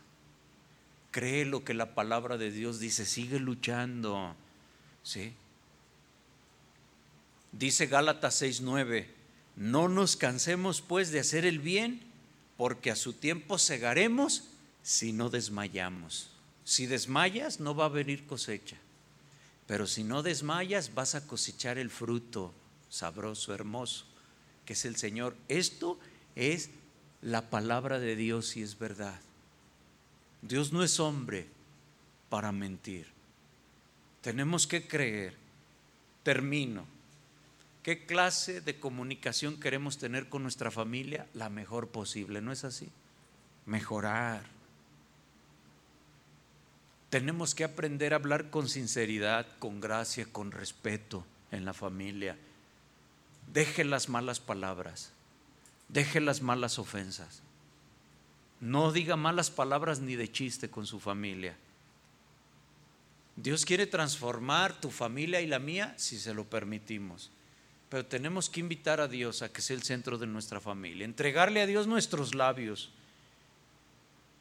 Cree 1.11 1.45
lo 1.45 1.65
que 1.65 1.75
la 1.75 1.95
palabra 1.95 2.39
de 2.39 2.51
Dios 2.51 2.79
dice, 2.79 3.05
sigue 3.05 3.41
luchando. 3.41 4.35
¿Sí? 5.03 5.33
Dice 7.53 7.87
Gálatas 7.87 8.43
6:9, 8.43 9.07
no 9.57 9.89
nos 9.89 10.17
cansemos 10.17 10.83
pues 10.83 11.11
de 11.11 11.21
hacer 11.21 11.45
el 11.45 11.59
bien, 11.59 12.01
porque 12.57 12.91
a 12.91 12.97
su 12.97 13.13
tiempo 13.13 13.59
segaremos 13.59 14.45
si 14.83 15.13
no 15.13 15.31
desmayamos. 15.31 16.31
Si 16.65 16.87
desmayas, 16.87 17.59
no 17.59 17.75
va 17.75 17.87
a 17.87 17.89
venir 17.89 18.27
cosecha. 18.27 18.77
Pero 19.67 19.87
si 19.87 20.05
no 20.05 20.23
desmayas, 20.23 20.95
vas 20.95 21.15
a 21.15 21.27
cosechar 21.27 21.79
el 21.79 21.91
fruto 21.91 22.53
sabroso, 22.89 23.55
hermoso, 23.55 24.05
que 24.65 24.75
es 24.75 24.85
el 24.85 24.97
Señor. 24.97 25.37
Esto 25.49 25.99
es 26.37 26.71
la 27.23 27.51
palabra 27.51 27.99
de 27.99 28.17
Dios 28.17 28.57
y 28.57 28.63
es 28.63 28.79
verdad. 28.79 29.21
Dios 30.43 30.73
no 30.73 30.83
es 30.83 31.01
hombre 31.01 31.47
para 32.29 32.53
mentir. 32.53 33.07
Tenemos 34.23 34.67
que 34.67 34.87
creer. 34.87 35.37
Termino. 36.23 36.85
¿Qué 37.83 38.05
clase 38.05 38.61
de 38.61 38.79
comunicación 38.79 39.59
queremos 39.59 39.99
tener 39.99 40.29
con 40.29 40.43
nuestra 40.43 40.71
familia? 40.71 41.27
La 41.35 41.49
mejor 41.49 41.89
posible, 41.89 42.43
¿no 42.43 42.53
es 42.53 42.65
así? 42.65 42.89
Mejorar. 43.65 44.43
Tenemos 47.09 47.55
que 47.55 47.65
aprender 47.65 48.13
a 48.13 48.17
hablar 48.17 48.51
con 48.51 48.69
sinceridad, 48.69 49.47
con 49.59 49.81
gracia, 49.81 50.27
con 50.31 50.53
respeto 50.53 51.25
en 51.51 51.65
la 51.65 51.73
familia. 51.73 52.37
Deje 53.53 53.83
las 53.83 54.09
malas 54.09 54.39
palabras, 54.39 55.11
deje 55.89 56.21
las 56.21 56.41
malas 56.41 56.79
ofensas. 56.79 57.43
No 58.61 58.93
diga 58.93 59.17
malas 59.17 59.51
palabras 59.51 60.01
ni 60.01 60.17
de 60.17 60.31
chiste 60.31 60.69
con 60.69 60.87
su 60.87 61.01
familia. 61.01 61.57
Dios 63.37 63.65
quiere 63.65 63.87
transformar 63.87 64.79
tu 64.79 64.91
familia 64.91 65.41
y 65.41 65.47
la 65.47 65.59
mía 65.59 65.95
si 65.97 66.19
se 66.19 66.35
lo 66.35 66.45
permitimos. 66.45 67.31
Pero 67.89 68.05
tenemos 68.05 68.51
que 68.51 68.61
invitar 68.61 69.01
a 69.01 69.09
Dios 69.09 69.41
a 69.41 69.51
que 69.51 69.63
sea 69.63 69.77
el 69.77 69.83
centro 69.83 70.19
de 70.19 70.27
nuestra 70.27 70.61
familia, 70.61 71.07
entregarle 71.07 71.63
a 71.63 71.67
Dios 71.67 71.87
nuestros 71.87 72.35
labios, 72.35 72.91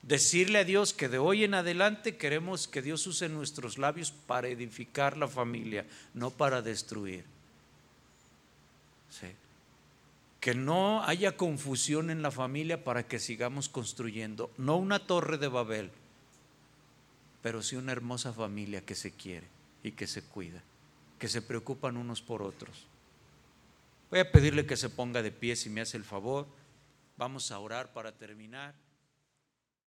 decirle 0.01 0.59
a 0.59 0.63
Dios 0.65 0.93
que 0.93 1.07
de 1.07 1.17
hoy 1.17 1.45
en 1.45 1.53
adelante 1.53 2.17
queremos 2.17 2.67
que 2.67 2.81
Dios 2.81 3.07
use 3.07 3.29
nuestros 3.29 3.77
labios 3.77 4.11
para 4.11 4.49
edificar 4.49 5.17
la 5.17 5.29
familia, 5.29 5.85
no 6.13 6.29
para 6.29 6.61
destruir. 6.61 7.23
Sí 9.09 9.27
que 10.39 10.53
no 10.53 11.03
haya 11.03 11.35
confusión 11.35 12.09
en 12.09 12.21
la 12.21 12.31
familia 12.31 12.83
para 12.83 13.07
que 13.07 13.19
sigamos 13.19 13.67
construyendo, 13.67 14.51
no 14.57 14.77
una 14.77 14.99
torre 14.99 15.37
de 15.37 15.49
Babel, 15.49 15.91
pero 17.41 17.61
sí 17.61 17.75
una 17.75 17.91
hermosa 17.91 18.33
familia 18.33 18.85
que 18.85 18.95
se 18.95 19.11
quiere 19.11 19.47
y 19.83 19.91
que 19.91 20.07
se 20.07 20.21
cuida, 20.21 20.61
que 21.17 21.27
se 21.27 21.41
preocupan 21.41 21.97
unos 21.97 22.21
por 22.21 22.41
otros. 22.41 22.87
Voy 24.09 24.19
a 24.19 24.31
pedirle 24.31 24.65
que 24.65 24.77
se 24.77 24.89
ponga 24.89 25.21
de 25.21 25.31
pie 25.31 25.55
si 25.55 25.69
me 25.69 25.81
hace 25.81 25.97
el 25.97 26.03
favor. 26.03 26.47
Vamos 27.17 27.51
a 27.51 27.59
orar 27.59 27.93
para 27.93 28.11
terminar. 28.11 28.73